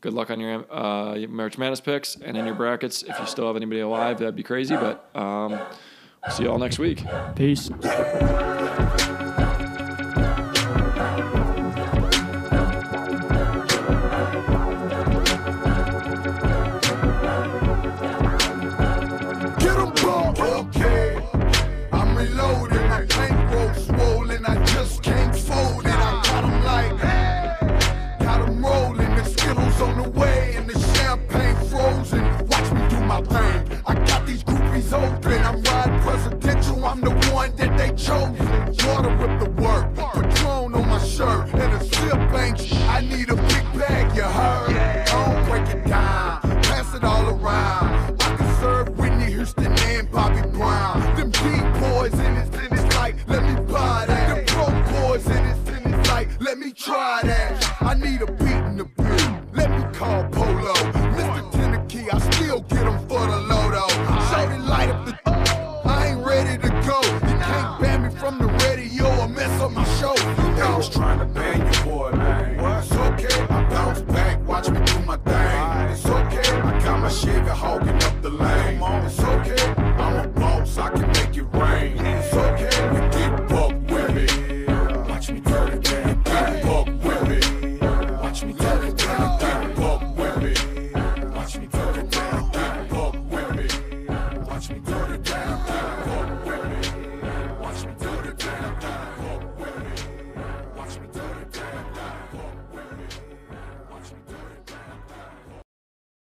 good 0.00 0.14
luck 0.14 0.30
on 0.30 0.40
your 0.40 0.64
uh, 0.72 1.16
March 1.28 1.58
Madness 1.58 1.80
picks 1.80 2.16
and 2.16 2.36
in 2.36 2.46
your 2.46 2.54
brackets. 2.54 3.02
If 3.02 3.18
you 3.18 3.26
still 3.26 3.46
have 3.46 3.56
anybody 3.56 3.80
alive, 3.80 4.18
that'd 4.18 4.36
be 4.36 4.42
crazy. 4.42 4.76
But 4.76 5.08
um, 5.14 5.50
we'll 5.50 6.30
see 6.30 6.44
you 6.44 6.50
all 6.50 6.58
next 6.58 6.78
week. 6.78 7.04
Peace. 7.36 7.70